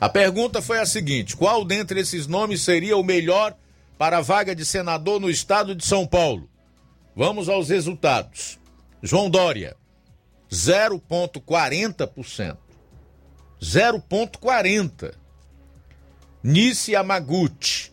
A 0.00 0.08
pergunta 0.08 0.62
foi 0.62 0.78
a 0.78 0.86
seguinte: 0.86 1.36
qual 1.36 1.62
dentre 1.62 2.00
esses 2.00 2.26
nomes 2.26 2.62
seria 2.62 2.96
o 2.96 3.04
melhor 3.04 3.54
para 3.98 4.16
a 4.16 4.22
vaga 4.22 4.54
de 4.54 4.64
senador 4.64 5.20
no 5.20 5.28
estado 5.28 5.74
de 5.74 5.84
São 5.84 6.06
Paulo? 6.06 6.48
Vamos 7.14 7.46
aos 7.48 7.68
resultados. 7.68 8.58
João 9.02 9.28
Dória, 9.28 9.76
0,40%. 10.50 12.56
0,40%. 13.60 15.14
Nice 16.42 16.92
Yamaguchi, 16.92 17.92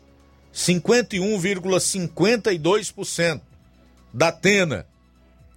51,52%. 0.52 3.42
Datena, 4.12 4.84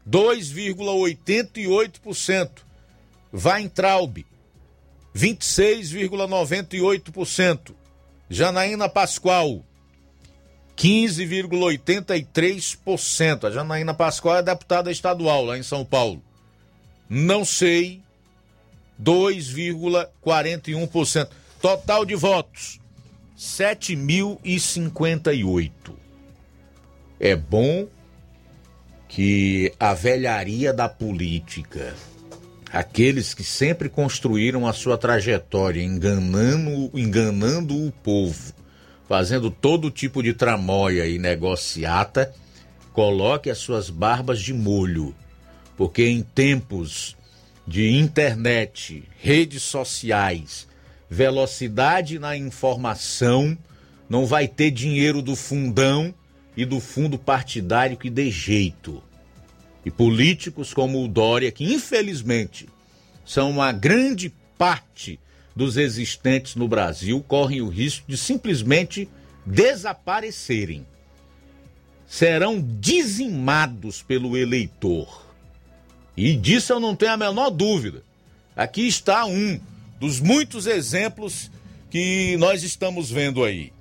2,88%. 0.07 2.61
Weintraub, 3.33 4.23
26,98%. 5.15 7.73
Janaína 8.29 8.87
Pascoal, 8.87 9.65
15,83%. 10.77 13.45
A 13.45 13.51
Janaína 13.51 13.93
Pascoal 13.93 14.37
é 14.37 14.43
deputada 14.43 14.91
estadual 14.91 15.45
lá 15.45 15.57
em 15.57 15.63
São 15.63 15.85
Paulo. 15.85 16.21
Não 17.09 17.45
sei, 17.45 18.01
2,41%. 19.01 21.29
Total 21.61 22.05
de 22.05 22.15
votos, 22.15 22.79
7.058. 23.37 25.71
É 27.19 27.35
bom 27.35 27.87
que 29.07 29.71
a 29.79 29.93
velharia 29.93 30.73
da 30.73 30.89
política, 30.89 31.93
aqueles 32.71 33.31
que 33.33 33.43
sempre 33.43 33.87
construíram 33.87 34.67
a 34.67 34.73
sua 34.73 34.97
trajetória 34.97 35.83
enganando, 35.83 36.89
enganando 36.97 37.85
o 37.85 37.91
povo, 37.91 38.53
fazendo 39.13 39.51
todo 39.51 39.91
tipo 39.91 40.23
de 40.23 40.33
tramóia 40.33 41.05
e 41.05 41.19
negociata, 41.19 42.33
coloque 42.93 43.47
as 43.47 43.59
suas 43.59 43.87
barbas 43.87 44.41
de 44.41 44.55
molho, 44.55 45.13
porque 45.77 46.07
em 46.07 46.23
tempos 46.23 47.15
de 47.67 47.91
internet, 47.91 49.03
redes 49.19 49.61
sociais, 49.61 50.67
velocidade 51.07 52.17
na 52.17 52.35
informação, 52.35 53.55
não 54.09 54.25
vai 54.25 54.47
ter 54.47 54.71
dinheiro 54.71 55.21
do 55.21 55.35
fundão 55.35 56.11
e 56.57 56.65
do 56.65 56.79
fundo 56.79 57.19
partidário 57.19 57.95
que 57.95 58.09
dê 58.09 58.31
jeito. 58.31 59.03
E 59.85 59.91
políticos 59.91 60.73
como 60.73 61.03
o 61.03 61.07
Dória, 61.07 61.51
que 61.51 61.71
infelizmente 61.71 62.67
são 63.23 63.51
uma 63.51 63.71
grande 63.71 64.33
parte 64.57 65.19
dos 65.55 65.77
existentes 65.77 66.55
no 66.55 66.67
Brasil, 66.67 67.23
correm 67.27 67.61
o 67.61 67.69
risco 67.69 68.05
de 68.07 68.17
simplesmente 68.17 69.09
desaparecerem. 69.45 70.85
Serão 72.07 72.61
dizimados 72.61 74.01
pelo 74.01 74.37
eleitor. 74.37 75.25
E 76.15 76.35
disso 76.35 76.73
eu 76.73 76.79
não 76.79 76.95
tenho 76.95 77.13
a 77.13 77.17
menor 77.17 77.49
dúvida. 77.49 78.03
Aqui 78.55 78.87
está 78.87 79.25
um 79.25 79.59
dos 79.99 80.19
muitos 80.19 80.67
exemplos 80.67 81.49
que 81.89 82.37
nós 82.37 82.63
estamos 82.63 83.09
vendo 83.09 83.43
aí. 83.43 83.73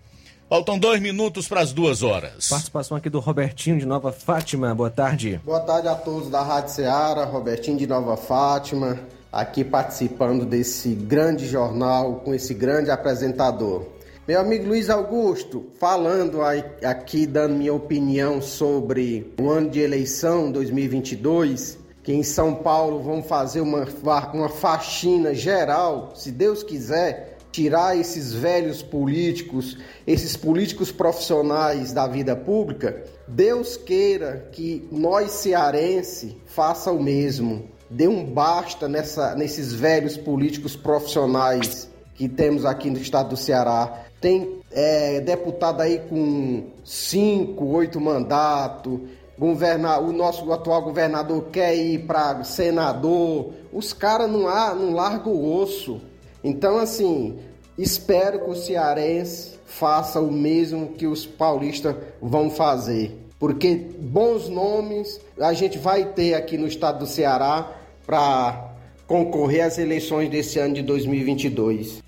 Faltam 0.48 0.78
dois 0.78 1.00
minutos 1.00 1.48
para 1.48 1.62
as 1.62 1.72
duas 1.72 2.02
horas. 2.02 2.48
Participação 2.48 2.94
aqui 2.94 3.08
do 3.08 3.20
Robertinho 3.20 3.78
de 3.78 3.86
Nova 3.86 4.12
Fátima. 4.12 4.74
Boa 4.74 4.90
tarde. 4.90 5.40
Boa 5.42 5.60
tarde 5.60 5.88
a 5.88 5.94
todos 5.94 6.28
da 6.28 6.42
Rádio 6.42 6.74
Ceará, 6.74 7.24
Robertinho 7.24 7.78
de 7.78 7.86
Nova 7.86 8.18
Fátima, 8.18 8.98
aqui 9.32 9.64
participando 9.64 10.44
desse 10.44 10.90
grande 10.90 11.46
jornal 11.46 12.16
com 12.16 12.34
esse 12.34 12.52
grande 12.52 12.90
apresentador. 12.90 13.86
Meu 14.28 14.38
amigo 14.38 14.68
Luiz 14.68 14.90
Augusto, 14.90 15.66
falando 15.80 16.42
aqui, 16.42 17.26
dando 17.26 17.56
minha 17.56 17.72
opinião 17.72 18.42
sobre 18.42 19.32
o 19.40 19.50
ano 19.50 19.70
de 19.70 19.80
eleição 19.80 20.52
2022, 20.52 21.78
que 22.02 22.12
em 22.12 22.22
São 22.22 22.54
Paulo 22.54 23.00
vão 23.00 23.22
fazer 23.22 23.62
uma, 23.62 23.86
uma 24.34 24.48
faxina 24.48 25.34
geral, 25.34 26.12
se 26.14 26.30
Deus 26.30 26.62
quiser, 26.62 27.38
tirar 27.50 27.96
esses 27.96 28.32
velhos 28.32 28.82
políticos, 28.82 29.76
esses 30.06 30.36
políticos 30.36 30.92
profissionais 30.92 31.92
da 31.92 32.06
vida 32.06 32.34
pública, 32.36 33.04
Deus 33.26 33.76
queira 33.76 34.48
que 34.52 34.88
nós 34.90 35.32
cearense 35.32 36.36
faça 36.46 36.90
o 36.90 37.02
mesmo. 37.02 37.71
Dê 37.92 38.08
um 38.08 38.24
basta 38.24 38.88
nessa, 38.88 39.34
nesses 39.34 39.72
velhos 39.72 40.16
políticos 40.16 40.74
profissionais 40.74 41.90
que 42.14 42.28
temos 42.28 42.64
aqui 42.64 42.90
no 42.90 42.98
estado 42.98 43.30
do 43.30 43.36
Ceará. 43.36 44.04
Tem 44.20 44.60
é, 44.70 45.20
deputado 45.20 45.80
aí 45.80 46.00
com 46.08 46.64
cinco, 46.84 47.66
oito 47.66 48.00
mandatos. 48.00 49.00
Governa, 49.38 49.98
o 49.98 50.12
nosso 50.12 50.50
atual 50.52 50.82
governador 50.82 51.44
quer 51.52 51.74
ir 51.74 52.06
para 52.06 52.44
senador. 52.44 53.52
Os 53.72 53.92
caras 53.92 54.30
não, 54.30 54.42
não 54.74 54.92
largam 54.94 55.32
o 55.32 55.56
osso 55.56 56.00
então, 56.44 56.78
assim, 56.78 57.38
espero 57.78 58.40
que 58.40 58.50
o 58.50 58.54
cearense 58.54 59.52
faça 59.64 60.20
o 60.20 60.30
mesmo 60.30 60.88
que 60.88 61.06
os 61.06 61.24
paulistas 61.24 61.94
vão 62.20 62.50
fazer. 62.50 63.18
Porque 63.38 63.74
bons 63.98 64.48
nomes 64.48 65.20
a 65.38 65.52
gente 65.52 65.78
vai 65.78 66.06
ter 66.06 66.34
aqui 66.34 66.56
no 66.56 66.66
estado 66.66 67.00
do 67.00 67.06
Ceará 67.06 67.70
para 68.06 68.72
concorrer 69.06 69.64
às 69.64 69.78
eleições 69.78 70.30
desse 70.30 70.58
ano 70.58 70.74
de 70.74 70.82
2022. 70.82 72.02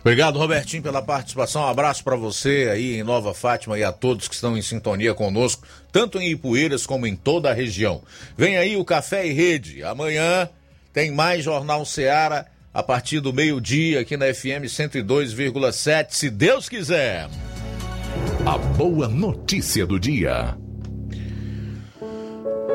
Obrigado, 0.00 0.38
Robertinho, 0.38 0.82
pela 0.82 1.02
participação. 1.02 1.62
Um 1.62 1.66
abraço 1.66 2.02
para 2.04 2.16
você 2.16 2.68
aí 2.72 2.96
em 2.96 3.02
Nova 3.02 3.32
Fátima 3.32 3.78
e 3.78 3.84
a 3.84 3.92
todos 3.92 4.28
que 4.28 4.34
estão 4.34 4.56
em 4.56 4.62
sintonia 4.62 5.14
conosco, 5.14 5.66
tanto 5.92 6.20
em 6.20 6.30
Ipueiras 6.30 6.86
como 6.86 7.06
em 7.06 7.16
toda 7.16 7.50
a 7.50 7.54
região. 7.54 8.02
Vem 8.36 8.56
aí 8.56 8.76
o 8.76 8.84
Café 8.84 9.26
e 9.26 9.32
Rede. 9.32 9.82
Amanhã 9.82 10.48
tem 10.92 11.10
mais 11.10 11.44
Jornal 11.44 11.84
Ceará 11.84 12.46
a 12.72 12.82
partir 12.82 13.20
do 13.20 13.32
meio-dia 13.32 14.00
aqui 14.00 14.16
na 14.16 14.32
FM 14.32 14.64
102,7, 14.66 16.06
se 16.10 16.30
Deus 16.30 16.68
quiser. 16.68 17.28
A 18.46 18.58
boa 18.58 19.08
notícia 19.08 19.86
do 19.86 19.98
dia. 19.98 20.56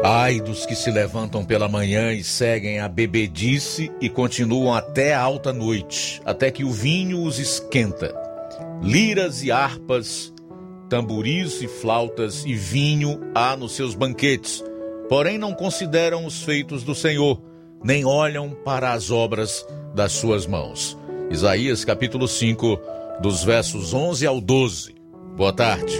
Ai 0.04 0.40
dos 0.40 0.66
que 0.66 0.76
se 0.76 0.92
levantam 0.92 1.44
pela 1.44 1.68
manhã 1.68 2.12
e 2.14 2.24
seguem 2.24 2.80
a 2.80 2.88
bebedice 2.88 3.92
e 4.00 4.10
continuam 4.10 4.74
até 4.74 5.14
a 5.14 5.22
alta 5.22 5.52
noite, 5.52 6.22
até 6.26 6.52
que 6.52 6.64
o 6.64 6.72
vinho 6.72 7.24
os 7.24 7.40
esquenta. 7.40 8.14
Liras 8.82 9.44
e 9.44 9.52
harpas, 9.52 10.34
tamboris 10.90 11.62
e 11.62 11.68
flautas 11.68 12.46
e 12.46 12.54
vinho 12.54 13.20
há 13.34 13.56
nos 13.56 13.76
seus 13.76 13.96
banquetes, 13.96 14.64
porém 15.10 15.38
não 15.38 15.54
consideram 15.54 16.26
os 16.26 16.44
feitos 16.44 16.84
do 16.84 16.94
Senhor, 16.94 17.42
nem 17.84 18.06
olham 18.06 18.52
para 18.64 18.94
as 18.94 19.10
obras 19.12 19.66
das 19.94 20.12
suas 20.12 20.46
mãos. 20.46 20.98
Isaías 21.32 21.84
capítulo 21.84 22.28
5, 22.28 22.80
dos 23.22 23.44
versos 23.44 23.94
11 23.94 24.28
ao 24.28 24.40
12. 24.40 24.96
Boa 25.36 25.54
tarde. 25.54 26.00